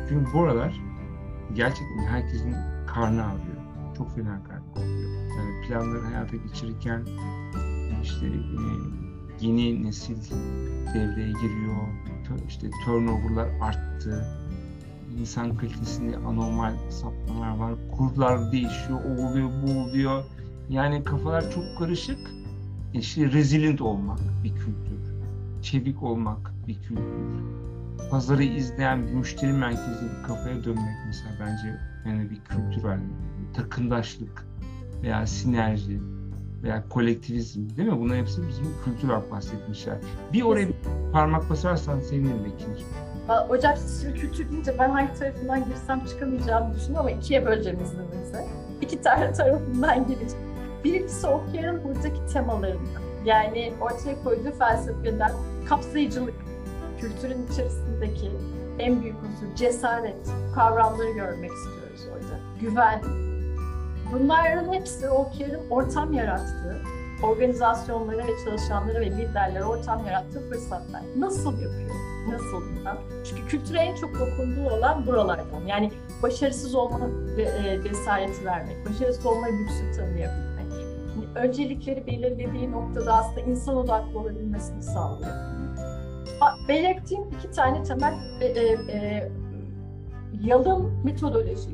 Çünkü 0.08 0.32
bu 0.34 0.42
aralar 0.42 0.80
gerçekten 1.54 2.06
herkesin 2.06 2.54
karnı 2.86 3.24
ağrıyor. 3.24 3.56
Çok 3.96 4.14
fena 4.14 4.42
karnı 4.44 4.62
ağrıyor. 4.76 5.28
Yani 5.36 5.66
planları 5.68 6.00
hayata 6.00 6.36
geçirirken 6.36 7.04
işte 8.02 8.26
e, 8.26 8.40
yeni 9.40 9.82
nesil 9.82 10.30
devreye 10.94 11.32
giriyor. 11.32 11.76
İşte 12.48 12.70
turnover'lar 12.84 13.48
arttı. 13.60 14.26
İnsan 15.18 15.56
kalitesinde 15.56 16.16
anormal 16.16 16.90
sapmalar 16.90 17.56
var. 17.56 17.74
Kurlar 17.96 18.52
değişiyor. 18.52 19.00
O 19.04 19.26
oluyor, 19.26 19.50
bu 19.62 19.80
oluyor. 19.80 20.24
Yani 20.70 21.04
kafalar 21.04 21.50
çok 21.50 21.78
karışık. 21.78 22.18
İşte 22.94 23.32
resilient 23.32 23.80
olmak 23.80 24.18
bir 24.44 24.50
kültür. 24.50 25.00
Çevik 25.62 26.02
olmak 26.02 26.52
bir 26.68 26.74
kültür. 26.74 27.44
Pazarı 28.10 28.42
izleyen 28.42 29.06
bir 29.06 29.12
müşteri 29.12 29.52
merkezli 29.52 30.06
bir 30.18 30.26
kafaya 30.28 30.64
dönmek 30.64 30.96
mesela 31.06 31.30
bence 31.40 31.76
yani 32.06 32.30
bir 32.30 32.40
kültür 32.40 32.88
haline. 32.88 33.12
Takımdaşlık 33.54 34.46
veya 35.02 35.26
sinerji 35.26 36.00
veya 36.62 36.88
kolektivizm 36.88 37.76
değil 37.76 37.88
mi? 37.88 37.98
Bunların 38.00 38.20
hepsi 38.20 38.48
bizim 38.48 38.66
kültür 38.84 39.08
olarak 39.08 39.30
bahsetmişler. 39.30 39.96
Bir 40.32 40.42
oraya 40.42 40.68
bir 40.68 40.74
parmak 41.12 41.50
basarsan 41.50 42.00
sevinirim. 42.00 42.52
Aa, 43.28 43.48
Hocam 43.48 43.72
siz 43.76 44.02
şimdi 44.02 44.18
kültür 44.20 44.50
deyince 44.50 44.74
ben 44.78 44.90
hangi 44.90 45.14
tarafından 45.14 45.64
girsem 45.64 46.04
çıkamayacağımı 46.04 46.74
düşünüyorum 46.74 47.06
ama 47.06 47.10
ikiye 47.10 47.46
böleceğim 47.46 47.78
izninizle. 47.80 48.46
İki 48.80 49.02
tane 49.02 49.32
tarafından 49.32 50.06
gireceğim. 50.06 50.49
Birincisi 50.84 51.26
OKR'ın 51.26 51.84
buradaki 51.84 52.32
temalarından. 52.32 53.02
Yani 53.24 53.72
ortaya 53.80 54.22
koyduğu 54.24 54.52
felsefeden 54.58 55.32
kapsayıcılık, 55.68 56.34
kültürün 57.00 57.46
içerisindeki 57.52 58.30
en 58.78 59.02
büyük 59.02 59.16
unsur 59.16 59.56
cesaret, 59.56 60.30
kavramları 60.54 61.10
görmek 61.10 61.50
istiyoruz 61.52 62.06
orada. 62.12 62.40
Güven. 62.60 63.00
Bunların 64.12 64.72
hepsi 64.72 65.10
OKR'ın 65.10 65.70
ortam 65.70 66.12
yarattığı, 66.12 66.76
organizasyonlara 67.22 68.26
ve 68.26 68.32
çalışanlara 68.44 69.00
ve 69.00 69.10
liderlere 69.10 69.64
ortam 69.64 70.06
yarattığı 70.06 70.50
fırsatlar. 70.50 71.02
Nasıl 71.16 71.52
yapıyor? 71.52 71.90
Nasıl 72.28 72.62
bundan? 72.76 72.98
Çünkü 73.24 73.46
kültüre 73.46 73.78
en 73.78 73.94
çok 73.94 74.14
dokunduğu 74.14 74.70
olan 74.70 75.06
buralardan. 75.06 75.60
Yani 75.66 75.90
başarısız 76.22 76.74
olma 76.74 77.08
e, 77.38 77.82
cesareti 77.82 78.44
vermek, 78.44 78.76
başarısız 78.90 79.26
olma 79.26 79.46
lüksü 79.46 79.96
tanıyabilmek. 79.96 80.49
Öncelikleri 81.34 82.06
belirlediği 82.06 82.72
noktada 82.72 83.14
aslında 83.14 83.40
insan 83.40 83.76
odaklı 83.76 84.18
olabilmesini 84.18 84.82
sağlıyor. 84.82 85.30
Belirttiğim 86.68 87.24
iki 87.38 87.50
tane 87.50 87.82
temel 87.82 88.14
e, 88.40 88.46
e, 88.46 88.62
e, 88.92 89.30
yalın 90.42 91.04
metodoloji. 91.04 91.70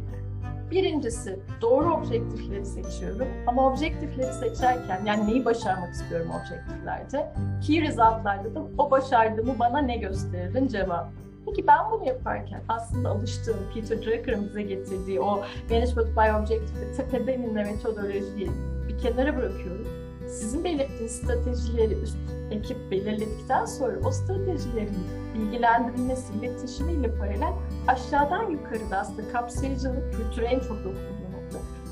Birincisi 0.70 1.40
doğru 1.60 1.94
objektifleri 1.94 2.66
seçiyorum. 2.66 3.28
Ama 3.46 3.66
objektifleri 3.72 4.32
seçerken 4.32 5.04
yani 5.04 5.26
neyi 5.26 5.44
başarmak 5.44 5.94
istiyorum 5.94 6.30
objektiflerde. 6.30 7.32
Key 7.66 7.82
result'larda 7.82 8.54
da 8.54 8.62
o 8.78 8.90
başardığımı 8.90 9.58
bana 9.58 9.78
ne 9.78 9.96
gösteririn 9.96 10.68
cevap. 10.68 11.08
Peki 11.46 11.66
ben 11.66 11.90
bunu 11.90 12.06
yaparken 12.06 12.62
aslında 12.68 13.10
alıştığım 13.10 13.56
Peter 13.74 13.98
Drucker'ın 13.98 14.48
bize 14.48 14.62
getirdiği 14.62 15.20
o 15.20 15.42
Management 15.70 16.16
by 16.16 16.42
Objective 16.42 16.92
tepeden 16.96 17.42
inme 17.42 17.64
metodolojiyi 17.64 18.50
bir 18.96 19.02
kenara 19.02 19.36
bırakıyorum. 19.36 19.86
Sizin 20.28 20.64
belirttiğiniz 20.64 21.12
stratejileri 21.12 21.94
üst 21.94 22.16
ekip 22.50 22.90
belirledikten 22.90 23.64
sonra 23.64 23.96
o 24.04 24.10
stratejilerin 24.10 24.96
bilgilendirilmesi, 25.34 26.32
iletişimiyle 26.32 27.18
paralel 27.18 27.52
aşağıdan 27.86 28.50
yukarıda 28.50 28.98
aslında 28.98 29.32
kapsayıcılık 29.32 30.14
kültüre 30.14 30.46
en 30.46 30.60
çok 30.60 30.78
dokunduğu. 30.78 31.26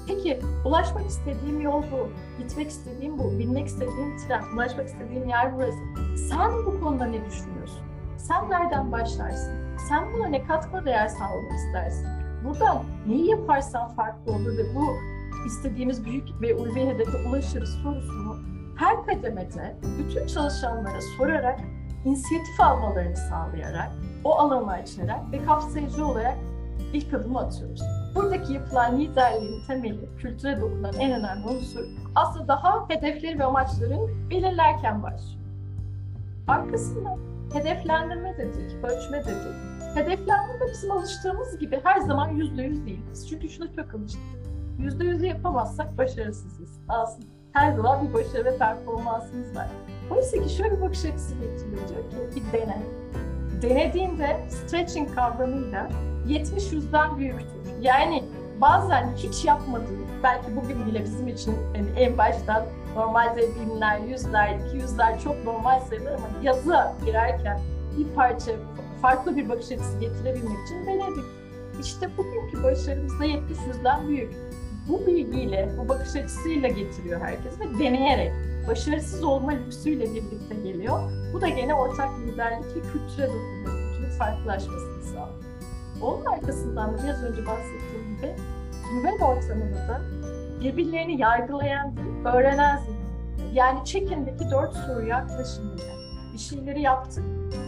Peki 0.06 0.40
ulaşmak 0.64 1.06
istediğim 1.06 1.60
yol 1.60 1.82
bu, 1.82 2.08
gitmek 2.38 2.70
istediğim 2.70 3.18
bu, 3.18 3.38
binmek 3.38 3.66
istediğim 3.66 4.16
tren, 4.16 4.42
ulaşmak 4.54 4.86
istediğim 4.86 5.28
yer 5.28 5.56
burası. 5.56 5.78
Sen 6.28 6.52
bu 6.66 6.80
konuda 6.80 7.04
ne 7.04 7.26
düşünüyorsun? 7.26 7.80
Sen 8.16 8.50
nereden 8.50 8.92
başlarsın? 8.92 9.52
Sen 9.88 10.12
buna 10.12 10.26
ne 10.26 10.44
katma 10.44 10.84
değer 10.84 11.08
sağlamak 11.08 11.52
istersin? 11.52 12.06
Buradan 12.44 12.82
neyi 13.06 13.30
yaparsan 13.30 13.88
farklı 13.88 14.32
olur 14.32 14.58
ve 14.58 14.74
bu 14.74 15.13
istediğimiz 15.46 16.04
büyük 16.04 16.40
ve 16.40 16.54
ulvi 16.54 16.86
hedefe 16.86 17.28
ulaşırız 17.28 17.70
sorusunu 17.82 18.36
her 18.76 19.06
kademede 19.06 19.76
bütün 19.98 20.26
çalışanlara 20.26 21.00
sorarak, 21.16 21.60
inisiyatif 22.04 22.60
almalarını 22.60 23.16
sağlayarak, 23.16 23.90
o 24.24 24.34
alanı 24.34 24.72
açarak 24.72 25.32
ve 25.32 25.44
kapsayıcı 25.44 26.06
olarak 26.06 26.38
ilk 26.92 27.14
adımı 27.14 27.38
atıyoruz. 27.38 27.82
Buradaki 28.14 28.52
yapılan 28.52 29.00
liderliğin 29.00 29.66
temeli, 29.66 30.16
kültüre 30.18 30.60
dokunan 30.60 30.92
en 30.94 31.12
önemli 31.12 31.46
unsur 31.46 31.84
aslında 32.14 32.48
daha 32.48 32.88
hedefleri 32.88 33.38
ve 33.38 33.44
amaçların 33.44 34.30
belirlerken 34.30 35.02
başlıyor. 35.02 35.44
Arkasından 36.48 37.18
hedeflendirme 37.52 38.36
dedik, 38.38 38.84
ölçme 38.84 39.24
dedik. 39.24 39.74
Hedeflendirme 39.94 40.66
bizim 40.72 40.90
alıştığımız 40.90 41.58
gibi 41.58 41.80
her 41.84 42.00
zaman 42.00 42.28
yüzde 42.28 42.62
yüz 42.62 42.86
değil. 42.86 43.00
Biz 43.12 43.28
çünkü 43.28 43.48
şuna 43.48 43.72
çok 43.72 43.94
alıştık. 43.94 44.43
Yüzde 44.78 45.04
yüzü 45.04 45.26
yapamazsak 45.26 45.98
başarısızız. 45.98 46.80
Aslında 46.88 47.26
her 47.52 47.72
zaman 47.72 48.08
bir 48.08 48.14
başarı 48.14 48.44
ve 48.44 48.58
performansımız 48.58 49.56
var. 49.56 49.66
Oysa 50.10 50.42
ki 50.42 50.54
şöyle 50.54 50.76
bir 50.76 50.82
bakış 50.82 51.04
açısı 51.04 51.34
getiriyor 51.34 52.32
ki 52.32 52.42
bir 52.46 52.58
dene. 52.58 52.82
Denediğinde 53.62 54.40
stretching 54.48 55.14
kavramıyla 55.14 55.88
70 56.26 56.72
yüzden 56.72 57.18
büyüktür. 57.18 57.48
Yani 57.80 58.24
bazen 58.60 59.12
hiç 59.16 59.44
yapmadığın, 59.44 60.06
belki 60.22 60.56
bugün 60.56 60.86
bile 60.86 61.04
bizim 61.04 61.28
için 61.28 61.54
yani 61.74 61.86
en 61.96 62.18
baştan 62.18 62.64
normalde 62.96 63.42
binler, 63.60 63.98
yüzler, 63.98 64.58
iki 64.58 64.76
yüzler 64.76 65.20
çok 65.20 65.44
normal 65.44 65.80
sayılır 65.80 66.12
ama 66.12 66.26
yazı 66.42 66.76
girerken 67.04 67.60
bir 67.98 68.14
parça 68.14 68.52
farklı 69.02 69.36
bir 69.36 69.48
bakış 69.48 69.72
açısı 69.72 69.98
getirebilmek 70.00 70.58
için 70.66 70.86
denedik. 70.86 71.24
İşte 71.80 72.10
bugünkü 72.18 72.62
başarımız 72.62 73.20
da 73.20 73.24
70 73.24 73.58
yüzden 73.66 74.08
büyük. 74.08 74.34
Bu 74.88 75.06
bilgiyle, 75.06 75.70
bu 75.78 75.88
bakış 75.88 76.16
açısıyla 76.16 76.68
getiriyor 76.68 77.20
herkes 77.20 77.60
ve 77.60 77.78
deneyerek, 77.78 78.32
başarısız 78.68 79.24
olma 79.24 79.50
lüksüyle 79.50 80.04
birlikte 80.04 80.54
geliyor. 80.54 81.00
Bu 81.34 81.40
da 81.40 81.48
gene 81.48 81.74
ortak 81.74 82.08
liderlik 82.18 82.66
ve 82.76 82.80
kültüre 82.80 83.26
dokunuyor, 83.26 83.92
kültürün 83.92 84.18
farklılaşmasını 84.18 85.02
sağlıyor. 85.02 85.44
Onun 86.02 86.24
arkasından 86.24 86.98
da 86.98 87.02
biraz 87.02 87.22
önce 87.22 87.46
bahsettiğim 87.46 88.16
gibi 88.16 88.34
güven 88.92 89.18
ortamında 89.18 90.00
birbirlerini 90.60 91.20
yargılayan 91.20 91.96
değil, 91.96 92.24
öğrenen 92.34 92.78
zihin. 92.78 93.52
Yani 93.52 93.84
check-in'deki 93.84 94.50
dört 94.50 94.72
soru 94.76 95.06
yaklaşımıyla 95.06 95.94
bir 96.32 96.38
şeyleri 96.38 96.82
yaptık, 96.82 97.24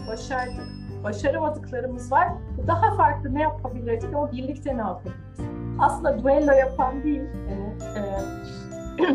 başardık, 0.08 0.66
başaramadıklarımız 1.04 2.12
var. 2.12 2.28
Daha 2.66 2.96
farklı 2.96 3.34
ne 3.34 3.42
yapabilirdik 3.42 4.16
o 4.16 4.32
birlikte 4.32 4.76
ne 4.76 4.80
yapabiliriz? 4.80 5.55
Aslında 5.78 6.22
duello 6.22 6.52
yapan 6.52 7.02
değil, 7.02 7.22
yani, 7.50 7.74
e, 7.96 9.06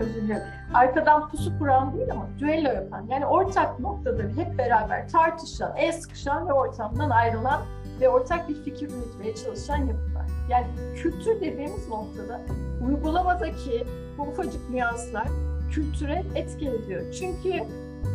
özür 0.04 0.22
dilerim. 0.22 0.42
Arkadan 0.74 1.28
pusu 1.28 1.58
kuran 1.58 1.94
değil 1.94 2.12
ama 2.12 2.26
düello 2.38 2.68
yapan. 2.68 3.06
Yani 3.08 3.26
ortak 3.26 3.80
noktada 3.80 4.22
hep 4.22 4.58
beraber 4.58 5.08
tartışan, 5.08 5.76
el 5.76 5.92
sıkışan 5.92 6.48
ve 6.48 6.52
ortamdan 6.52 7.10
ayrılan 7.10 7.60
ve 8.00 8.08
ortak 8.08 8.48
bir 8.48 8.54
fikir 8.54 8.90
üretmeye 8.90 9.34
çalışan 9.34 9.76
yapılar. 9.76 10.26
Yani 10.50 10.66
kültür 10.96 11.40
dediğimiz 11.40 11.88
noktada 11.88 12.40
uygulamadaki 12.86 13.86
bu 14.18 14.22
ufacık 14.22 14.70
nüanslar 14.70 15.28
kültüre 15.72 16.22
etki 16.34 16.68
ediyor. 16.68 17.12
Çünkü 17.12 17.64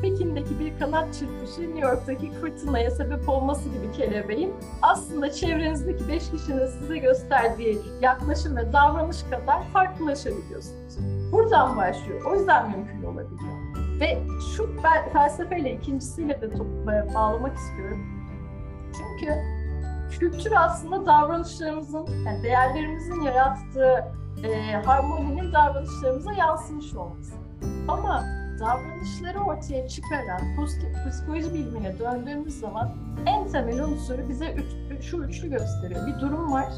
Pekin'deki 0.02 0.60
bir 0.60 0.80
kanat 0.80 1.14
çırpışı 1.14 1.62
New 1.62 1.80
York'taki 1.80 2.32
fırtınaya 2.32 2.92
sebep 2.92 3.30
olması 3.30 3.70
gibi 3.70 3.92
kelebeğin 3.98 4.54
aslında 4.82 5.32
çevrenizdeki 5.32 6.08
beş 6.08 6.32
kişinin 6.32 6.68
size 6.68 6.98
gösterdiği 6.98 7.82
yaklaşım 8.02 8.58
ve 8.58 8.74
davranış 8.74 9.24
kadar 9.24 9.64
farklılaşabiliyorsunuz. 9.64 10.98
Buradan 11.32 11.78
başlıyor. 11.78 12.22
O 12.32 12.36
yüzden 12.36 12.72
mümkün 12.72 13.04
olabiliyor. 13.04 13.56
Ve 14.00 14.20
şu 14.56 14.70
felsefeyle 15.14 15.74
ikincisiyle 15.74 16.42
de 16.42 16.50
bağlamak 17.14 17.58
istiyorum. 17.58 18.06
Çünkü 18.94 19.34
kültür 20.20 20.52
aslında 20.58 21.06
davranışlarımızın, 21.06 22.08
yani 22.26 22.44
değerlerimizin 22.44 23.22
yarattığı 23.22 24.06
e, 24.44 24.74
harmoninin 24.86 25.54
davranışlarımıza 25.54 26.34
yansımış 26.34 26.96
olması. 26.96 27.34
Ama 27.88 28.24
davranışları 28.60 29.40
ortaya 29.40 29.88
çıkaran 29.88 30.42
psikoloji 31.10 31.54
bilimine 31.54 32.00
döndüğümüz 32.00 32.60
zaman 32.60 32.92
en 33.26 33.48
temel 33.48 33.84
unsuru 33.84 34.30
bize 34.30 34.54
üç, 34.54 35.04
şu 35.04 35.18
üçlü 35.18 35.50
gösteriyor. 35.50 36.08
Bir 36.08 36.20
durum 36.20 36.52
var. 36.52 36.74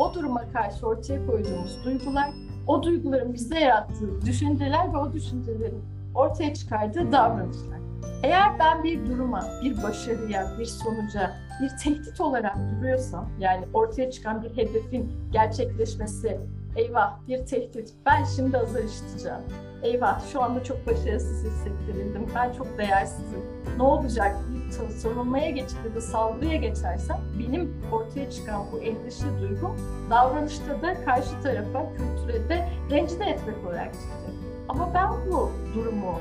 O 0.00 0.14
duruma 0.14 0.52
karşı 0.52 0.86
ortaya 0.86 1.26
koyduğumuz 1.26 1.84
duygular, 1.84 2.30
o 2.66 2.82
duyguların 2.82 3.34
bizde 3.34 3.58
yarattığı 3.58 4.20
düşünceler 4.26 4.92
ve 4.92 4.98
o 4.98 5.12
düşüncelerin 5.12 5.82
ortaya 6.14 6.54
çıkardığı 6.54 7.12
davranışlar. 7.12 7.78
Eğer 8.22 8.58
ben 8.58 8.84
bir 8.84 9.06
duruma, 9.06 9.44
bir 9.64 9.82
başarıya, 9.82 10.46
bir 10.58 10.64
sonuca, 10.64 11.32
bir 11.62 11.70
tehdit 11.84 12.20
olarak 12.20 12.56
duruyorsam, 12.56 13.28
yani 13.38 13.64
ortaya 13.74 14.10
çıkan 14.10 14.42
bir 14.42 14.56
hedefin 14.56 15.12
gerçekleşmesi, 15.32 16.40
eyvah 16.78 17.18
bir 17.28 17.46
tehdit, 17.46 17.94
ben 18.06 18.24
şimdi 18.24 18.58
azar 18.58 18.82
işiteceğim, 18.82 19.38
eyvah 19.82 20.32
şu 20.32 20.42
anda 20.42 20.64
çok 20.64 20.86
başarısız 20.86 21.44
hissettirildim, 21.44 22.26
ben 22.34 22.52
çok 22.52 22.78
değersizim, 22.78 23.40
ne 23.76 23.82
olacak? 23.82 24.36
Bir 24.68 24.90
savunmaya 24.90 25.50
geçip 25.50 25.78
ya 25.88 25.94
da 25.94 26.00
saldırıya 26.00 26.56
geçersem 26.56 27.20
benim 27.38 27.76
ortaya 27.92 28.30
çıkan 28.30 28.62
bu 28.72 28.78
endişe 28.78 29.26
duygum 29.40 29.76
davranışta 30.10 30.82
da 30.82 31.04
karşı 31.04 31.42
tarafa, 31.42 31.86
kültüre 31.96 32.48
de 32.48 32.68
rencide 32.90 33.24
etmek 33.24 33.66
olarak 33.66 33.92
çıkacak. 33.94 34.30
Ama 34.68 34.94
ben 34.94 35.30
bu 35.30 35.50
durumu 35.74 36.18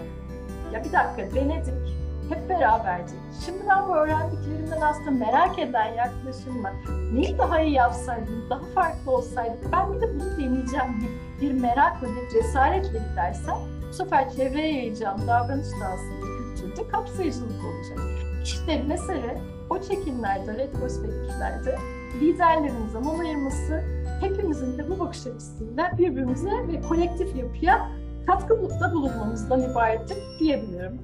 ya 0.73 0.83
bir 0.83 0.91
dakika 0.91 1.35
denedik, 1.35 1.97
hep 2.29 2.49
beraberdik. 2.49 3.15
Şimdi 3.45 3.59
ben 3.69 3.87
bu 3.87 3.95
öğrendiklerimden 3.95 4.81
aslında 4.81 5.11
merak 5.11 5.59
eden 5.59 5.93
yaklaşımla 5.93 6.73
neyi 7.13 7.37
daha 7.37 7.61
iyi 7.61 7.73
yapsaydım, 7.73 8.49
daha 8.49 8.59
farklı 8.59 9.11
olsaydım, 9.11 9.71
ben 9.71 9.93
bir 9.93 10.01
de 10.01 10.15
bunu 10.15 10.37
deneyeceğim 10.37 11.01
bir, 11.01 11.41
bir 11.41 11.61
merakla, 11.61 12.07
bir 12.07 12.29
cesaretle 12.33 12.99
gidersem 13.09 13.55
bu 13.89 13.93
sefer 13.93 14.29
çevreye 14.29 14.73
yayacağım 14.73 15.27
davranış 15.27 15.67
da 15.67 15.85
aslında 15.85 16.25
kültürde 16.37 16.87
kapsayıcılık 16.87 17.65
olacak. 17.65 17.99
İşte 18.43 18.83
mesele 18.87 19.41
o 19.69 19.81
çekimlerde, 19.81 20.53
retrospektiflerde 20.53 21.75
liderlerin 22.21 22.87
zaman 22.93 23.19
ayırması, 23.19 23.83
hepimizin 24.21 24.77
de 24.77 24.89
bu 24.89 24.99
bakış 24.99 25.27
açısıyla 25.27 25.91
birbirimize 25.97 26.51
ve 26.67 26.81
kolektif 26.81 27.35
yapıya 27.35 27.89
katkıda 28.27 28.93
bulunmamızdan 28.93 29.71
ibarettir 29.71 30.17
diyebilirim. 30.39 30.99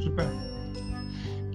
Süper. 0.00 0.53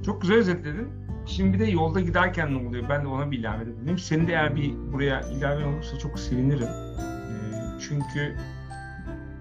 Çok 0.06 0.22
güzel 0.22 0.38
özetledin. 0.38 0.88
Şimdi 1.26 1.54
bir 1.54 1.60
de 1.60 1.66
yolda 1.66 2.00
giderken 2.00 2.54
ne 2.54 2.68
oluyor? 2.68 2.90
Ben 2.90 3.04
de 3.04 3.08
ona 3.08 3.32
bir 3.32 3.40
ilave 3.40 3.64
edeyim. 3.64 4.00
Senin 4.00 4.28
de 4.28 4.32
eğer 4.32 4.56
bir 4.56 4.74
buraya 4.94 5.22
ilave 5.22 5.66
olursa 5.66 5.98
çok 5.98 6.20
sevinirim. 6.20 6.68
Ee, 6.68 7.80
çünkü 7.80 8.36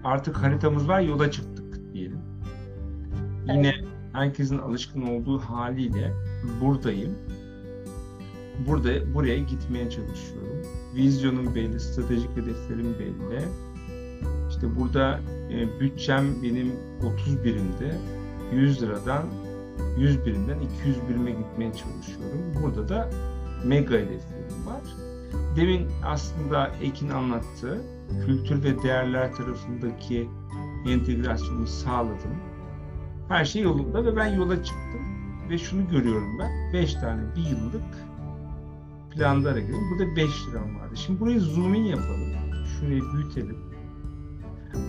artık 0.03 0.37
haritamız 0.37 0.87
var, 0.87 0.99
yola 0.99 1.31
çıktık 1.31 1.93
diyelim. 1.93 2.19
Yine 3.47 3.73
herkesin 4.13 4.57
alışkın 4.57 5.01
olduğu 5.01 5.39
haliyle 5.39 6.13
buradayım. 6.61 7.15
Burada 8.67 9.13
buraya 9.13 9.37
gitmeye 9.37 9.89
çalışıyorum. 9.89 10.61
Vizyonum 10.95 11.55
belli, 11.55 11.79
stratejik 11.79 12.29
hedeflerim 12.37 12.95
belli. 12.99 13.41
İşte 14.49 14.79
burada 14.79 15.19
e, 15.51 15.79
bütçem 15.79 16.43
benim 16.43 16.71
30 17.13 17.43
birimde 17.43 17.95
100 18.53 18.81
liradan 18.81 19.23
100 19.97 20.25
birimden 20.25 20.59
200 20.59 20.97
birime 21.09 21.31
gitmeye 21.31 21.73
çalışıyorum. 21.73 22.53
Burada 22.63 22.89
da 22.89 23.09
mega 23.65 23.95
hedeflerim 23.95 24.65
var. 24.65 24.81
Demin 25.55 25.87
aslında 26.05 26.71
Ekin 26.81 27.09
anlattı. 27.09 27.81
Kültür 28.25 28.63
ve 28.63 28.83
değerler 28.83 29.33
tarafındaki 29.35 30.29
entegrasyonu 30.87 31.67
sağladım. 31.67 32.35
Her 33.27 33.45
şey 33.45 33.61
yolunda 33.61 34.05
ve 34.05 34.15
ben 34.15 34.27
yola 34.27 34.63
çıktım. 34.63 35.01
Ve 35.49 35.57
şunu 35.57 35.89
görüyorum 35.89 36.39
ben. 36.39 36.73
5 36.73 36.93
tane 36.93 37.21
bir 37.35 37.41
yıllık 37.41 37.83
planda 39.11 39.51
hareket 39.51 39.75
Burada 39.91 40.15
5 40.15 40.25
liram 40.47 40.79
vardı. 40.79 40.97
Şimdi 40.97 41.19
burayı 41.19 41.39
zoom 41.39 41.73
in 41.73 41.83
yapalım. 41.83 42.33
Şurayı 42.79 43.01
büyütelim. 43.13 43.57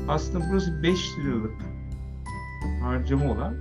Aslında 0.09 0.45
burası 0.51 0.83
5 0.83 1.19
liralık 1.19 1.55
harcama 2.83 3.33
olan 3.33 3.55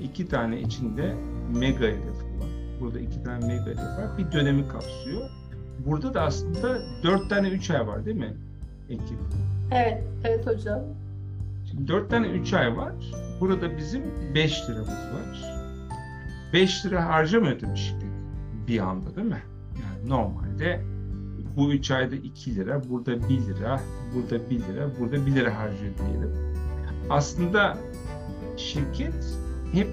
iki 0.00 0.28
tane 0.28 0.60
içinde 0.60 1.14
mega 1.58 1.86
hedef 1.86 2.24
var. 2.40 2.48
Burada 2.80 3.00
iki 3.00 3.22
tane 3.22 3.46
mega 3.46 3.66
hedef 3.66 3.78
var. 3.78 4.18
Bir 4.18 4.32
dönemi 4.32 4.68
kapsıyor. 4.68 5.30
Burada 5.86 6.14
da 6.14 6.22
aslında 6.22 6.78
dört 7.02 7.30
tane 7.30 7.48
üç 7.48 7.70
ay 7.70 7.86
var 7.86 8.04
değil 8.04 8.16
mi? 8.16 8.34
Ekip. 8.88 9.18
Evet, 9.70 10.04
evet 10.24 10.46
hocam. 10.46 10.80
Şimdi 11.70 11.88
dört 11.88 12.10
tane 12.10 12.26
üç 12.26 12.52
ay 12.52 12.76
var. 12.76 12.92
Burada 13.40 13.76
bizim 13.76 14.02
beş 14.34 14.68
liramız 14.68 14.88
var. 14.88 15.60
Beş 16.52 16.86
lira 16.86 17.06
harcamıyor 17.06 17.60
demiştik 17.60 18.10
bir 18.68 18.78
anda 18.78 19.16
değil 19.16 19.26
mi? 19.26 19.42
Yani 19.74 20.08
normalde 20.08 20.80
bu 21.56 21.72
üç 21.72 21.90
ayda 21.90 22.16
iki 22.16 22.56
lira, 22.56 22.88
burada 22.88 23.28
bir 23.28 23.40
lira, 23.40 23.80
burada 24.14 24.50
bir 24.50 24.58
lira, 24.58 24.90
burada 25.00 25.26
bir 25.26 25.34
lira 25.34 25.58
harcıyor 25.58 25.92
diyelim. 25.98 26.30
Aslında 27.10 27.78
şirket 28.56 29.38
hep 29.72 29.88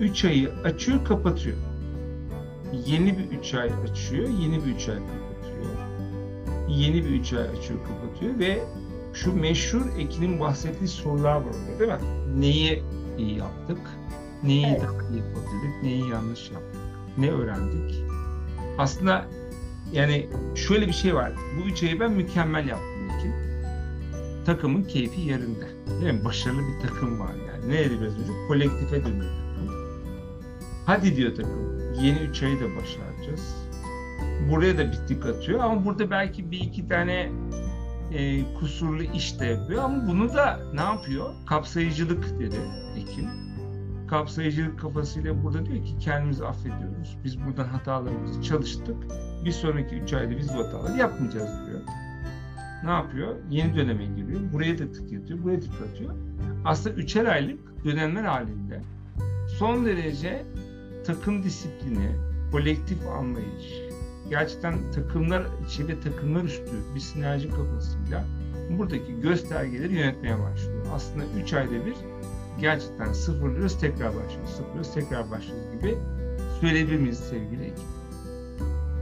3 0.00 0.24
ayı 0.24 0.50
açıyor 0.64 1.04
kapatıyor. 1.04 1.56
Yeni 2.86 3.18
bir 3.18 3.38
3 3.38 3.54
ay 3.54 3.70
açıyor, 3.90 4.28
yeni 4.28 4.64
bir 4.64 4.74
3 4.74 4.88
ay 4.88 4.96
kapatıyor. 4.96 5.18
Yeni 6.68 7.04
bir 7.04 7.10
3 7.10 7.32
ay 7.32 7.48
açıyor 7.48 7.80
kapatıyor 7.88 8.38
ve 8.38 8.62
şu 9.14 9.36
meşhur 9.36 9.82
Ekin'in 9.98 10.40
bahsettiği 10.40 10.88
sorular 10.88 11.34
var 11.34 11.44
orada 11.44 11.78
değil 11.78 11.90
mi? 11.90 12.40
Neyi 12.40 12.82
iyi 13.18 13.38
yaptık? 13.38 13.78
Neyi 14.42 14.66
evet. 14.66 14.82
daha 14.82 14.92
iyi 14.92 15.18
yapabildik? 15.18 15.82
Neyi 15.82 16.10
yanlış 16.10 16.50
yaptık? 16.50 16.80
Ne 17.18 17.30
öğrendik? 17.30 18.04
Aslında 18.78 19.24
yani 19.92 20.28
şöyle 20.54 20.86
bir 20.86 20.92
şey 20.92 21.14
var. 21.14 21.32
Bu 21.56 21.68
üç 21.68 21.82
ayı 21.82 22.00
ben 22.00 22.12
mükemmel 22.12 22.68
yaptım 22.68 23.10
Ekin. 23.18 23.34
Takımın 24.46 24.82
keyfi 24.82 25.20
yerinde. 25.20 25.68
Değil 26.00 26.14
mi? 26.14 26.24
Başarılı 26.24 26.60
bir 26.60 26.88
takım 26.88 27.20
var 27.20 27.32
yani. 27.62 27.72
Ne 27.72 27.78
dedi 27.78 28.00
biraz 28.00 28.18
önce? 28.18 28.32
Kolektife 28.48 29.04
dönüyor 29.04 29.48
Hadi 30.86 31.16
diyor 31.16 31.34
takım. 31.34 31.78
Yeni 32.00 32.18
üç 32.18 32.42
ayı 32.42 32.60
da 32.60 32.64
başaracağız. 32.76 33.56
Buraya 34.50 34.78
da 34.78 34.92
bir 34.92 35.06
tık 35.08 35.26
atıyor 35.26 35.60
ama 35.60 35.84
burada 35.84 36.10
belki 36.10 36.50
bir 36.50 36.60
iki 36.60 36.88
tane 36.88 37.32
e, 38.12 38.44
kusurlu 38.54 39.02
iş 39.02 39.40
de 39.40 39.46
yapıyor 39.46 39.84
ama 39.84 40.08
bunu 40.08 40.34
da 40.34 40.60
ne 40.74 40.80
yapıyor? 40.80 41.34
Kapsayıcılık 41.46 42.40
dedi 42.40 42.56
Ekim. 42.96 43.28
Kapsayıcılık 44.06 44.80
kafasıyla 44.80 45.44
burada 45.44 45.66
diyor 45.66 45.84
ki 45.84 45.98
kendimizi 45.98 46.46
affediyoruz. 46.46 47.18
Biz 47.24 47.46
buradan 47.46 47.68
hatalarımızı 47.68 48.42
çalıştık. 48.42 48.96
Bir 49.44 49.52
sonraki 49.52 49.94
üç 49.94 50.12
ayda 50.12 50.38
biz 50.38 50.48
bu 50.48 50.58
hataları 50.58 50.98
yapmayacağız 50.98 51.66
diyor. 51.66 51.80
Ne 52.84 52.90
yapıyor? 52.90 53.36
Yeni 53.50 53.76
döneme 53.76 54.04
giriyor. 54.04 54.40
Buraya 54.52 54.78
da 54.78 54.92
tık 54.92 55.42
buraya 55.44 55.60
tık 55.60 55.72
atıyor. 55.90 56.14
Aslında 56.64 56.96
üçer 56.96 57.24
aylık 57.26 57.84
dönemler 57.84 58.24
halinde 58.24 58.80
son 59.58 59.86
derece 59.86 60.42
takım 61.06 61.42
disiplini, 61.42 62.10
kolektif 62.52 63.06
anlayış, 63.06 63.72
gerçekten 64.30 64.92
takımlar 64.94 65.42
içi 65.66 65.88
ve 65.88 66.00
takımlar 66.00 66.44
üstü 66.44 66.72
bir 66.94 67.00
sinerji 67.00 67.50
kafasıyla 67.50 68.24
buradaki 68.78 69.20
göstergeleri 69.20 69.94
yönetmeye 69.94 70.38
başlıyor. 70.38 70.86
Aslında 70.94 71.24
3 71.42 71.52
ayda 71.52 71.86
bir 71.86 71.94
gerçekten 72.60 73.12
sıfırlıyoruz, 73.12 73.80
tekrar 73.80 74.08
başlıyoruz, 74.08 74.50
sıfırlıyoruz, 74.50 74.94
tekrar 74.94 75.30
başlıyoruz 75.30 75.72
gibi 75.72 75.98
söyleyebiliriz 76.60 77.18
sevgili 77.18 77.62
ekip. 77.62 77.84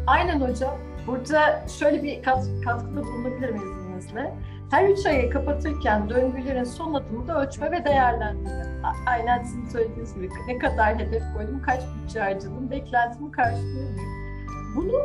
Aynen 0.07 0.41
hocam. 0.41 0.79
Burada 1.07 1.69
şöyle 1.79 2.03
bir 2.03 2.23
kat, 2.23 2.49
katkıda 2.65 3.05
bulunabilirim 3.05 3.57
izninizle. 3.57 4.35
Her 4.71 4.89
üç 4.89 5.07
ayı 5.07 5.31
kapatırken 5.31 6.09
döngülerin 6.11 6.65
son 6.65 6.95
adımı 6.95 7.29
da 7.29 7.43
ölçme 7.43 7.71
ve 7.71 7.85
değerlendirme. 7.85 8.67
Aynen 9.07 9.43
sizin 9.43 9.69
söylediğiniz 9.69 10.15
gibi 10.15 10.29
ne 10.49 10.59
kadar 10.59 10.99
hedef 10.99 11.23
koydum, 11.37 11.63
kaç 11.63 11.81
bütçe 11.95 12.21
harcadım, 12.21 12.71
beklentimi 12.71 13.33
karşılıyor? 13.33 13.89
Bunu 14.77 14.97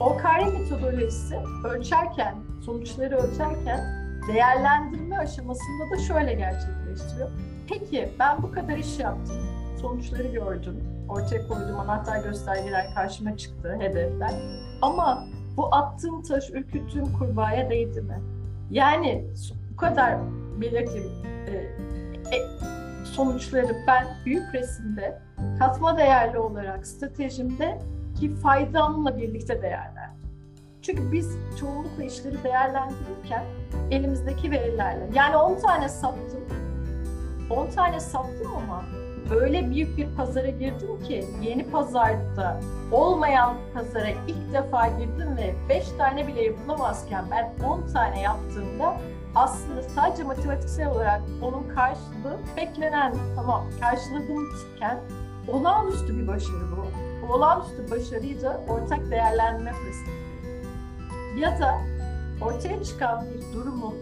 OKR 0.00 0.58
metodolojisi 0.58 1.36
ölçerken, 1.64 2.34
sonuçları 2.64 3.16
ölçerken 3.16 3.80
değerlendirme 4.28 5.18
aşamasında 5.18 5.90
da 5.92 5.98
şöyle 5.98 6.34
gerçekleştiriyor. 6.34 7.28
Peki 7.68 8.08
ben 8.18 8.42
bu 8.42 8.52
kadar 8.52 8.76
iş 8.76 8.98
yaptım, 8.98 9.36
sonuçları 9.80 10.28
gördüm, 10.28 10.84
ortaya 11.08 11.48
koyduğum 11.48 11.80
anahtar 11.80 12.24
göstergeler 12.24 12.94
karşıma 12.94 13.36
çıktı, 13.36 13.76
hedefler. 13.80 14.32
Ama 14.82 15.24
bu 15.56 15.74
attığım 15.74 16.22
taş, 16.22 16.50
ürküttüğüm 16.50 17.12
kurbağaya 17.18 17.70
değdi 17.70 18.00
mi? 18.00 18.20
Yani 18.70 19.24
bu 19.72 19.76
kadar 19.76 20.18
belirteyim 20.60 21.12
e, 21.46 21.52
e, 22.36 22.38
sonuçları 23.04 23.76
ben 23.86 24.06
büyük 24.24 24.54
resimde 24.54 25.18
katma 25.58 25.98
değerli 25.98 26.38
olarak 26.38 26.86
stratejimde 26.86 27.78
ki 28.20 28.34
faydamla 28.34 29.16
birlikte 29.16 29.62
değerlendirdim. 29.62 30.30
Çünkü 30.82 31.12
biz 31.12 31.36
çoğunlukla 31.60 32.04
işleri 32.04 32.44
değerlendirirken 32.44 33.44
elimizdeki 33.90 34.50
verilerle 34.50 35.08
yani 35.14 35.36
10 35.36 35.60
tane 35.60 35.88
sattım 35.88 36.44
10 37.50 37.70
tane 37.70 38.00
sattım 38.00 38.56
ama 38.56 38.84
öyle 39.30 39.70
büyük 39.70 39.96
bir 39.96 40.06
pazara 40.16 40.48
girdim 40.48 41.02
ki 41.08 41.24
yeni 41.42 41.70
pazarda 41.70 42.60
olmayan 42.92 43.54
pazara 43.74 44.08
ilk 44.08 44.52
defa 44.52 44.88
girdim 44.88 45.36
ve 45.36 45.54
5 45.68 45.88
tane 45.98 46.26
bile 46.26 46.42
yapılamazken 46.42 47.24
ben 47.30 47.66
10 47.66 47.86
tane 47.92 48.20
yaptığımda 48.20 48.96
aslında 49.34 49.82
sadece 49.82 50.24
matematiksel 50.24 50.88
olarak 50.88 51.22
onun 51.42 51.68
karşılığı 51.74 52.38
beklenen 52.56 53.14
tamam 53.36 53.64
karşıladığımken 53.80 54.98
olağanüstü 55.48 56.18
bir 56.18 56.26
başarı 56.26 56.70
bu. 56.76 56.86
Bu 57.28 57.32
olağanüstü 57.32 57.90
başarıyı 57.90 58.42
da 58.42 58.60
ortak 58.68 59.10
değerlendirme 59.10 59.72
fırsatı. 59.72 60.10
Ya 61.38 61.60
da 61.60 61.78
ortaya 62.40 62.84
çıkan 62.84 63.24
bir 63.34 63.58
durumun 63.58 63.94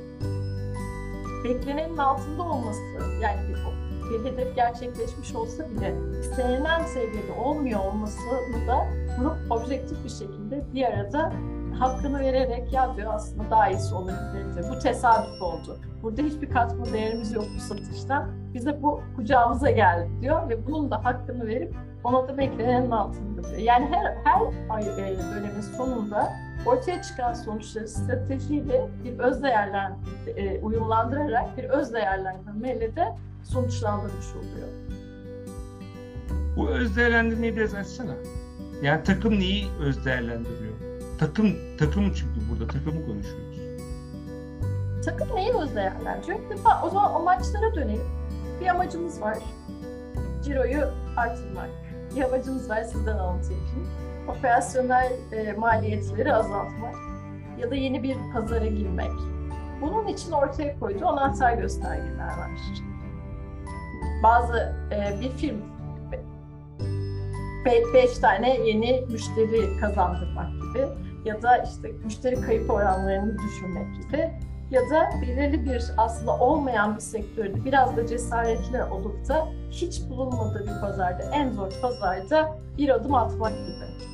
beklenenin 1.45 1.97
altında 1.97 2.43
olması 2.43 2.81
yani 3.21 3.49
bir 3.49 3.65
bir 4.11 4.31
hedef 4.31 4.57
gerçekleşmiş 4.57 5.35
olsa 5.35 5.71
bile 5.71 5.95
istenilen 6.21 6.85
seviyede 6.85 7.33
olmuyor 7.45 7.81
olmasını 7.81 8.67
da 8.69 8.87
grup 9.19 9.53
objektif 9.53 10.05
bir 10.05 10.11
şekilde 10.11 10.65
bir 10.75 10.85
arada 10.85 11.33
hakkını 11.79 12.21
vererek 12.21 12.73
ya 12.73 12.97
diyor 12.97 13.15
aslında 13.15 13.51
daha 13.51 13.71
iyisi 13.71 13.95
olabilirdi. 13.95 14.61
Bu 14.71 14.79
tesadüf 14.79 15.43
oldu. 15.43 15.79
Burada 16.03 16.23
hiçbir 16.23 16.51
katma 16.51 16.85
değerimiz 16.85 17.33
yok 17.33 17.45
bu 17.57 17.61
satıştan. 17.61 18.31
Bize 18.55 18.83
bu 18.83 19.01
kucağımıza 19.17 19.71
geldi 19.71 20.11
diyor 20.21 20.49
ve 20.49 20.67
bunun 20.67 20.91
da 20.91 21.05
hakkını 21.05 21.47
verip 21.47 21.75
ona 22.05 22.29
da 22.29 22.39
beklenenin 22.39 22.91
altında 22.91 23.45
diyor. 23.45 23.59
Yani 23.59 23.87
her, 23.87 24.17
her 24.25 24.41
ay 24.71 24.83
e, 24.83 25.17
dönemin 25.19 25.61
sonunda 25.61 26.33
ortaya 26.67 27.03
çıkan 27.03 27.33
sonuçları 27.33 27.89
stratejiyle 27.89 28.89
bir 29.05 29.19
öz 29.19 29.43
değerlendirme 29.43 30.61
uyumlandırarak 30.63 31.57
bir 31.57 31.65
öz 31.65 31.95
değerlendirmeyle 31.95 32.97
de 32.97 33.15
sonuçlandırmış 33.45 34.27
oluyor. 34.37 34.69
Bu 36.57 36.69
öz 36.69 36.97
değerlendirmeyi 36.97 37.57
biraz 37.57 37.75
açsana. 37.75 38.15
Yani 38.83 39.05
takım 39.05 39.33
neyi 39.33 39.69
öz 39.81 40.05
değerlendiriyor? 40.05 40.75
Takım, 41.19 41.55
takım 41.79 42.13
çünkü 42.13 42.41
burada 42.51 42.73
takımı 42.73 43.07
konuşuyoruz. 43.07 43.59
Takım 45.05 45.37
neyi 45.37 45.53
öz 45.53 45.75
değerlendiriyor? 45.75 46.51
Defa 46.51 46.83
o 46.87 46.91
zaman 46.91 47.15
amaçlara 47.15 47.75
dönelim. 47.75 48.09
Bir 48.61 48.67
amacımız 48.67 49.21
var. 49.21 49.39
Ciroyu 50.45 50.85
artırmak. 51.17 51.69
Bir 52.17 52.23
amacımız 52.23 52.71
var 52.71 52.83
sizden 52.83 53.19
anlatayım 53.19 53.63
şimdi. 53.73 53.89
Operasyonel 54.29 55.13
e, 55.33 55.53
maliyetleri 55.53 56.35
azaltmak 56.35 56.95
ya 57.59 57.71
da 57.71 57.75
yeni 57.75 58.03
bir 58.03 58.17
pazara 58.33 58.67
girmek. 58.67 59.13
Bunun 59.81 60.07
için 60.07 60.33
ortaya 60.33 60.79
koyduğu 60.79 61.07
anahtar 61.07 61.53
göstergeler 61.53 62.27
var 62.27 62.51
bazı 64.25 64.73
e, 64.91 65.21
bir 65.21 65.31
film 65.31 65.57
beş 67.95 68.19
tane 68.19 68.61
yeni 68.61 69.05
müşteri 69.09 69.81
kazandırmak 69.81 70.49
gibi 70.53 70.87
ya 71.25 71.43
da 71.43 71.57
işte 71.57 71.93
müşteri 72.05 72.41
kayıp 72.41 72.71
oranlarını 72.71 73.37
düşürmek 73.39 73.87
gibi 74.03 74.31
ya 74.71 74.81
da 74.91 75.11
belirli 75.23 75.65
bir 75.65 75.85
aslında 75.97 76.39
olmayan 76.39 76.97
bir 76.97 77.01
sektörde 77.01 77.65
biraz 77.65 77.97
da 77.97 78.07
cesaretli 78.07 78.85
olup 78.85 79.29
da 79.29 79.49
hiç 79.71 80.03
bulunmadığı 80.11 80.63
bir 80.63 80.81
pazarda, 80.81 81.23
en 81.33 81.53
zor 81.53 81.73
pazarda 81.83 82.59
bir 82.79 82.89
adım 82.89 83.15
atmak 83.15 83.53
gibi. 83.53 84.14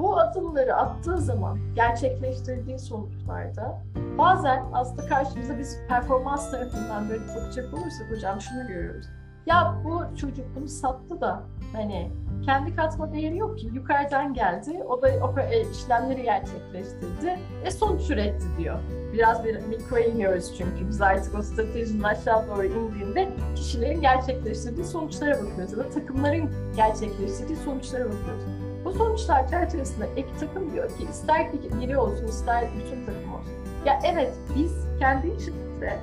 Bu 0.00 0.18
adımları 0.18 0.76
attığı 0.76 1.18
zaman 1.18 1.58
gerçekleştirdiği 1.74 2.78
sonuçlarda 2.78 3.82
bazen 4.18 4.64
aslında 4.72 5.06
karşımıza 5.06 5.58
biz 5.58 5.78
performans 5.88 6.50
tarafından 6.50 7.08
böyle 7.08 7.22
bakacak 7.28 7.74
olursak 7.74 8.10
hocam 8.10 8.40
şunu 8.40 8.66
görüyoruz. 8.66 9.06
Ya 9.46 9.74
bu 9.84 10.16
çocuk 10.16 10.44
bunu 10.56 10.68
sattı 10.68 11.20
da 11.20 11.42
hani 11.72 12.12
kendi 12.44 12.76
katma 12.76 13.12
değeri 13.12 13.36
yok 13.36 13.58
ki 13.58 13.70
yukarıdan 13.72 14.34
geldi 14.34 14.84
o 14.88 15.02
da 15.02 15.08
o 15.22 15.40
e, 15.40 15.70
işlemleri 15.70 16.22
gerçekleştirdi 16.22 17.38
ve 17.64 17.70
sonuç 17.70 18.10
üretti 18.10 18.46
diyor. 18.58 18.78
Biraz 19.12 19.44
bir 19.44 19.66
mikro 19.66 19.98
iniyoruz 19.98 20.54
çünkü 20.58 20.88
biz 20.88 21.02
artık 21.02 21.38
o 21.38 21.42
stratejinin 21.42 22.02
aşağı 22.02 22.48
doğru 22.48 22.64
indiğinde 22.64 23.28
kişilerin 23.56 24.00
gerçekleştirdiği 24.00 24.86
sonuçlara 24.86 25.42
bakıyoruz 25.42 25.72
ya 25.72 25.78
da 25.78 25.88
takımların 25.88 26.50
gerçekleştirdiği 26.76 27.58
sonuçlara 27.58 28.04
bakıyoruz. 28.04 28.59
Bu 28.84 28.92
sonuçlar 28.92 29.48
çerçevesinde 29.48 30.08
ek 30.16 30.28
takım 30.40 30.72
diyor 30.72 30.88
ki 30.88 31.06
ister 31.10 31.52
biri 31.80 31.98
olsun 31.98 32.26
ister 32.26 32.64
bütün 32.78 33.06
takım 33.06 33.34
olsun. 33.34 33.52
Ya 33.86 33.98
evet 34.04 34.32
biz 34.56 34.72
kendi 34.98 35.28
içimizde 35.28 35.98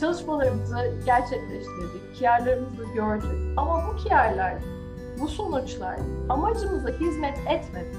çalışmalarımızı 0.00 0.94
gerçekleştirdik, 1.06 2.14
kiyarlarımızı 2.14 2.84
gördük 2.94 3.54
ama 3.56 3.84
bu 3.86 3.96
kiyarlar, 3.96 4.54
bu 5.20 5.28
sonuçlar 5.28 5.96
amacımıza 6.28 6.88
hizmet 6.88 7.38
etmedi. 7.38 7.96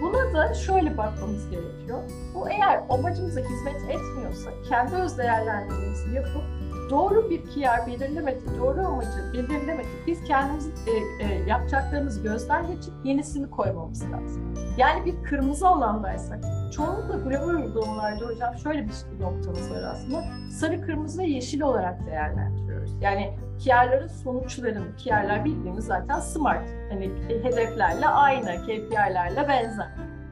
Buna 0.00 0.34
da 0.34 0.54
şöyle 0.54 0.96
bakmamız 0.98 1.50
gerekiyor. 1.50 1.98
Bu 2.34 2.50
eğer 2.50 2.82
amacımıza 2.90 3.40
hizmet 3.40 3.82
etmiyorsa 3.90 4.50
kendi 4.68 4.94
öz 4.94 5.18
değerlendirmemizi 5.18 6.14
yapıp 6.14 6.55
doğru 6.90 7.30
bir 7.30 7.46
kiyar 7.46 7.86
belirlemedik, 7.86 8.58
doğru 8.58 8.80
amacı 8.80 9.32
belirlemedik. 9.32 10.06
Biz 10.06 10.24
kendimiz 10.24 10.66
e, 10.66 11.24
e, 11.24 11.48
yapacaklarımızı 11.48 12.22
gözden 12.22 12.66
geçip 12.66 12.94
yenisini 13.04 13.50
koymamız 13.50 14.12
lazım. 14.12 14.54
Yani 14.78 15.04
bir 15.04 15.22
kırmızı 15.22 15.68
alandaysak, 15.68 16.44
çoğunlukla 16.72 17.16
global 17.16 17.54
uygulamalarda 17.54 18.26
hocam 18.26 18.58
şöyle 18.58 18.84
bir 18.84 19.20
noktamız 19.20 19.70
var 19.70 19.82
aslında. 19.82 20.24
Sarı, 20.50 20.80
kırmızı 20.80 21.22
ve 21.22 21.26
yeşil 21.26 21.60
olarak 21.60 22.06
değerlendiriyoruz. 22.06 22.90
Yani 23.00 23.38
KR'ların 23.64 24.06
sonuçlarını, 24.06 24.96
KR'lar 25.04 25.44
bildiğimiz 25.44 25.84
zaten 25.84 26.20
SMART. 26.20 26.68
Hani 26.90 27.10
hedeflerle 27.28 28.06
aynı, 28.06 28.62
KPI'lerle 28.62 29.48
benzer. 29.48 29.88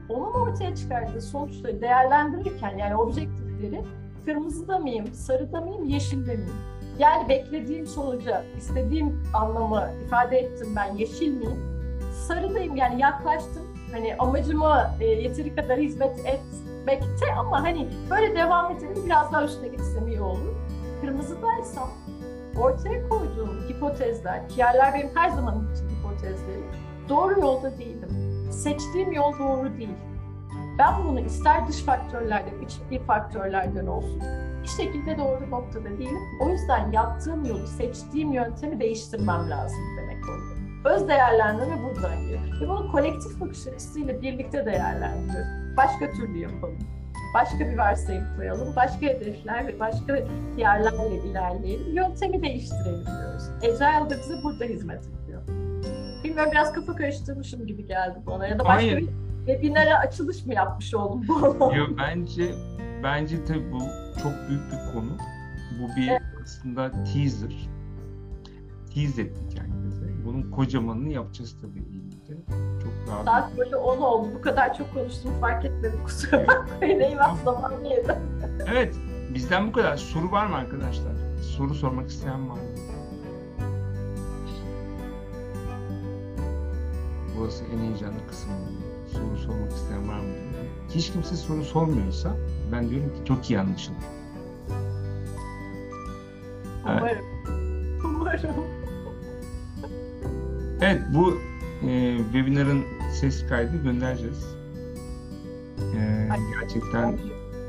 Onun 0.09 0.33
ortaya 0.33 0.75
çıkardığı 0.75 1.21
sonuçları 1.21 1.81
değerlendirirken 1.81 2.77
yani 2.77 2.95
objektifleri 2.95 3.81
kırmızıda 4.25 4.79
mıyım, 4.79 5.13
sarıda 5.13 5.61
mıyım, 5.61 5.85
yeşilde 5.85 6.35
miyim? 6.35 6.55
Yani 6.99 7.29
beklediğim 7.29 7.87
sonuca, 7.87 8.43
istediğim 8.57 9.23
anlamı 9.33 9.89
ifade 10.05 10.37
ettim 10.37 10.67
ben 10.75 10.95
yeşil 10.95 11.33
miyim? 11.33 11.59
Sarıdayım 12.27 12.75
yani 12.75 13.01
yaklaştım. 13.01 13.63
Hani 13.91 14.15
amacıma 14.15 14.91
e, 14.99 15.05
yeteri 15.05 15.55
kadar 15.55 15.79
hizmet 15.79 16.19
etmekte 16.19 17.33
ama 17.37 17.63
hani 17.63 17.87
böyle 18.09 18.35
devam 18.35 18.71
edelim 18.71 19.03
biraz 19.05 19.31
daha 19.33 19.43
üstüne 19.43 19.67
gitsem 19.67 20.07
iyi 20.07 20.21
olur. 20.21 20.55
Kırmızıdaysam 21.01 21.89
ortaya 22.57 23.09
koyduğum 23.09 23.69
hipotezler, 23.69 24.49
ki 24.49 24.59
yerler 24.59 24.93
benim 24.93 25.09
her 25.15 25.29
zaman 25.29 25.67
için 25.73 25.89
hipotezlerim, 25.89 26.65
doğru 27.09 27.39
yolda 27.39 27.77
değilim. 27.77 28.09
Seçtiğim 28.51 29.11
yol 29.11 29.39
doğru 29.39 29.77
değil 29.77 29.89
ben 30.79 30.93
bunu 31.05 31.19
ister 31.19 31.67
dış 31.67 31.83
faktörlerden, 31.83 32.61
iç 32.65 32.77
bir 32.91 32.99
faktörlerden 32.99 33.87
olsun 33.87 34.21
bir 34.65 34.83
şekilde 34.83 35.17
doğru 35.17 35.51
noktada 35.51 35.89
değilim. 35.89 36.21
O 36.41 36.49
yüzden 36.49 36.91
yaptığım 36.91 37.45
yolu, 37.45 37.67
seçtiğim 37.67 38.31
yöntemi 38.31 38.79
değiştirmem 38.79 39.49
lazım 39.49 39.79
demek 40.01 40.23
oluyor. 40.23 40.55
Öz 40.85 41.07
değerlendirme 41.07 41.83
buradan 41.83 42.21
geliyor. 42.21 42.61
Ve 42.61 42.69
bunu 42.69 42.91
kolektif 42.91 43.41
bakış 43.41 43.67
açısıyla 43.67 44.21
birlikte 44.21 44.65
değerlendiriyoruz. 44.65 45.77
Başka 45.77 46.11
türlü 46.11 46.37
yapalım. 46.37 46.79
Başka 47.33 47.59
bir 47.59 47.77
varsayım 47.77 48.23
koyalım. 48.37 48.75
Başka 48.75 49.05
hedefler 49.05 49.67
ve 49.67 49.79
başka 49.79 50.17
yerlerle 50.57 51.15
ilerleyelim. 51.15 51.95
Yöntemi 51.95 52.43
değiştirelim 52.43 53.05
diyoruz. 53.05 53.49
Agile 53.63 54.09
da 54.09 54.19
bize 54.19 54.43
burada 54.43 54.65
hizmet 54.65 55.03
ediyor. 55.07 55.41
Bilmiyorum 56.23 56.51
biraz 56.51 56.73
kafa 56.73 56.95
karıştırmışım 56.95 57.67
gibi 57.67 57.85
geldi 57.85 58.19
bana 58.27 58.47
ya 58.47 58.59
da 58.59 58.65
başka 58.65 58.75
Hayır. 58.75 58.97
bir 58.97 59.24
webinara 59.45 59.99
açılış 59.99 60.45
mı 60.45 60.53
yapmış 60.53 60.93
oldum 60.93 61.21
bu 61.27 61.75
Yok 61.75 61.89
bence 61.97 62.55
bence 63.03 63.45
tabii 63.45 63.71
bu 63.71 63.79
çok 64.23 64.33
büyük 64.49 64.61
bir 64.71 64.93
konu. 64.93 65.11
Bu 65.81 65.95
bir 65.95 66.07
Evet. 66.07 66.21
aslında 66.43 66.91
teaser. 66.91 67.69
Tease 68.93 69.21
ettik 69.21 69.59
herkese. 69.59 70.25
Bunun 70.25 70.51
kocamanını 70.51 71.09
yapacağız 71.09 71.55
tabii 71.61 71.79
iyilikte. 71.79 72.33
Çok 72.83 72.93
daha 73.07 73.23
Saat 73.23 73.57
böyle 73.57 73.75
10 73.75 73.97
oldu. 74.01 74.27
Bu 74.35 74.41
kadar 74.41 74.77
çok 74.77 74.93
konuştum 74.93 75.31
fark 75.41 75.65
etmedim. 75.65 75.99
Kusura 76.03 76.47
bakmayın. 76.47 76.99
Eyvah 76.99 77.37
zamanı 77.43 77.87
yedim. 77.87 78.15
Evet, 78.69 78.95
bizden 79.33 79.67
bu 79.67 79.71
kadar. 79.71 79.97
Soru 79.97 80.31
var 80.31 80.45
mı 80.47 80.55
arkadaşlar? 80.55 81.13
Soru 81.41 81.73
sormak 81.73 82.09
isteyen 82.09 82.49
var 82.49 82.55
mı? 82.55 82.61
Burası 87.37 87.63
en 87.75 87.79
heyecanlı 87.79 88.27
kısım. 88.27 88.51
Soru 89.15 89.37
sormak 89.37 89.71
isteyen 89.71 90.07
var 90.07 90.19
mı? 90.19 90.25
Hiç 90.89 91.11
kimse 91.11 91.35
soru 91.35 91.63
sormuyorsa 91.63 92.35
ben 92.71 92.89
diyorum 92.89 93.09
ki 93.09 93.25
çok 93.25 93.49
iyi 93.49 93.59
anlaşıldı. 93.59 93.97
Evet. 96.89 97.01
Umarım. 97.01 97.25
Umarım. 98.05 98.55
Evet, 100.81 101.01
bu 101.13 101.37
e, 101.87 102.17
webinarın 102.17 102.83
ses 103.21 103.47
kaydını 103.47 103.83
göndereceğiz. 103.83 104.45
E, 105.95 106.29
Ay, 106.31 106.39
gerçekten 106.61 107.17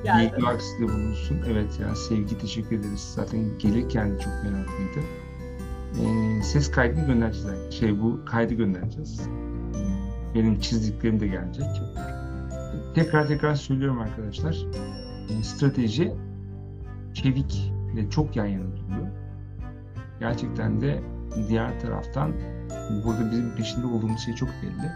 Yani. 0.05 0.33
Bilgi 0.33 0.47
akside 0.47 0.83
bulunsun. 0.83 1.39
Evet 1.49 1.81
ya 1.81 1.95
sevgi 1.95 2.39
teşekkür 2.39 2.79
ederiz. 2.79 3.13
Zaten 3.15 3.41
gelirken 3.59 4.09
çok 4.09 4.33
meraklıydı. 4.45 5.07
Ee, 6.01 6.43
ses 6.43 6.71
kaydını 6.71 7.07
göndereceğiz. 7.07 7.51
Şey 7.71 8.01
bu 8.01 8.25
kaydı 8.25 8.55
göndereceğiz. 8.55 9.21
Benim 10.37 10.61
çizdiklerim 10.61 11.21
de 11.21 11.27
gelecek. 11.27 11.65
Tekrar 12.95 13.29
tekrar 13.29 13.55
söylüyorum 13.55 14.01
arkadaşlar. 14.01 14.67
Strateji 15.43 16.15
çevik 17.15 17.73
ve 17.97 18.11
çok 18.11 18.37
yan 18.37 18.47
yana 18.47 18.65
duruyor. 18.65 19.07
Gerçekten 20.21 20.81
de 20.81 21.03
diğer 21.49 21.81
taraftan 21.81 22.33
burada 23.05 23.31
bizim 23.31 23.51
peşinde 23.57 23.87
olduğumuz 23.87 24.21
şey 24.21 24.35
çok 24.35 24.49
belli. 24.49 24.93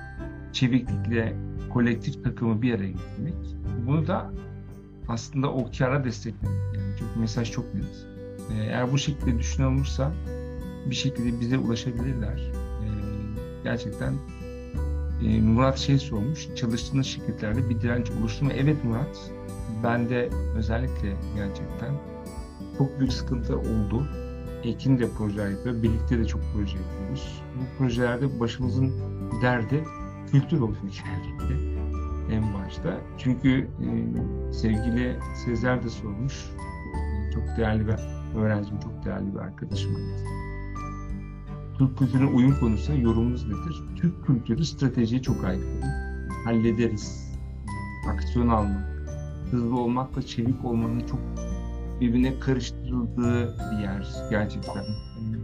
Çeviklikle 0.53 1.36
kolektif 1.70 2.24
takımı 2.24 2.62
bir 2.62 2.74
araya 2.74 2.91
getirmek. 2.91 3.34
Bunu 3.86 4.07
da 4.07 4.30
aslında 5.09 5.53
o 5.53 5.70
kara 5.78 6.05
desteklemek. 6.05 6.59
Yani 6.74 6.97
çok 6.99 7.16
mesaj 7.16 7.51
çok 7.51 7.74
net. 7.74 8.07
Ee, 8.53 8.62
Eğer 8.64 8.93
bu 8.93 8.99
şekilde 8.99 9.38
düşünülürse 9.38 10.09
bir 10.91 10.95
şekilde 10.95 11.41
bize 11.41 11.59
ulaşabilirler. 11.59 12.38
Ee, 12.38 12.86
gerçekten 13.64 14.14
e, 15.27 15.41
Murat 15.41 15.79
şey 15.79 15.99
sormuş, 15.99 16.49
çalıştığınız 16.55 17.07
şirketlerde 17.07 17.71
bir 17.71 17.81
direnç 17.81 18.11
oluştu 18.11 18.45
mu? 18.45 18.51
Evet 18.55 18.85
Murat, 18.85 19.31
ben 19.85 20.09
de 20.09 20.31
özellikle 20.57 21.16
gerçekten 21.37 21.95
çok 22.79 22.99
büyük 22.99 23.12
sıkıntı 23.12 23.59
oldu. 23.59 24.07
Ekin 24.64 24.99
de 24.99 25.09
proje 25.18 25.43
yapıyor, 25.43 25.83
birlikte 25.83 26.18
de 26.18 26.25
çok 26.25 26.41
proje 26.55 26.79
yapıyoruz. 26.79 27.43
Bu 27.57 27.79
projelerde 27.79 28.41
başımızın 28.41 28.93
derdi 29.43 29.85
kültür 30.31 30.61
oluyor 30.61 30.77
genellikle 30.83 31.81
en 32.35 32.55
başta. 32.55 33.01
Çünkü 33.18 33.59
e, 33.61 34.53
sevgili 34.53 35.16
Sezer 35.45 35.85
de 35.85 35.89
sormuş. 35.89 36.51
Çok 37.35 37.43
değerli 37.57 37.87
bir 37.87 37.95
öğrencim, 38.39 38.81
çok 38.81 39.05
değerli 39.05 39.35
bir 39.35 39.39
arkadaşım. 39.39 39.97
Türk 41.81 41.99
kültürüne 41.99 42.31
uyum 42.31 42.61
konusunda 42.61 42.99
yorumunuz 42.99 43.45
nedir? 43.45 43.83
Türk 43.97 44.26
kültürü 44.26 44.64
stratejiye 44.64 45.22
çok 45.22 45.45
aykırı. 45.45 45.81
Hallederiz. 46.45 47.33
Aksiyon 48.09 48.49
almak, 48.49 49.09
hızlı 49.51 49.81
olmakla 49.81 50.22
çevik 50.22 50.64
olmanın 50.64 51.01
çok 51.01 51.20
birbirine 52.01 52.41
karıştırıldığı 52.41 53.55
bir 53.59 53.83
yer 53.83 54.07
gerçekten. 54.31 54.85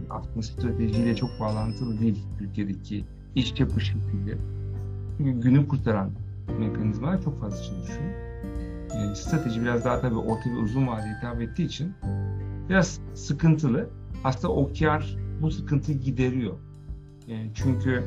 Aslında 0.09 0.41
stratejiyle 0.41 1.15
çok 1.15 1.29
bağlantılı 1.39 1.99
değil 1.99 2.23
Türkiye'deki 2.39 3.05
iş 3.35 3.59
yapış 3.59 3.83
şekli. 3.83 4.37
Çünkü 5.17 5.41
günü 5.41 5.67
kurtaran 5.67 6.11
mekanizmalar 6.59 7.23
çok 7.23 7.41
fazla 7.41 7.63
çalışıyor. 7.63 8.03
E, 8.93 9.15
strateji 9.15 9.61
biraz 9.61 9.85
daha 9.85 10.01
tabii 10.01 10.15
orta 10.15 10.49
ve 10.49 10.57
uzun 10.57 10.87
vadeye 10.87 11.15
hitap 11.17 11.41
ettiği 11.41 11.65
için 11.65 11.93
biraz 12.69 12.99
sıkıntılı. 13.13 13.89
Aslında 14.23 14.53
OKR 14.53 15.26
bu 15.41 15.51
sıkıntıyı 15.51 15.99
gideriyor. 15.99 16.53
E, 17.27 17.47
çünkü 17.53 18.03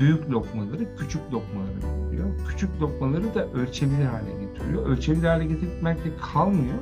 büyük 0.00 0.30
lokmaları 0.30 0.96
küçük 0.96 1.22
lokmalara 1.32 1.72
getiriyor. 1.72 2.28
Küçük 2.48 2.70
lokmaları 2.80 3.34
da 3.34 3.46
ölçebilir 3.46 4.04
hale 4.04 4.30
getiriyor. 4.40 4.86
Ölçebilir 4.86 5.26
hale 5.26 5.44
getirmekle 5.44 6.10
kalmıyor. 6.32 6.78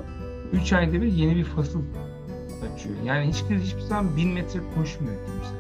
3 0.52 0.72
ayda 0.72 0.92
bir 0.92 1.12
yeni 1.12 1.36
bir 1.36 1.44
fasıl 1.44 1.80
açıyor. 2.74 2.96
Yani 3.04 3.28
hiç 3.28 3.44
hiçbir 3.50 3.80
zaman 3.80 4.16
1000 4.16 4.28
metre 4.28 4.60
koşmuyor 4.74 5.16
kimse. 5.26 5.54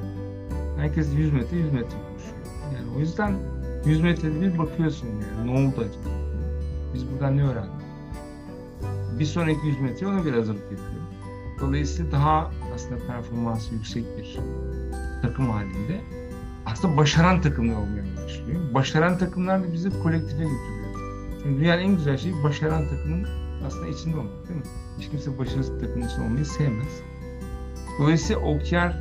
Herkes 0.76 1.14
100 1.14 1.32
metre 1.32 1.56
100 1.56 1.72
metre 1.72 1.84
koşuyor. 1.84 2.36
Yani 2.74 2.96
o 2.96 3.00
yüzden 3.00 3.34
100 3.86 4.00
metrede 4.00 4.40
bir 4.40 4.58
bakıyorsun 4.58 5.08
yani 5.08 5.46
ne 5.46 5.50
oldu 5.50 5.74
acaba? 5.76 6.14
Biz 6.94 7.10
buradan 7.12 7.36
ne 7.36 7.44
öğrendik? 7.44 7.70
Bir 9.18 9.24
sonraki 9.24 9.66
100 9.66 9.80
metre 9.80 10.06
ona 10.06 10.20
göre 10.20 10.36
hazırlık 10.36 10.62
yapıyor. 10.62 11.00
Dolayısıyla 11.60 12.12
daha 12.12 12.50
aslında 12.74 13.06
performansı 13.06 13.74
yüksek 13.74 14.04
bir 14.18 14.38
takım 15.22 15.50
halinde 15.50 16.00
aslında 16.66 16.96
başaran 16.96 17.40
takımlar 17.40 17.74
olmaya 17.74 18.04
başlıyor. 18.24 18.74
Başaran 18.74 19.18
takımlar 19.18 19.62
da 19.62 19.72
bizi 19.72 20.02
kolektife 20.02 20.42
götürüyor. 20.42 20.80
Çünkü 21.42 21.60
dünyanın 21.60 21.82
en 21.82 21.96
güzel 21.96 22.16
şeyi 22.16 22.42
başaran 22.44 22.88
takımın 22.88 23.26
aslında 23.66 23.88
içinde 23.88 24.16
olmak 24.16 24.48
değil 24.48 24.60
mi? 24.60 24.66
Hiç 24.98 25.10
kimse 25.10 25.38
başarısız 25.38 25.80
takımın 25.80 26.06
içinde 26.06 26.24
olmayı 26.24 26.44
sevmez. 26.44 27.02
Dolayısıyla 27.98 28.42
OKR 28.42 28.96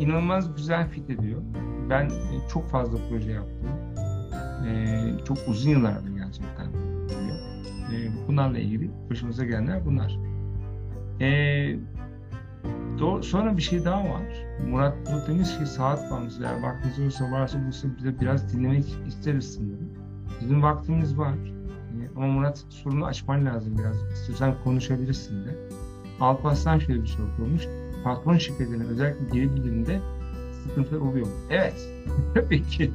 inanılmaz 0.00 0.56
güzel 0.56 0.88
fit 0.88 1.10
ediyor. 1.10 1.42
Ben 1.90 2.04
e, 2.06 2.48
çok 2.52 2.70
fazla 2.70 2.98
proje 3.10 3.30
yaptım. 3.30 3.68
Ee, 4.66 5.24
çok 5.24 5.38
uzun 5.48 5.70
yıllardır 5.70 6.10
gerçekten. 6.16 6.66
Ee, 7.92 8.10
bunlarla 8.28 8.58
ilgili 8.58 8.90
başımıza 9.10 9.44
gelenler 9.44 9.86
bunlar. 9.86 10.18
Ee, 11.20 11.76
sonra 13.22 13.56
bir 13.56 13.62
şey 13.62 13.84
daha 13.84 14.04
var. 14.04 14.22
Murat 14.70 14.94
bu 15.06 15.32
demiş 15.32 15.58
ki 15.58 15.66
saat 15.66 16.10
bağımsız 16.10 16.40
eğer 16.40 16.62
vaktiniz 16.62 16.98
olursa 16.98 17.30
varsa 17.32 17.58
bu 17.58 17.98
bize 17.98 18.20
biraz 18.20 18.52
dinlemek 18.52 18.84
isteriz 19.08 19.54
sanırım. 19.54 19.90
Bizim 20.40 20.62
vaktimiz 20.62 21.18
var. 21.18 21.34
Ee, 21.34 22.08
ama 22.16 22.26
Murat 22.26 22.64
sorunu 22.68 23.06
açman 23.06 23.46
lazım 23.46 23.78
biraz. 23.78 24.12
İstiyorsan 24.12 24.54
konuşabilirsin 24.64 25.44
de. 25.44 25.56
Alparslan 26.20 26.78
şöyle 26.78 27.02
bir 27.02 27.06
soru 27.06 27.26
sormuş. 27.36 27.68
Patron 28.04 28.36
şirketlerine 28.36 28.84
özellikle 28.84 29.24
geri 29.38 29.54
bildirimde 29.54 30.00
sıkıntılar 30.62 31.00
oluyor 31.00 31.26
mu? 31.26 31.32
Evet. 31.50 31.88
Tabii 32.34 32.62
ki 32.62 32.92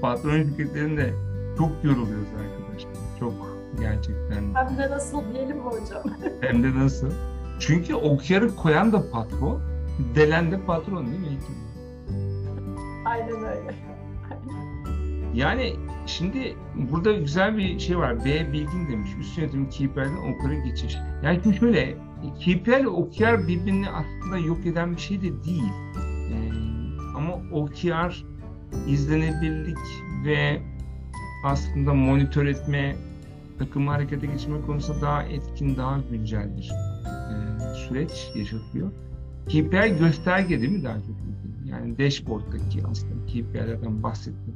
patron 0.00 0.42
şirketlerinde 0.42 1.12
çok 1.58 1.70
yoruluyoruz 1.84 2.28
arkadaşlar. 2.28 2.92
Çok 3.20 3.34
gerçekten. 3.80 4.54
Hem 4.54 4.78
de 4.78 4.90
nasıl 4.90 5.22
diyelim 5.34 5.56
mi 5.56 5.62
hocam? 5.62 6.02
Hem 6.40 6.62
de 6.62 6.74
nasıl? 6.74 7.10
Çünkü 7.58 7.94
okuyarı 7.94 8.56
koyan 8.56 8.92
da 8.92 9.10
patron, 9.10 9.60
delen 10.14 10.52
de 10.52 10.60
patron 10.60 11.06
değil 11.06 11.18
mi? 11.18 11.38
Aynen 13.04 13.44
öyle. 13.44 13.74
Yani 15.34 15.76
şimdi 16.06 16.56
burada 16.74 17.12
güzel 17.12 17.56
bir 17.56 17.78
şey 17.78 17.98
var. 17.98 18.24
B 18.24 18.52
bilgin 18.52 18.88
demiş. 18.88 19.10
Üst 19.20 19.38
yönetim 19.38 19.70
KPI'den 19.70 20.16
okura 20.16 20.54
geçiş. 20.54 20.96
Yani 21.22 21.40
şimdi 21.42 21.56
şöyle 21.56 21.96
KPI 22.40 22.80
ile 22.80 22.88
OKR 22.88 23.48
birbirini 23.48 23.90
aslında 23.90 24.38
yok 24.38 24.66
eden 24.66 24.92
bir 24.92 25.00
şey 25.00 25.20
de 25.20 25.44
değil. 25.44 25.72
Ee, 26.32 26.50
ama 27.16 27.34
OKR 27.52 28.24
izlenebilirlik 28.88 29.78
ve 30.24 30.62
aslında 31.44 31.94
monitör 31.94 32.46
etme, 32.46 32.96
takımı 33.58 33.90
harekete 33.90 34.26
geçirme 34.26 34.60
konusunda 34.66 35.00
daha 35.00 35.22
etkin, 35.22 35.76
daha 35.76 35.98
güncel 36.10 36.56
bir 36.56 36.70
e, 36.70 36.87
süreç 37.74 38.30
yaşatıyor. 38.34 38.90
KPI 39.48 39.98
gösterge 39.98 40.60
değil 40.60 40.72
mi 40.72 40.84
daha 40.84 40.94
çok? 40.96 41.16
Yani 41.70 41.98
dashboard'daki 41.98 42.82
aslında 42.90 43.26
KPI'lerden 43.26 44.02
bahsetmek 44.02 44.54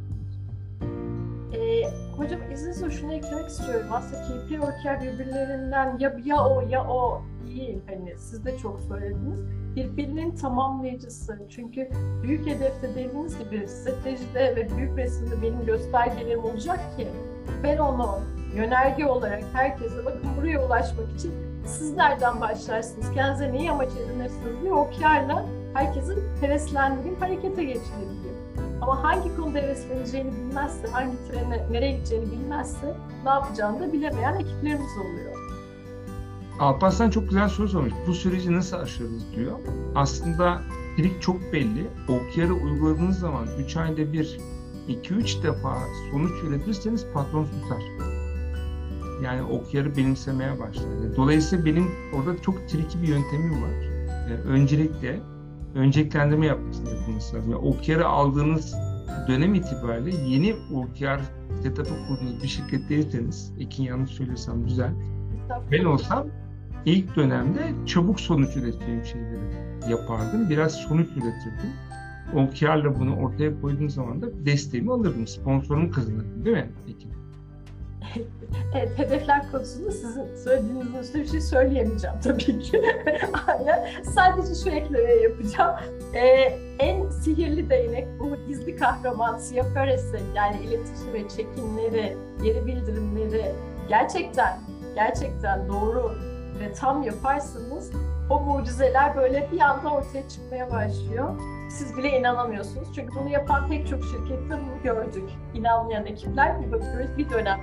Ee, 1.52 1.82
hocam 2.16 2.52
izninizle 2.52 2.90
şunu 2.90 3.14
eklemek 3.14 3.48
istiyorum. 3.48 3.86
Aslında 3.90 4.22
KPI 4.22 4.60
OKR 4.60 5.02
birbirlerinden 5.02 5.98
ya, 5.98 6.16
ya 6.24 6.46
o 6.46 6.60
ya 6.68 6.88
o 6.88 7.22
değil. 7.46 7.78
Hani 7.86 8.14
siz 8.18 8.44
de 8.44 8.58
çok 8.58 8.80
söylediniz. 8.80 9.40
Birbirinin 9.76 10.34
tamamlayıcısı. 10.34 11.42
Çünkü 11.48 11.88
büyük 12.22 12.46
hedefte 12.46 12.90
dediğiniz 12.90 13.38
gibi 13.38 13.68
stratejide 13.68 14.56
ve 14.56 14.76
büyük 14.76 14.98
resimde 14.98 15.42
benim 15.42 15.66
göstergelerim 15.66 16.44
olacak 16.44 16.80
ki 16.96 17.08
ben 17.62 17.78
onu 17.78 18.20
yönerge 18.56 19.06
olarak 19.06 19.42
herkese 19.52 20.04
bakın 20.04 20.30
buraya 20.40 20.66
ulaşmak 20.66 21.12
için 21.18 21.51
siz 21.66 21.96
nereden 21.96 22.40
başlarsınız? 22.40 23.12
Kendinize 23.14 23.52
neyi 23.52 23.70
amaç 23.70 23.90
edinirsiniz 23.92 24.62
diye 24.62 24.72
OKR'la 24.72 25.46
herkesin 25.74 26.22
heveslendireyim, 26.40 27.20
harekete 27.20 27.64
geçirebileyim. 27.64 28.36
Ama 28.80 29.02
hangi 29.02 29.36
konuda 29.36 29.58
hevesleneceğini 29.58 30.32
bilmezse, 30.32 30.88
hangi 30.88 31.16
trene 31.28 31.66
nereye 31.70 31.92
gideceğini 31.92 32.32
bilmezse 32.32 32.96
ne 33.24 33.30
yapacağını 33.30 33.80
da 33.80 33.92
bilemeyen 33.92 34.34
ekiplerimiz 34.34 34.98
oluyor. 35.00 35.32
Alparslan 36.60 37.10
çok 37.10 37.28
güzel 37.28 37.48
soru 37.48 37.68
sormuş. 37.68 37.92
Bu 38.06 38.14
süreci 38.14 38.56
nasıl 38.56 38.76
aşarız 38.76 39.32
diyor. 39.36 39.58
Aslında 39.94 40.60
trik 40.96 41.22
çok 41.22 41.52
belli. 41.52 41.86
OKR'ı 42.08 42.54
uyguladığınız 42.54 43.18
zaman 43.18 43.46
3 43.58 43.76
ayda 43.76 44.12
bir 44.12 44.40
2-3 44.88 45.42
defa 45.42 45.78
sonuç 46.10 46.32
üretirseniz 46.44 47.06
patron 47.14 47.44
susar. 47.44 48.11
Yani 49.22 49.42
OKR'ı 49.42 49.96
benimsemeye 49.96 50.60
başlar. 50.60 51.16
Dolayısıyla 51.16 51.64
benim 51.64 51.90
orada 52.14 52.42
çok 52.42 52.68
triki 52.68 53.02
bir 53.02 53.08
yöntemim 53.08 53.62
var. 53.62 53.70
Yani 54.30 54.40
öncelikle 54.48 55.20
önceliklendirme 55.74 56.46
yapmasını 56.46 56.90
yapılması 56.90 57.36
lazım. 57.36 57.50
Yani 57.50 57.60
OKR'ı 57.60 58.06
aldığınız 58.06 58.74
dönem 59.28 59.54
itibariyle 59.54 60.16
yeni 60.26 60.54
OKR 60.74 61.20
setup'ı 61.62 61.94
kurduğunuz 62.08 62.42
bir 62.42 62.48
şirket 62.48 62.88
değilseniz, 62.88 63.52
Ekin 63.60 63.84
yanlış 63.84 64.10
söylesem 64.10 64.64
güzel. 64.64 64.92
Ben 65.72 65.84
olsam 65.84 66.26
ilk 66.84 67.16
dönemde 67.16 67.72
çabuk 67.86 68.20
sonuç 68.20 68.56
üreteceğim 68.56 69.04
şeyleri 69.04 69.90
yapardım. 69.90 70.50
Biraz 70.50 70.72
sonuç 70.72 71.08
üretirdim. 71.08 71.72
OKR'la 72.34 73.00
bunu 73.00 73.16
ortaya 73.16 73.60
koyduğum 73.60 73.90
zaman 73.90 74.22
da 74.22 74.46
desteğimi 74.46 74.92
alırdım. 74.92 75.26
Sponsorumu 75.26 75.90
kazanırdım 75.90 76.44
değil 76.44 76.56
mi 76.56 76.70
Ekin? 76.88 77.21
Evet, 78.74 78.98
hedefler 78.98 79.50
konusunda 79.50 79.90
sizin 79.90 80.36
söylediğiniz 80.36 80.94
üstüne 81.00 81.22
bir 81.22 81.28
şey 81.28 81.40
söyleyemeyeceğim 81.40 82.16
tabii 82.24 82.58
ki. 82.60 82.82
Aynen. 83.46 83.88
Sadece 84.14 84.64
şu 84.64 84.70
eklemeyi 84.70 85.22
yapacağım. 85.22 85.76
Ee, 86.14 86.58
en 86.78 87.08
sihirli 87.08 87.70
değnek 87.70 88.08
bu 88.20 88.36
gizli 88.48 88.76
kahraman 88.76 89.40
Peres'in 89.74 90.34
yani 90.34 90.56
iletişim 90.64 91.12
ve 91.12 91.28
çekimleri, 91.28 92.16
geri 92.42 92.66
bildirimleri 92.66 93.52
gerçekten 93.88 94.58
gerçekten 94.94 95.68
doğru 95.68 96.14
ve 96.60 96.72
tam 96.72 97.02
yaparsanız 97.02 97.90
o 98.30 98.40
mucizeler 98.40 99.16
böyle 99.16 99.48
bir 99.52 99.60
anda 99.60 99.88
ortaya 99.88 100.28
çıkmaya 100.28 100.70
başlıyor. 100.70 101.34
Siz 101.78 101.96
bile 101.96 102.18
inanamıyorsunuz. 102.18 102.88
Çünkü 102.94 103.14
bunu 103.20 103.28
yapan 103.28 103.68
pek 103.68 103.88
çok 103.88 104.04
şirkette 104.04 104.50
bunu 104.50 104.82
gördük. 104.84 105.30
İnanmayan 105.54 106.06
ekipler 106.06 106.62
bir 106.62 106.72
bakıyoruz 106.72 107.18
bir 107.18 107.30
dönem, 107.30 107.60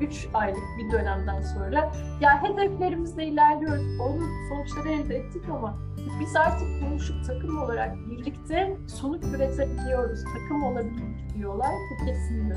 3 0.00 0.28
aylık 0.34 0.62
bir 0.78 0.92
dönemden 0.92 1.42
sonra 1.42 1.92
ya 2.20 2.42
hedeflerimizle 2.42 3.24
ilerliyoruz, 3.24 4.00
onun 4.00 4.28
sonuçları 4.48 4.88
elde 4.88 5.16
ettik 5.16 5.42
ama 5.50 5.78
biz 6.20 6.36
artık 6.36 6.68
konuşup 6.80 7.24
takım 7.26 7.62
olarak 7.62 7.96
birlikte 8.10 8.76
sonuç 8.86 9.24
üretebiliyoruz, 9.24 10.20
takım 10.24 10.62
olabildik 10.62 11.34
diyorlar. 11.34 11.70
Bu 11.90 12.06
kesindir. 12.06 12.56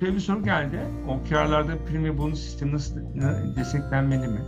Şöyle 0.00 0.14
bir 0.14 0.20
soru 0.20 0.42
geldi. 0.42 0.80
OKR'larda 1.08 1.84
prim 1.88 2.04
ve 2.04 2.18
bonus 2.18 2.40
sistemi 2.40 2.72
nasıl 2.72 3.00
desteklenmeli 3.56 4.28
mi? 4.28 4.40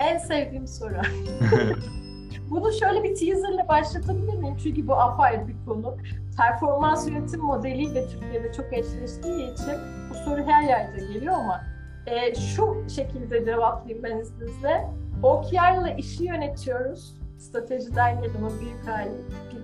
En 0.00 0.18
sevdiğim 0.18 0.66
soru. 0.66 0.94
Bunu 2.50 2.72
şöyle 2.72 3.02
bir 3.02 3.14
teaserle 3.14 3.68
başlatabilir 3.68 4.34
miyim? 4.34 4.56
Çünkü 4.62 4.88
bu 4.88 4.94
apayrı 4.94 5.48
bir 5.48 5.56
konu. 5.66 5.96
Performans 6.36 7.08
yönetim 7.08 7.40
modeliyle 7.40 8.08
Türkiye'de 8.08 8.52
çok 8.52 8.72
eşleştiği 8.72 9.52
için 9.52 9.74
bu 10.10 10.14
soru 10.14 10.42
her 10.46 10.62
yerde 10.62 11.00
geliyor 11.12 11.34
ama 11.34 11.60
e, 12.06 12.34
şu 12.34 12.84
şekilde 12.88 13.44
cevaplayayım 13.44 14.04
ben 14.04 14.18
izninizle. 14.18 14.88
OKR'la 15.22 15.90
işi 15.90 16.24
yönetiyoruz. 16.24 17.14
Stratejiden 17.38 18.22
gelen 18.22 18.50
büyük 18.60 18.88
hali, 18.88 19.14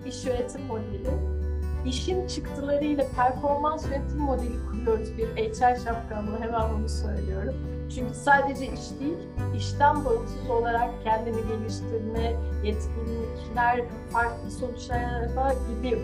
bir 0.04 0.08
iş 0.08 0.24
yönetim 0.24 0.62
modeli. 0.62 1.10
İşin 1.86 2.26
çıktılarıyla 2.26 3.04
performans 3.16 3.86
yönetim 3.86 4.18
modeli 4.18 4.66
kuruyoruz 4.70 5.18
bir 5.18 5.26
HR 5.26 5.84
şapkamla 5.84 6.40
hemen 6.40 6.62
bunu 6.78 6.88
söylüyorum 6.88 7.54
çünkü 7.94 8.14
sadece 8.14 8.66
iş 8.66 9.00
değil, 9.00 9.18
işten 9.56 10.04
bağımsız 10.04 10.50
olarak 10.50 10.90
kendini 11.04 11.48
geliştirme, 11.48 12.36
yetkinlikler, 12.64 13.80
farklı 14.12 14.50
sonuçlar 14.50 15.54
gibi 15.68 15.98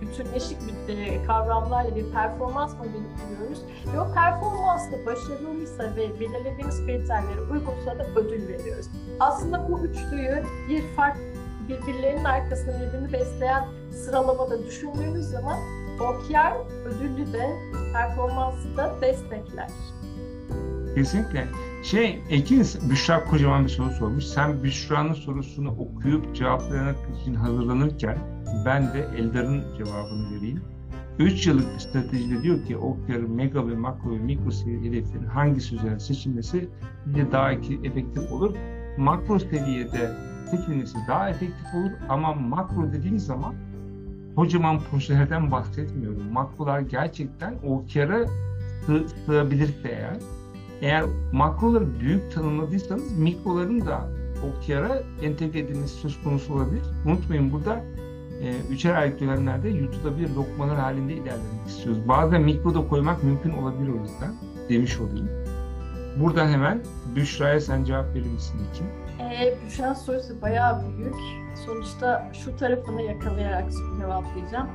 bütünleşik 0.00 0.58
bir 0.88 1.26
kavramlarla 1.26 1.96
bir 1.96 2.12
performans 2.12 2.74
modeli 2.74 3.06
kuruyoruz. 3.16 3.62
Ve 3.94 4.00
o 4.00 4.14
performans 4.14 4.92
da 4.92 5.06
başarılıysa 5.06 5.96
ve 5.96 6.20
belirlediğimiz 6.20 6.86
kriterlere 6.86 7.40
uygunsa 7.40 7.98
da 7.98 8.06
ödül 8.16 8.48
veriyoruz. 8.48 8.86
Aslında 9.20 9.68
bu 9.68 9.80
üçlüyü 9.80 10.42
bir 10.68 10.82
fark 10.96 11.16
birbirlerinin 11.68 12.24
arkasında 12.24 12.80
birbirini 12.80 13.12
besleyen 13.12 13.64
sıralamada 13.90 14.66
düşündüğünüz 14.66 15.26
zaman 15.26 15.58
OKR 16.00 16.54
ödüllü 16.86 17.32
de 17.32 17.56
performansı 17.92 18.76
da 18.76 18.94
destekler. 19.00 19.68
Kesinlikle. 20.98 21.46
Şey, 21.82 22.22
Ekin, 22.30 22.66
Büşra 22.90 23.24
kocaman 23.24 23.64
bir 23.64 23.68
soru 23.68 23.90
sormuş. 23.90 24.24
Sen 24.24 24.62
Büşra'nın 24.62 25.12
sorusunu 25.12 25.70
okuyup 25.70 26.36
cevaplamak 26.36 26.96
için 27.20 27.34
hazırlanırken 27.34 28.18
ben 28.66 28.92
de 28.92 29.08
Eldar'ın 29.16 29.64
cevabını 29.76 30.36
vereyim. 30.36 30.62
3 31.18 31.46
yıllık 31.46 31.74
bir 31.74 31.78
stratejide 31.78 32.42
diyor 32.42 32.64
ki 32.64 32.76
OKR'ın 32.76 33.30
mega 33.30 33.68
ve 33.68 33.74
makro 33.74 34.10
ve 34.10 34.18
mikro 34.18 34.50
seviye 34.50 34.80
hedeflerin 34.80 35.26
hangisi 35.26 35.74
üzerine 35.74 36.00
seçilmesi 36.00 36.68
de 37.06 37.32
daha 37.32 37.52
efektif 37.52 38.32
olur. 38.32 38.54
Makro 38.96 39.38
seviyede 39.38 40.10
seçilmesi 40.50 40.98
daha 41.08 41.30
efektif 41.30 41.74
olur 41.74 41.90
ama 42.08 42.34
makro 42.34 42.92
dediğim 42.92 43.18
zaman 43.18 43.54
kocaman 44.36 44.80
projelerden 44.90 45.50
bahsetmiyorum. 45.50 46.32
Makrolar 46.32 46.80
gerçekten 46.80 47.54
OKR'a 47.66 48.26
sığ, 48.86 49.06
sığabilirse 49.26 49.88
eğer 49.88 50.37
eğer 50.82 51.04
makroları 51.32 52.00
büyük 52.00 52.32
tanımladıysanız 52.32 53.18
mikroların 53.18 53.86
da 53.86 54.08
OKR'a 54.38 55.02
entegre 55.22 55.58
edilmesi 55.58 55.94
söz 55.94 56.22
konusu 56.22 56.54
olabilir. 56.54 56.82
Unutmayın 57.06 57.52
burada 57.52 57.84
e, 58.42 58.56
üçer 58.70 58.94
aylık 58.94 59.20
dönemlerde 59.20 59.68
yutulabilir 59.68 60.30
lokmalar 60.34 60.78
halinde 60.78 61.12
ilerlemek 61.12 61.66
istiyoruz. 61.68 62.08
Bazen 62.08 62.42
mikro 62.42 62.74
da 62.74 62.88
koymak 62.88 63.24
mümkün 63.24 63.50
olabilir 63.50 63.88
o 63.88 64.02
yüzden 64.02 64.34
demiş 64.68 65.00
olayım. 65.00 65.28
Buradan 66.20 66.48
hemen 66.48 66.80
Büşra'ya 67.16 67.60
sen 67.60 67.84
cevap 67.84 68.14
verir 68.14 68.26
misin 68.26 68.60
Ekim? 68.70 68.86
Ee, 69.20 69.54
Büşra 69.66 69.94
sorusu 69.94 70.42
bayağı 70.42 70.82
büyük. 70.96 71.14
Sonuçta 71.66 72.30
şu 72.32 72.56
tarafını 72.56 73.02
yakalayarak 73.02 73.64
cevaplayacağım. 74.00 74.68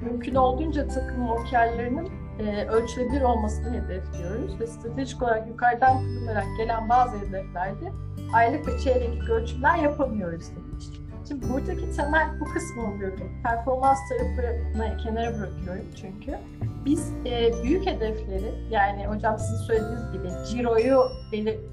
Mümkün 0.00 0.34
olduğunca 0.34 0.88
takım 0.88 1.30
OKR'larının 1.30 2.08
e, 2.38 2.66
ölçülebilir 2.66 3.22
olmasını 3.22 3.82
hedefliyoruz 3.82 4.60
ve 4.60 4.66
stratejik 4.66 5.22
olarak 5.22 5.48
yukarıdan 5.48 5.96
kurularak 5.96 6.46
gelen 6.58 6.88
bazı 6.88 7.18
hedeflerde 7.18 7.92
aylık 8.34 8.68
ve 8.68 8.78
çeyreklik 8.78 9.30
ölçümler 9.30 9.76
yapamıyoruz 9.76 10.46
demiş. 10.56 10.84
Şimdi 11.28 11.48
buradaki 11.48 11.96
temel 11.96 12.40
bu 12.40 12.44
kısmı 12.44 12.82
oluyor. 12.82 13.12
Performans 13.44 13.98
tarafını 14.08 14.96
kenara 14.96 15.38
bırakıyorum 15.38 15.86
çünkü. 16.00 16.38
Biz 16.84 17.12
e, 17.26 17.52
büyük 17.62 17.86
hedefleri 17.86 18.54
yani 18.70 19.06
hocam 19.06 19.38
sizin 19.38 19.64
söylediğiniz 19.64 20.12
gibi 20.12 20.28
ciroyu 20.50 21.02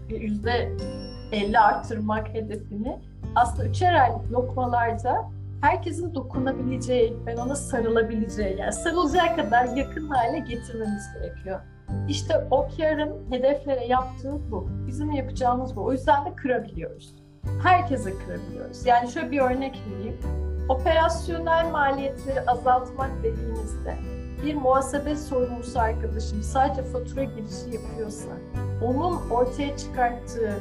yüzde 0.09 0.71
50 1.31 1.59
arttırmak 1.59 2.29
hedefini 2.29 2.99
aslında 3.35 3.69
üçer 3.69 3.93
aylık 3.93 4.31
lokmalarda 4.31 5.29
herkesin 5.61 6.15
dokunabileceği, 6.15 7.17
ben 7.25 7.37
ona 7.37 7.55
sarılabileceği, 7.55 8.57
yani 8.59 8.73
sarılacağı 8.73 9.35
kadar 9.35 9.65
yakın 9.65 10.07
hale 10.07 10.39
getirmemiz 10.39 11.03
gerekiyor. 11.13 11.59
İşte 12.07 12.47
OKR'ın 12.51 13.31
hedeflere 13.31 13.85
yaptığı 13.85 14.51
bu. 14.51 14.69
Bizim 14.87 15.11
yapacağımız 15.11 15.75
bu. 15.75 15.83
O 15.83 15.91
yüzden 15.91 16.25
de 16.25 16.35
kırabiliyoruz. 16.35 17.15
Herkese 17.63 18.13
kırabiliyoruz. 18.17 18.85
Yani 18.85 19.11
şöyle 19.11 19.31
bir 19.31 19.39
örnek 19.39 19.83
vereyim. 19.91 20.17
Operasyonel 20.69 21.71
maliyetleri 21.71 22.41
azaltmak 22.41 23.09
dediğimizde 23.23 23.95
bir 24.45 24.55
muhasebe 24.55 25.15
sorumlusu 25.15 25.79
arkadaşım 25.79 26.43
sadece 26.43 26.83
fatura 26.83 27.23
girişi 27.23 27.69
yapıyorsa 27.73 28.29
onun 28.83 29.29
ortaya 29.29 29.77
çıkarttığı 29.77 30.53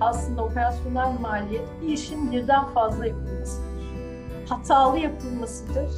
aslında 0.00 0.44
operasyonel 0.44 1.20
maliyet 1.20 1.68
bir 1.82 1.88
işin 1.88 2.32
birden 2.32 2.64
fazla 2.64 3.06
yapılması 3.06 3.60
hatalı 4.50 4.98
yapılmasıdır. 4.98 5.90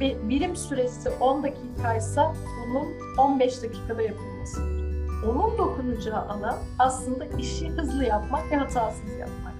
Bir 0.00 0.28
birim 0.28 0.56
süresi 0.56 1.10
10 1.10 1.42
dakikaysa 1.42 2.34
bunun 2.66 2.88
15 3.18 3.62
dakikada 3.62 4.02
yapılmasıdır. 4.02 4.82
Onun 5.28 5.58
dokunacağı 5.58 6.28
alan 6.28 6.56
aslında 6.78 7.24
işi 7.24 7.68
hızlı 7.68 8.04
yapmak 8.04 8.50
ve 8.50 8.56
hatasız 8.56 9.10
yapmak. 9.20 9.52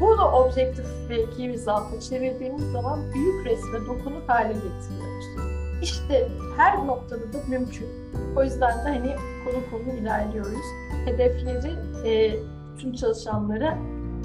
Bunu 0.00 0.22
objektif 0.22 0.86
ve 1.08 1.30
key 1.30 1.48
result'a 1.48 2.00
çevirdiğimiz 2.00 2.72
zaman 2.72 3.00
büyük 3.14 3.46
resme 3.46 3.80
dokunup 3.80 4.28
hale 4.28 4.52
getiriyoruz. 4.52 5.24
İşte 5.82 6.28
her 6.56 6.86
noktada 6.86 7.32
da 7.32 7.38
mümkün. 7.48 7.88
O 8.36 8.44
yüzden 8.44 8.84
de 8.84 8.88
hani 8.88 9.16
konu 9.44 9.70
konu 9.70 9.96
ilerliyoruz. 9.96 10.66
Hedefleri 11.04 11.74
e, 12.08 12.36
tüm 12.78 12.92
çalışanlara 12.92 13.78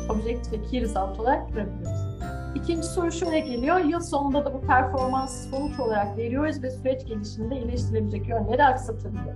objektif 0.10 0.54
ve 0.54 0.62
key 0.62 0.82
result 0.82 1.20
olarak 1.20 1.54
bırakıyoruz. 1.54 2.09
İkinci 2.56 2.88
soru 2.88 3.12
şöyle 3.12 3.40
geliyor. 3.40 3.80
Yıl 3.80 4.00
sonunda 4.00 4.46
da 4.46 4.54
bu 4.54 4.62
performans 4.62 5.50
sonuç 5.50 5.80
olarak 5.80 6.18
veriyoruz 6.18 6.64
ve 6.64 6.72
süreç 6.72 7.06
gelişiminde 7.06 7.56
iyileştirilebilecek 7.56 8.28
yönleri 8.28 8.64
aksatabiliyor. 8.64 9.36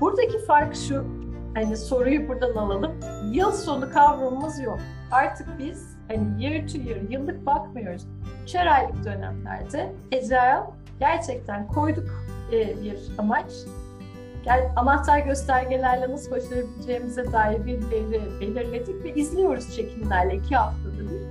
Buradaki 0.00 0.38
fark 0.38 0.74
şu, 0.74 1.04
hani 1.54 1.76
soruyu 1.76 2.28
buradan 2.28 2.54
alalım. 2.54 2.92
Yıl 3.32 3.52
sonu 3.52 3.90
kavramımız 3.90 4.60
yok. 4.60 4.78
Artık 5.10 5.48
biz 5.58 5.96
hani 6.08 6.44
year 6.44 6.68
to 6.68 6.78
year, 6.78 7.00
yıllık 7.10 7.46
bakmıyoruz. 7.46 8.06
Üçer 8.42 8.66
aylık 8.66 9.04
dönemlerde 9.04 9.92
Agile 10.12 10.62
gerçekten 11.00 11.68
koyduk 11.68 12.08
e, 12.52 12.82
bir 12.82 12.98
amaç. 13.18 13.52
Yani 14.44 14.64
anahtar 14.76 15.18
göstergelerle 15.18 16.10
nasıl 16.10 16.30
başarabileceğimize 16.30 17.32
dair 17.32 17.66
bir 17.66 17.90
veri 17.90 18.40
belirledik 18.40 19.04
ve 19.04 19.14
izliyoruz 19.14 19.76
çekimlerle 19.76 20.34
iki 20.34 20.56
haftada 20.56 21.00
bir. 21.00 21.25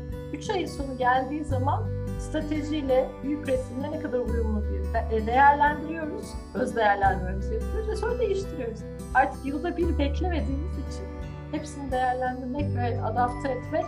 Üç 0.46 0.50
ayın 0.50 0.66
sonu 0.68 0.98
geldiği 0.98 1.44
zaman 1.44 1.84
stratejiyle 2.20 3.10
büyük 3.24 3.48
resimle 3.48 3.92
ne 3.92 4.00
kadar 4.00 4.20
uyumlu 4.20 4.64
bir 4.64 5.16
e, 5.18 5.26
değerlendiriyoruz. 5.26 6.26
Öz 6.54 6.76
değerlendirmemizi 6.76 7.54
yapıyoruz 7.54 7.90
ve 7.90 7.96
sonra 7.96 8.20
değiştiriyoruz. 8.20 8.80
Artık 9.14 9.46
yılda 9.46 9.78
bir 9.78 9.98
beklemediğimiz 9.98 10.72
için 10.72 11.06
hepsini 11.52 11.92
değerlendirmek 11.92 12.76
ve 12.76 13.02
adapte 13.02 13.50
etmek 13.50 13.86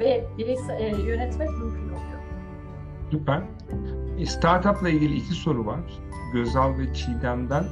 ve 0.00 0.24
bireysel, 0.38 0.80
e, 0.80 1.02
yönetmek 1.02 1.50
mümkün 1.50 1.88
oluyor. 1.88 2.20
Süper. 3.10 3.42
E, 4.18 4.26
startup'la 4.26 4.88
ilgili 4.88 5.16
iki 5.16 5.34
soru 5.34 5.66
var. 5.66 5.80
Gözal 6.32 6.78
ve 6.78 6.94
Çiğdem'den. 6.94 7.64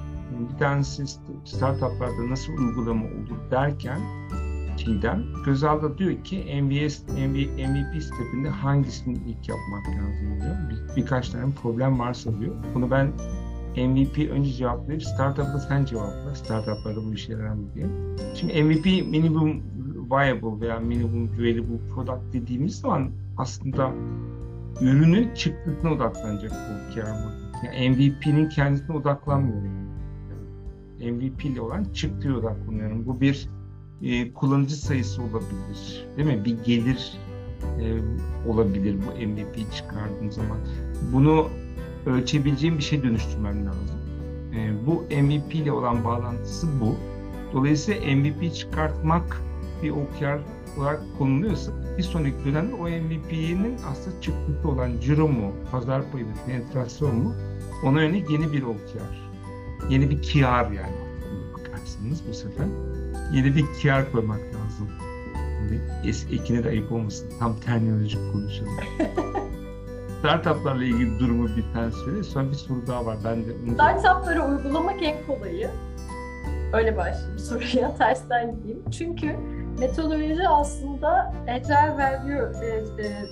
Bir 0.53 0.59
tanesi 0.59 1.07
startup'larda 1.45 2.31
nasıl 2.31 2.53
uygulama 2.53 3.05
olur 3.05 3.51
derken 3.51 4.01
Çiğdem, 4.85 5.25
Gözal 5.47 5.83
da 5.83 5.99
diyor 5.99 6.25
ki 6.25 6.63
MVS, 6.63 7.03
MV, 7.09 7.37
MVP 7.71 8.03
stepinde 8.03 8.49
hangisini 8.49 9.15
ilk 9.15 9.49
yapmak 9.49 9.89
lazım 9.89 10.41
diyor. 10.41 10.57
Bir, 10.71 10.97
birkaç 10.97 11.29
tane 11.29 11.55
problem 11.63 11.99
varsa 11.99 12.41
diyor. 12.41 12.55
Bunu 12.75 12.91
ben 12.91 13.07
MVP 13.77 14.31
önce 14.31 14.53
cevaplayıp 14.53 15.03
startup'da 15.03 15.59
sen 15.59 15.85
cevapla. 15.85 16.35
Startup'larda 16.35 17.05
bu 17.05 17.15
işe 17.15 17.33
yarar 17.33 17.55
mı 17.55 17.67
diye. 17.75 17.87
Şimdi 18.35 18.63
MVP 18.63 18.85
minimum 19.11 19.63
viable 20.11 20.61
veya 20.61 20.81
minimum 20.81 21.31
valuable 21.39 21.89
product 21.95 22.33
dediğimiz 22.33 22.81
zaman 22.81 23.11
aslında 23.37 23.91
ürünün 24.81 25.35
çıktısına 25.35 25.93
odaklanacak 25.93 26.53
bu 26.53 26.95
kar 26.95 27.07
yani 27.65 27.91
MVP'nin 27.91 28.49
kendisine 28.49 28.97
odaklanmıyorum. 28.97 29.71
MVP 31.01 31.45
ile 31.45 31.61
olan 31.61 31.85
çıktıya 31.85 32.35
odaklanıyorum. 32.35 33.07
Bu 33.07 33.21
bir 33.21 33.49
e, 34.03 34.33
kullanıcı 34.33 34.77
sayısı 34.77 35.23
olabilir. 35.23 36.07
Değil 36.17 36.29
mi? 36.29 36.45
Bir 36.45 36.65
gelir 36.65 37.13
e, 37.81 37.87
olabilir 38.49 38.97
bu 39.07 39.27
MVP 39.27 39.73
çıkardığım 39.73 40.33
zaman. 40.33 40.59
Bunu 41.13 41.49
ölçebileceğim 42.07 42.79
bir 42.79 42.83
şey 42.83 43.03
dönüştürmem 43.03 43.67
lazım. 43.67 43.99
E, 44.55 44.87
bu 44.87 44.93
MVP 45.23 45.55
ile 45.55 45.73
olan 45.73 46.05
bağlantısı 46.05 46.67
bu. 46.81 46.97
Dolayısıyla 47.53 48.17
MVP 48.17 48.55
çıkartmak 48.55 49.43
bir 49.83 49.91
OKR 49.91 50.41
olarak 50.79 51.01
konuluyorsa 51.19 51.73
bir 51.99 52.03
sonraki 52.03 52.45
dönemde 52.45 52.75
o 52.75 52.85
MVP'nin 52.89 53.77
aslında 53.91 54.21
çıktısı 54.21 54.69
olan 54.69 55.01
ciro 55.01 55.29
mu, 55.29 55.53
pazar 55.71 56.11
payı 56.13 56.27
mı, 56.27 56.33
penetrasyon 56.47 57.17
mu 57.17 57.35
ona 57.85 58.03
yönelik 58.03 58.31
yeni 58.31 58.53
bir 58.53 58.63
OKR. 58.63 59.31
Yeni 59.91 60.11
bir 60.11 60.33
kar 60.33 60.71
yani 60.71 60.97
bakarsınız 61.53 62.23
bu 62.29 62.35
sefer. 62.35 62.67
Yeni 63.33 63.57
bir 63.57 63.65
kar 63.83 64.13
koymak 64.13 64.39
lazım. 64.39 64.89
Es, 66.05 66.27
ekine 66.33 66.65
de 66.65 66.69
ayıp 66.69 66.93
olmasın. 66.93 67.33
Tam 67.39 67.57
terminolojik 67.57 68.33
konuşalım. 68.33 68.73
Startuplarla 70.19 70.85
ilgili 70.85 71.19
durumu 71.19 71.49
bir 71.57 71.65
tane 71.75 71.91
söyle. 71.91 72.23
Sonra 72.23 72.51
bir 72.51 72.55
soru 72.55 72.87
daha 72.87 73.07
var. 73.07 73.17
Ben 73.25 73.47
de 73.47 73.53
onu 73.67 73.75
Startupları 73.75 74.45
uygulamak 74.45 75.03
en 75.03 75.17
kolayı. 75.27 75.71
Öyle 76.73 76.97
başlayayım 76.97 77.39
soruya 77.39 77.95
tersten 77.99 78.57
gideyim. 78.57 78.83
Çünkü 78.91 79.37
metodoloji 79.79 80.49
aslında 80.49 81.35
Agile 81.49 81.95
Value 81.99 82.67
e, 82.67 82.69
e, 83.07 83.25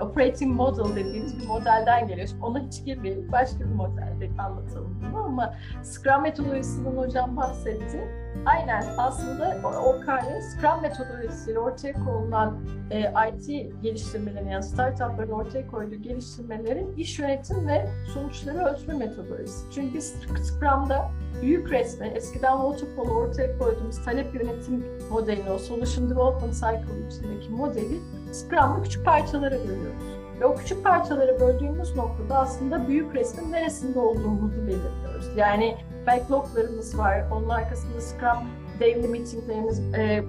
operating 0.00 0.56
model 0.56 0.96
dediğimiz 0.96 1.40
bir 1.40 1.46
modelden 1.46 2.08
geliyor. 2.08 2.28
Şimdi 2.28 2.44
ona 2.44 2.60
hiç 2.60 2.84
girmeyelim. 2.84 3.32
Başka 3.32 3.60
bir 3.60 3.74
modelde 3.74 4.30
anlatalım 4.42 5.00
bunu 5.00 5.24
ama 5.24 5.54
Scrum 5.82 6.22
metodolojisinden 6.22 6.96
hocam 6.96 7.36
bahsetti. 7.36 8.08
Aynen 8.46 8.84
aslında 8.98 9.56
o 9.64 10.00
kare 10.06 10.42
Scrum 10.42 10.82
metodolojisiyle 10.82 11.58
ortaya 11.58 11.92
konulan 11.92 12.58
e, 12.90 13.00
IT 13.00 13.46
geliştirmelerin 13.82 14.48
yani 14.48 14.62
startupların 14.62 15.30
ortaya 15.30 15.66
koyduğu 15.66 15.94
geliştirmelerin 15.94 16.96
iş 16.96 17.18
yönetim 17.18 17.68
ve 17.68 17.88
sonuçları 18.14 18.64
ölçme 18.64 18.94
metodolojisi. 18.94 19.72
Çünkü 19.74 19.94
biz 19.94 20.14
Scrum'da 20.42 21.10
büyük 21.42 21.70
resmi, 21.70 22.06
eskiden 22.06 22.56
Waterfall'u 22.56 23.18
ortaya 23.18 23.58
koyduğumuz 23.58 24.04
talep 24.04 24.34
yönetim 24.34 24.84
modelini, 25.10 25.50
o 25.50 25.58
Solution 25.58 26.10
Development 26.10 26.54
Cycle 26.54 27.06
içindeki 27.08 27.50
modeli 27.50 28.00
Scrum'da 28.32 28.82
küçük 28.82 29.04
parçalara 29.04 29.58
bölüyoruz. 29.58 30.18
Ve 30.40 30.46
o 30.46 30.54
küçük 30.54 30.84
parçalara 30.84 31.40
böldüğümüz 31.40 31.96
noktada 31.96 32.38
aslında 32.38 32.88
büyük 32.88 33.14
resmin 33.14 33.52
neresinde 33.52 33.98
olduğumuzu 33.98 34.66
belirliyoruz. 34.66 35.36
Yani 35.36 35.76
backloglarımız 36.08 36.98
var, 36.98 37.24
onun 37.32 37.48
arkasında 37.48 38.00
Scrum 38.00 38.38
daily 38.80 39.08
meetinglerimiz, 39.08 39.94
e, 39.94 40.02
e, 40.02 40.24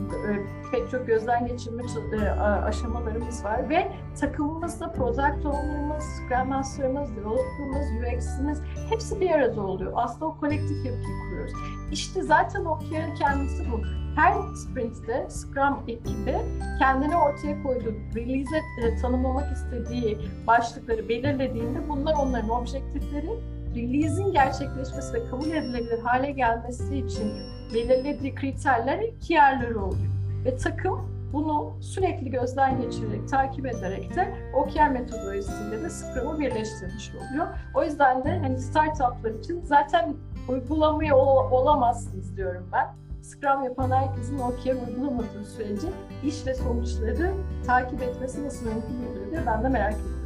pek 0.72 0.90
çok 0.92 1.08
gözden 1.08 1.48
geçirme 1.48 1.84
e, 2.14 2.30
aşamalarımız 2.42 3.44
var 3.44 3.70
ve 3.70 3.92
takımımızda 4.20 4.92
product 4.92 5.46
owner'ımız, 5.46 6.04
Scrum 6.04 6.50
Master'ımız, 6.50 7.16
developer'ımız, 7.16 7.88
UX'imiz 8.18 8.62
hepsi 8.90 9.22
bir 9.22 9.32
arada 9.32 9.62
oluyor. 9.62 9.94
Aslında 9.96 10.26
o 10.26 10.38
kolektif 10.38 10.86
yapıyı 10.86 11.20
kuruyoruz. 11.24 11.54
İşte 11.92 12.24
zaten 12.24 12.66
o 12.66 12.80
kendisi 13.20 13.72
bu. 13.72 13.82
Her 14.16 14.34
sprintte 14.56 15.28
Scrum 15.30 15.84
ekibi 15.88 16.38
kendini 16.80 17.16
ortaya 17.16 17.64
koyduğu, 17.64 17.94
release'e 18.16 18.88
e, 18.88 18.96
tanımlamak 19.02 19.52
istediği 19.52 20.18
başlıkları 20.48 21.10
belirlediğinde 21.10 21.90
bunlar 21.90 22.14
onların 22.14 22.50
objektifleri 22.50 23.40
release'in 23.82 24.32
gerçekleşmesi 24.32 25.14
ve 25.14 25.26
kabul 25.30 25.48
edilebilir 25.52 26.00
hale 26.00 26.32
gelmesi 26.32 26.98
için 26.98 27.34
belirlediği 27.74 28.36
kriterler 28.36 29.00
KR'ları 29.28 29.84
oluyor. 29.86 30.10
Ve 30.46 30.58
takım 30.58 31.20
bunu 31.34 31.74
sürekli 31.82 32.32
gözden 32.32 32.82
geçirerek, 32.82 33.30
takip 33.30 33.66
ederek 33.66 34.16
de 34.16 34.34
OKR 34.54 34.90
metodolojisiyle 34.90 35.84
de 35.84 35.90
Scrum'u 35.90 36.40
birleştirmiş 36.40 37.12
oluyor. 37.16 37.48
O 37.76 37.84
yüzden 37.84 38.24
de 38.24 38.40
hani 38.40 38.60
startuplar 38.60 39.32
için 39.32 39.62
zaten 39.64 40.14
uygulamaya 40.50 41.18
ol- 41.18 41.52
olamazsınız 41.52 42.38
diyorum 42.38 42.70
ben. 42.74 42.88
Scrum 43.22 43.64
yapan 43.64 43.92
herkesin 43.92 44.40
OKR 44.40 44.88
uygulamadığı 44.88 45.46
sürece 45.58 45.88
iş 46.24 46.48
ve 46.48 46.54
sonuçları 46.54 47.32
takip 47.66 48.02
etmesi 48.02 48.46
nasıl 48.46 48.66
mümkün 48.66 49.12
oluyor 49.12 49.32
diye 49.32 49.42
ben 49.48 49.64
de 49.64 49.70
merak 49.70 49.94
ediyorum. 49.94 50.19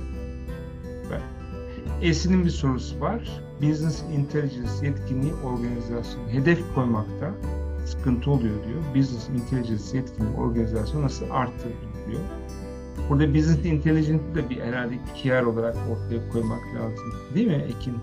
Esin'in 2.03 2.45
bir 2.45 2.49
sorusu 2.49 2.99
var. 2.99 3.41
Business 3.61 4.03
Intelligence 4.17 4.71
yetkinliği 4.87 5.33
organizasyon 5.33 6.29
hedef 6.29 6.59
koymakta 6.75 7.31
sıkıntı 7.85 8.31
oluyor 8.31 8.55
diyor. 8.67 8.95
Business 8.95 9.29
Intelligence 9.29 9.97
yetkinliği 9.97 10.35
organizasyon 10.35 11.01
nasıl 11.01 11.25
arttırılır 11.29 12.07
diyor. 12.07 12.21
Burada 13.09 13.33
Business 13.33 13.65
Intelligence'ı 13.65 14.35
da 14.35 14.49
bir 14.49 14.61
herhalde 14.61 14.95
PR 14.95 15.43
olarak 15.43 15.75
ortaya 15.75 16.29
koymak 16.29 16.61
lazım. 16.75 17.13
Değil 17.35 17.47
mi 17.47 17.53
Ekin? 17.53 17.97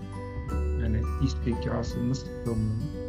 Yani 0.81 1.01
iş 1.23 1.31
zekası 1.31 2.09
nasıl 2.09 2.27
tanımlanır? 2.45 3.01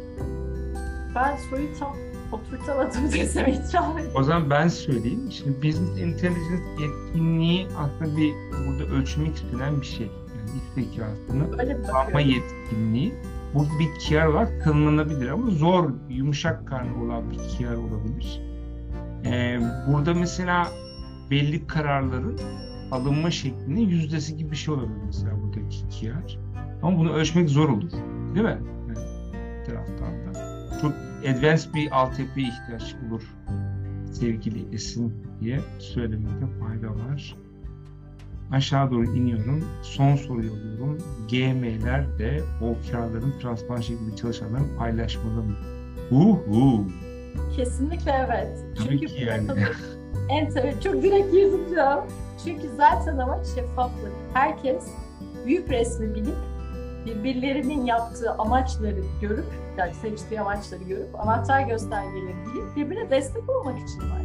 Ben 1.15 1.37
soruyu 1.49 1.67
tam 1.79 1.95
oturtamadım 2.31 3.11
desem 3.13 3.47
itiraf 3.47 3.97
O 4.15 4.23
zaman 4.23 4.49
ben 4.49 4.67
söyleyeyim. 4.67 5.31
Şimdi 5.31 5.57
Business 5.57 5.99
Intelligence 5.99 6.63
yetkinliği 6.79 7.67
aslında 7.77 8.17
bir 8.17 8.33
burada 8.67 8.95
ölçmek 8.95 9.35
istenen 9.35 9.81
bir 9.81 9.85
şey 9.85 10.11
iş 10.55 10.83
zekasını 10.83 11.67
yapma 11.87 12.21
yetkinliği 12.21 13.13
bu 13.53 13.65
bir 13.79 13.99
kiyar 13.99 14.25
olarak 14.25 14.63
tanımlanabilir 14.63 15.29
ama 15.29 15.51
zor, 15.51 15.89
yumuşak 16.09 16.67
karnı 16.67 17.03
olan 17.03 17.31
bir 17.31 17.37
kiyar 17.37 17.75
olabilir. 17.75 18.41
Ee, 19.25 19.59
burada 19.87 20.13
mesela 20.13 20.67
belli 21.31 21.67
kararların 21.67 22.39
alınma 22.91 23.31
şeklinin 23.31 23.89
yüzdesi 23.89 24.37
gibi 24.37 24.51
bir 24.51 24.55
şey 24.55 24.73
olabilir 24.73 25.01
mesela 25.05 25.41
buradaki 25.41 25.89
kiyar. 25.89 26.37
Ama 26.81 26.97
bunu 26.97 27.13
ölçmek 27.13 27.49
zor 27.49 27.69
olur. 27.69 27.91
Değil 28.35 28.45
mi? 28.45 28.57
Yani, 28.87 29.65
taraftan 29.65 30.33
da. 30.35 30.53
Çok 30.81 30.93
advanced 31.29 31.73
bir 31.73 31.91
altyapıya 31.91 32.47
ihtiyaç 32.47 32.95
olur 33.07 33.21
sevgili 34.11 34.75
Esin 34.75 35.13
diye 35.39 35.61
söylemekte 35.79 36.47
fayda 36.59 36.89
var 36.89 37.35
aşağı 38.53 38.91
doğru 38.91 39.05
iniyorum. 39.05 39.65
Son 39.81 40.15
soruyu 40.15 40.51
alıyorum. 40.51 40.97
GM'ler 41.29 42.19
de 42.19 42.41
OKR'ların 42.61 43.33
transparan 43.41 43.81
şekilde 43.81 44.15
çalışanların 44.15 44.77
paylaşmalı 44.77 45.43
mı? 45.43 45.55
Uhu. 46.11 46.85
Kesinlikle 47.55 48.11
evet. 48.27 48.57
Tabii 48.77 48.89
Çünkü 48.89 49.05
ki 49.05 49.23
yani. 49.23 49.47
en 50.29 50.49
tabii 50.49 50.75
çok 50.83 51.03
direkt 51.03 51.31
girdim 51.31 51.61
şu 51.69 52.03
Çünkü 52.45 52.67
zaten 52.77 53.17
amaç 53.17 53.47
şeffaflık. 53.47 54.11
Herkes 54.33 54.87
büyük 55.45 55.69
resmi 55.69 56.15
bilip 56.15 56.35
birbirlerinin 57.05 57.85
yaptığı 57.85 58.31
amaçları 58.31 59.01
görüp, 59.21 59.45
yani 59.77 59.93
seçtiği 59.93 60.41
amaçları 60.41 60.83
görüp 60.83 61.19
anahtar 61.19 61.61
göstergeleri 61.61 62.35
bilip 62.45 62.75
birbirine 62.75 63.09
destek 63.09 63.49
olmak 63.49 63.77
için 63.77 63.99
var. 63.99 64.21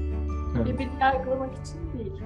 Evet. 0.56 0.66
Birbirini 0.66 1.00
yargılamak 1.00 1.50
için 1.52 1.98
değil. 1.98 2.22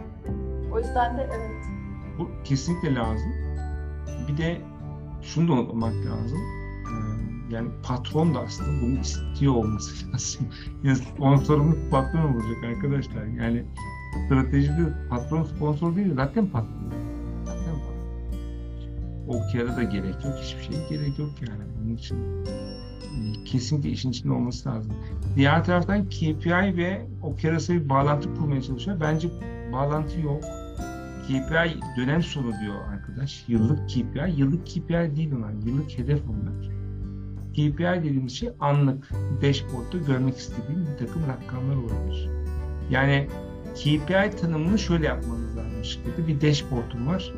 O 0.73 0.79
yüzden 0.79 1.19
de 1.19 1.29
evet. 1.35 1.82
Bu 2.19 2.31
kesinlikle 2.45 2.95
lazım. 2.95 3.33
Bir 4.29 4.37
de 4.37 4.61
şunu 5.23 5.49
da 5.49 5.53
unutmamak 5.53 5.95
lazım. 5.95 6.39
Ee, 6.39 7.55
Yani 7.55 7.69
patron 7.83 8.35
da 8.35 8.41
aslında 8.41 8.83
bunu 8.83 8.99
istiyor 9.01 9.55
olması 9.55 10.13
lazım. 10.13 10.47
Yani 10.85 10.97
sponsorumuz 10.97 11.77
patron 11.91 12.21
olacak 12.35 12.65
arkadaşlar. 12.65 13.25
Yani 13.25 13.65
stratejide 14.27 15.09
patron 15.11 15.43
sponsor 15.43 15.97
değil, 15.97 16.15
zaten 16.17 16.47
patron. 16.47 16.93
Zaten 17.45 17.65
patron. 17.65 17.93
O 19.29 19.41
kâra 19.53 19.77
da 19.77 19.83
gerek 19.83 20.15
yok, 20.25 20.35
hiçbir 20.43 20.63
şeye 20.63 20.89
gerek 20.89 21.19
yok 21.19 21.31
yani. 21.49 21.63
Onun 21.83 21.95
için 21.97 22.17
e, 22.47 23.45
kesinlikle 23.45 23.91
işin 23.91 24.11
içinde 24.11 24.33
olması 24.33 24.69
lazım. 24.69 24.93
Diğer 25.37 25.65
taraftan 25.65 26.05
KPI 26.09 26.77
ve 26.77 27.07
o 27.23 27.35
arasında 27.49 27.85
bir 27.85 27.89
bağlantı 27.89 28.35
kurmaya 28.35 28.63
çalışıyor. 28.63 29.01
Bence 29.01 29.29
bağlantı 29.73 30.21
yok. 30.21 30.45
KPI 31.23 31.81
dönem 31.97 32.23
sonu 32.23 32.53
diyor 32.61 32.75
arkadaş. 32.93 33.45
Yıllık 33.49 33.89
KPI. 33.89 34.35
Yıllık 34.37 34.67
KPI 34.67 35.17
değil 35.17 35.33
onlar. 35.37 35.53
Yıllık 35.67 35.99
hedef 35.99 36.21
onlar. 36.29 36.71
KPI 37.53 38.01
dediğimiz 38.01 38.33
şey 38.33 38.51
anlık 38.61 39.11
dashboard'da 39.43 39.99
görmek 40.07 40.37
istediğim 40.37 40.87
bir 40.87 41.07
takım 41.07 41.23
rakamlar 41.29 41.77
olabilir. 41.77 42.31
Yani 42.91 43.29
KPI 43.75 44.37
tanımını 44.41 44.79
şöyle 44.79 45.07
yapmanız 45.07 45.57
lazım 45.57 45.85
şirkette. 45.85 46.27
Bir 46.27 46.41
dashboard'um 46.41 47.07
var. 47.07 47.33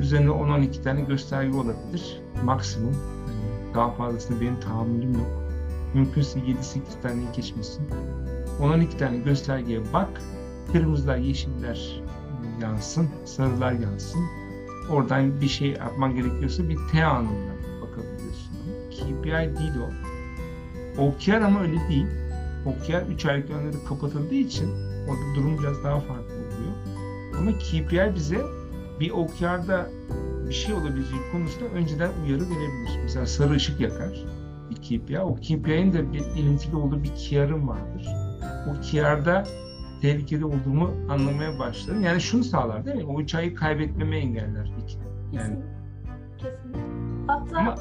Üzerine 0.00 0.30
10-12 0.30 0.82
tane 0.82 1.00
gösterge 1.00 1.56
olabilir. 1.56 2.20
Maksimum. 2.44 2.96
Daha 3.74 3.90
fazlasına 3.90 4.40
benim 4.40 4.60
tahammülüm 4.60 5.12
yok. 5.12 5.42
Mümkünse 5.94 6.40
7-8 6.40 6.80
tane 7.02 7.22
geçmesin. 7.36 7.88
10-12 8.60 8.98
tane 8.98 9.16
göstergeye 9.16 9.80
bak. 9.92 10.20
Kırmızılar, 10.72 11.16
yeşiller 11.16 12.05
yansın, 12.62 13.08
sarılar 13.24 13.72
yansın. 13.72 14.20
Oradan 14.90 15.40
bir 15.40 15.48
şey 15.48 15.68
yapman 15.68 16.14
gerekiyorsa 16.14 16.68
bir 16.68 16.78
T 16.92 17.04
anında 17.04 17.52
bakabiliyorsun. 17.82 18.50
KPI 18.90 19.58
değil 19.58 19.72
o. 19.80 20.06
OKR 21.02 21.40
ama 21.40 21.60
öyle 21.60 21.88
değil. 21.88 22.06
OKR 22.66 23.12
3 23.12 23.26
aylık 23.26 23.48
dönemleri 23.48 23.84
kapatıldığı 23.88 24.34
için 24.34 24.70
orada 25.08 25.34
durum 25.36 25.58
biraz 25.58 25.84
daha 25.84 26.00
farklı 26.00 26.34
oluyor. 26.34 26.72
Ama 27.38 27.52
KPI 27.58 28.14
bize 28.14 28.40
bir 29.00 29.10
OKR'da 29.10 29.90
bir 30.48 30.54
şey 30.54 30.74
olabileceği 30.74 31.20
konusunda 31.32 31.68
önceden 31.68 32.10
uyarı 32.24 32.42
verebilir. 32.42 33.00
Mesela 33.02 33.26
sarı 33.26 33.54
ışık 33.54 33.80
yakar 33.80 34.24
bir 34.70 34.76
KPI. 34.76 35.20
O 35.20 35.34
KPI'nin 35.34 35.92
de 35.92 36.12
bir 36.12 36.20
ilintili 36.20 36.76
olduğu 36.76 37.02
bir 37.02 37.08
KR'ın 37.08 37.68
vardır. 37.68 38.06
O 38.70 38.72
KR'da 38.82 39.44
tehlikeli 40.02 40.44
olduğumu 40.44 40.90
anlamaya 41.08 41.58
başlarım. 41.58 42.02
Yani 42.02 42.20
şunu 42.20 42.44
sağlar 42.44 42.86
değil 42.86 42.96
mi? 42.96 43.04
O 43.04 43.20
üç 43.20 43.34
ayı 43.34 43.54
kaybetmemi 43.54 44.16
engeller. 44.16 44.72
İki. 44.84 44.98
Yani. 45.32 45.56
Kesinlikle. 46.38 46.80
Hatta 47.26 47.58
Ama 47.58 47.74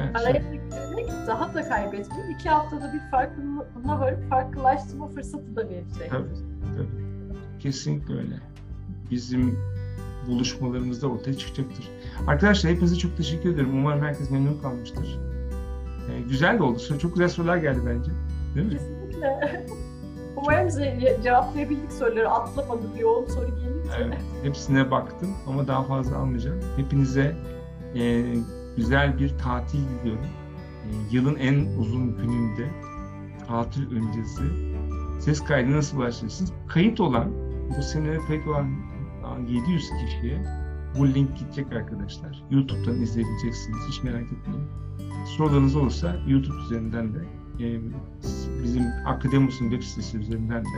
evet, 0.00 0.16
araya 0.16 0.38
girerek 0.38 1.10
daha 1.26 1.54
da 1.54 1.68
kaybetmeyin. 1.68 2.30
İki 2.34 2.48
haftada 2.48 2.92
bir 2.92 3.10
farkına 3.10 4.00
varıp 4.00 4.30
farklılaştırma 4.30 5.08
fırsatı 5.08 5.56
da 5.56 5.68
verecektir. 5.68 6.08
Tabii. 6.10 6.86
kesinlikle 7.60 8.14
öyle. 8.14 8.34
Bizim 9.10 9.58
buluşmalarımızda 10.26 11.06
ortaya 11.06 11.34
çıkacaktır. 11.34 11.90
Arkadaşlar 12.26 12.72
hepinize 12.72 12.96
çok 12.96 13.16
teşekkür 13.16 13.54
ederim. 13.54 13.78
Umarım 13.78 14.02
herkes 14.02 14.30
memnun 14.30 14.60
kalmıştır. 14.62 15.18
Ee, 16.10 16.20
güzel 16.28 16.58
de 16.58 16.62
oldu. 16.62 16.78
Çok 17.02 17.12
güzel 17.14 17.28
sorular 17.28 17.56
geldi 17.56 17.80
bence. 17.86 18.10
Değil 18.54 18.66
mi? 18.66 18.72
Kesinlikle. 18.72 19.66
Umarım 20.36 20.68
ce- 20.68 21.22
cevaplayabildik 21.22 21.92
soruları 21.92 22.30
atlamadı 22.30 22.82
bir 22.94 23.00
yoğun 23.00 23.26
soru 23.26 23.46
gelince. 23.46 23.90
Evet, 23.98 24.18
hepsine 24.42 24.90
baktım 24.90 25.30
ama 25.46 25.66
daha 25.68 25.82
fazla 25.82 26.16
almayacağım. 26.16 26.60
Hepinize 26.76 27.36
e, 27.94 28.24
güzel 28.76 29.18
bir 29.18 29.38
tatil 29.38 29.78
diliyorum. 29.78 30.24
E, 30.84 30.88
yılın 31.10 31.34
en 31.36 31.78
uzun 31.78 32.16
gününde 32.16 32.68
tatil 33.48 33.96
öncesi 33.96 34.42
ses 35.20 35.40
kaydı 35.44 35.72
nasıl 35.76 35.98
başlarsınız? 35.98 36.52
Kayıt 36.68 37.00
olan, 37.00 37.28
bu 37.78 37.82
senede 37.82 38.18
kayıt 38.26 38.46
olan 38.46 38.66
700 39.48 39.90
kişiye 40.04 40.42
bu 40.98 41.08
link 41.08 41.38
gidecek 41.38 41.72
arkadaşlar. 41.72 42.44
YouTube'dan 42.50 42.94
izleyebileceksiniz. 43.00 43.78
Hiç 43.88 44.02
merak 44.02 44.22
etmeyin. 44.24 44.68
Sorularınız 45.36 45.76
olursa 45.76 46.16
YouTube 46.26 46.56
üzerinden 46.64 47.14
de 47.14 47.18
e, 47.60 47.80
bizim 48.64 48.82
Akademus'un 49.06 49.70
web 49.70 49.82
sitesi 49.82 50.18
üzerinden 50.18 50.64
de 50.64 50.68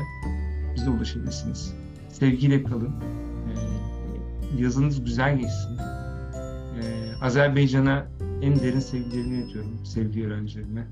bize 0.77 0.91
ulaşabilirsiniz. 0.91 1.75
Sevgiyle 2.09 2.64
kalın. 2.64 2.91
Ee, 2.91 4.62
yazınız 4.62 5.05
güzel 5.05 5.39
geçsin. 5.39 5.79
Ee, 5.79 7.14
Azerbaycan'a 7.22 8.07
en 8.43 8.61
derin 8.61 8.79
sevgilerimi 8.79 9.37
iletiyorum 9.37 9.85
sevgili 9.85 10.27
öğrencilerime. 10.27 10.87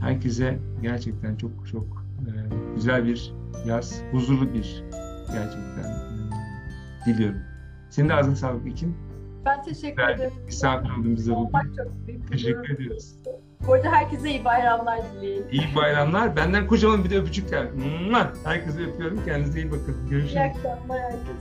Herkese 0.00 0.58
gerçekten 0.82 1.36
çok 1.36 1.50
çok 1.72 2.04
e, 2.20 2.30
güzel 2.74 3.04
bir 3.04 3.32
yaz, 3.66 4.02
huzurlu 4.12 4.54
bir 4.54 4.84
gerçekten 5.32 5.90
e, 5.90 7.06
diliyorum. 7.06 7.40
Senin 7.90 8.08
de 8.08 8.14
ağzına 8.14 8.36
sağlık 8.36 8.66
İkin. 8.68 8.96
Ben 9.44 9.62
teşekkür 9.62 10.02
ederim. 10.02 10.32
misafir 10.46 10.90
oldun 10.90 11.16
bize 11.16 11.32
bugün. 11.32 12.22
Teşekkür 12.30 12.70
ediyoruz. 12.70 13.14
Bu 13.66 13.72
arada 13.74 13.92
herkese 13.92 14.30
iyi 14.30 14.44
bayramlar 14.44 14.98
dileyim. 15.16 15.44
İyi 15.52 15.74
bayramlar. 15.76 16.36
Benden 16.36 16.66
kocaman 16.66 17.04
bir 17.04 17.10
de 17.10 17.18
öpücükler. 17.18 17.66
Herkese 18.44 18.82
öpüyorum. 18.82 19.24
Kendinize 19.24 19.60
iyi 19.60 19.70
bakın. 19.70 19.96
İyi 20.06 20.10
Görüşürüz. 20.10 20.36
akşamlar 20.36 21.00
herkese. 21.02 21.32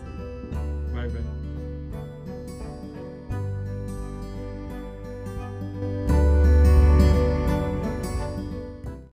Bay 0.95 1.03
bay. 1.03 1.32